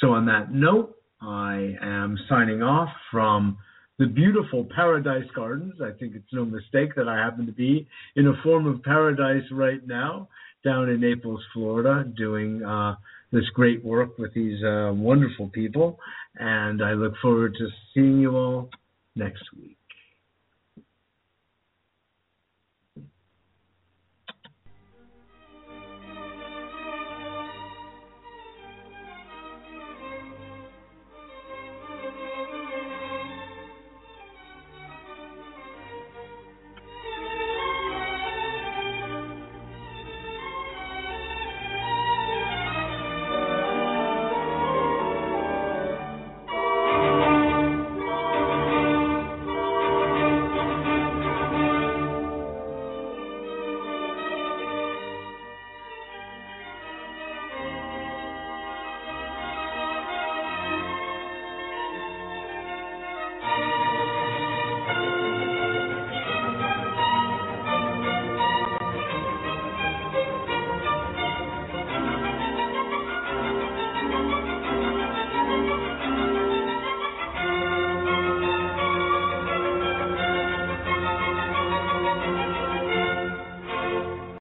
So 0.00 0.12
on 0.12 0.26
that 0.26 0.52
note, 0.52 0.96
I 1.20 1.74
am 1.82 2.18
signing 2.28 2.62
off 2.62 2.88
from 3.10 3.58
the 3.98 4.06
beautiful 4.06 4.66
Paradise 4.74 5.28
Gardens. 5.34 5.74
I 5.82 5.90
think 5.98 6.14
it's 6.14 6.32
no 6.32 6.44
mistake 6.44 6.94
that 6.96 7.08
I 7.08 7.16
happen 7.16 7.46
to 7.46 7.52
be 7.52 7.88
in 8.14 8.26
a 8.26 8.42
form 8.42 8.66
of 8.66 8.82
paradise 8.82 9.44
right 9.50 9.86
now 9.86 10.28
down 10.64 10.88
in 10.88 11.00
Naples, 11.00 11.40
Florida, 11.54 12.04
doing 12.16 12.62
uh, 12.62 12.96
this 13.32 13.44
great 13.54 13.84
work 13.84 14.18
with 14.18 14.34
these 14.34 14.62
uh, 14.64 14.92
wonderful 14.92 15.48
people. 15.48 15.98
And 16.34 16.82
I 16.82 16.92
look 16.92 17.14
forward 17.22 17.54
to 17.58 17.68
seeing 17.94 18.20
you 18.20 18.36
all 18.36 18.70
next 19.14 19.44
week. 19.56 19.78